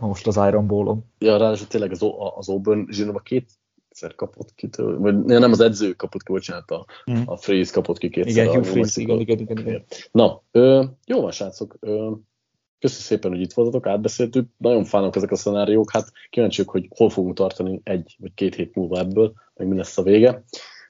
most 0.00 0.26
az 0.26 0.36
Iron 0.36 0.66
Bowl-on. 0.66 1.04
Ja, 1.18 1.36
ráadásul 1.36 1.66
tényleg 1.66 1.90
az, 1.90 2.06
az 2.36 2.48
Auburn 2.48 2.86
zsinóba 2.90 3.18
két 3.18 3.48
egyszer 3.90 4.14
kapott 4.14 4.54
ki, 4.54 4.68
vagy 4.76 5.24
nem 5.24 5.52
az 5.52 5.60
edző 5.60 5.92
kapott 5.92 6.22
ki, 6.22 6.32
bocsánat, 6.32 6.70
a, 6.70 6.86
mm. 7.10 7.22
a 7.24 7.36
Freeze 7.36 7.72
kapott 7.72 7.98
ki 7.98 8.08
kétszer. 8.08 8.44
Igen, 8.44 8.54
Hugh 8.54 8.66
Freeze, 8.66 9.00
igen, 9.00 9.20
igen, 9.20 9.38
igen, 9.38 9.58
igen. 9.58 9.84
Na, 10.12 10.42
ö, 10.50 10.84
jó 11.06 11.20
van, 11.20 11.30
srácok. 11.30 11.76
Ö, 11.80 12.10
Köszönöm 12.80 13.04
szépen, 13.04 13.30
hogy 13.30 13.40
itt 13.40 13.52
voltatok, 13.52 13.86
átbeszéltük. 13.86 14.48
Nagyon 14.56 14.84
fánok 14.84 15.16
ezek 15.16 15.30
a 15.30 15.36
szenáriók, 15.36 15.90
hát 15.90 16.12
kíváncsiak, 16.30 16.70
hogy 16.70 16.88
hol 16.96 17.10
fogunk 17.10 17.36
tartani 17.36 17.80
egy 17.84 18.16
vagy 18.18 18.34
két 18.34 18.54
hét 18.54 18.74
múlva 18.74 18.98
ebből, 18.98 19.32
meg 19.54 19.68
mi 19.68 19.76
lesz 19.76 19.98
a 19.98 20.02
vége. 20.02 20.44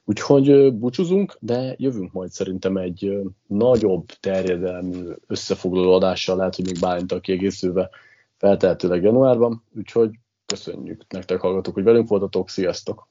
Úgyhogy 0.05 0.75
búcsúzunk, 0.75 1.37
de 1.41 1.75
jövünk 1.79 2.13
majd 2.13 2.31
szerintem 2.31 2.77
egy 2.77 3.21
nagyobb 3.47 4.07
terjedelmű 4.07 5.05
összefoglaló 5.27 5.93
adással, 5.93 6.37
lehet, 6.37 6.57
hogy 6.57 6.65
még 6.65 6.81
Bálintal 6.81 7.21
kiegészülve 7.21 7.91
feltehetőleg 8.37 9.03
januárban, 9.03 9.65
úgyhogy 9.77 10.11
köszönjük 10.47 11.05
nektek 11.09 11.41
hallgatók, 11.41 11.75
hogy 11.75 11.85
velünk 11.85 12.09
voltatok, 12.09 12.49
sziasztok! 12.49 13.09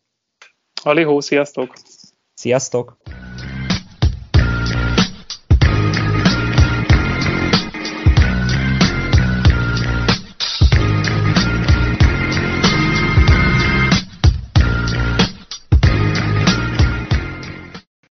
Alihó, 0.84 1.20
sziasztok! 1.20 1.74
Sziasztok! 2.34 2.98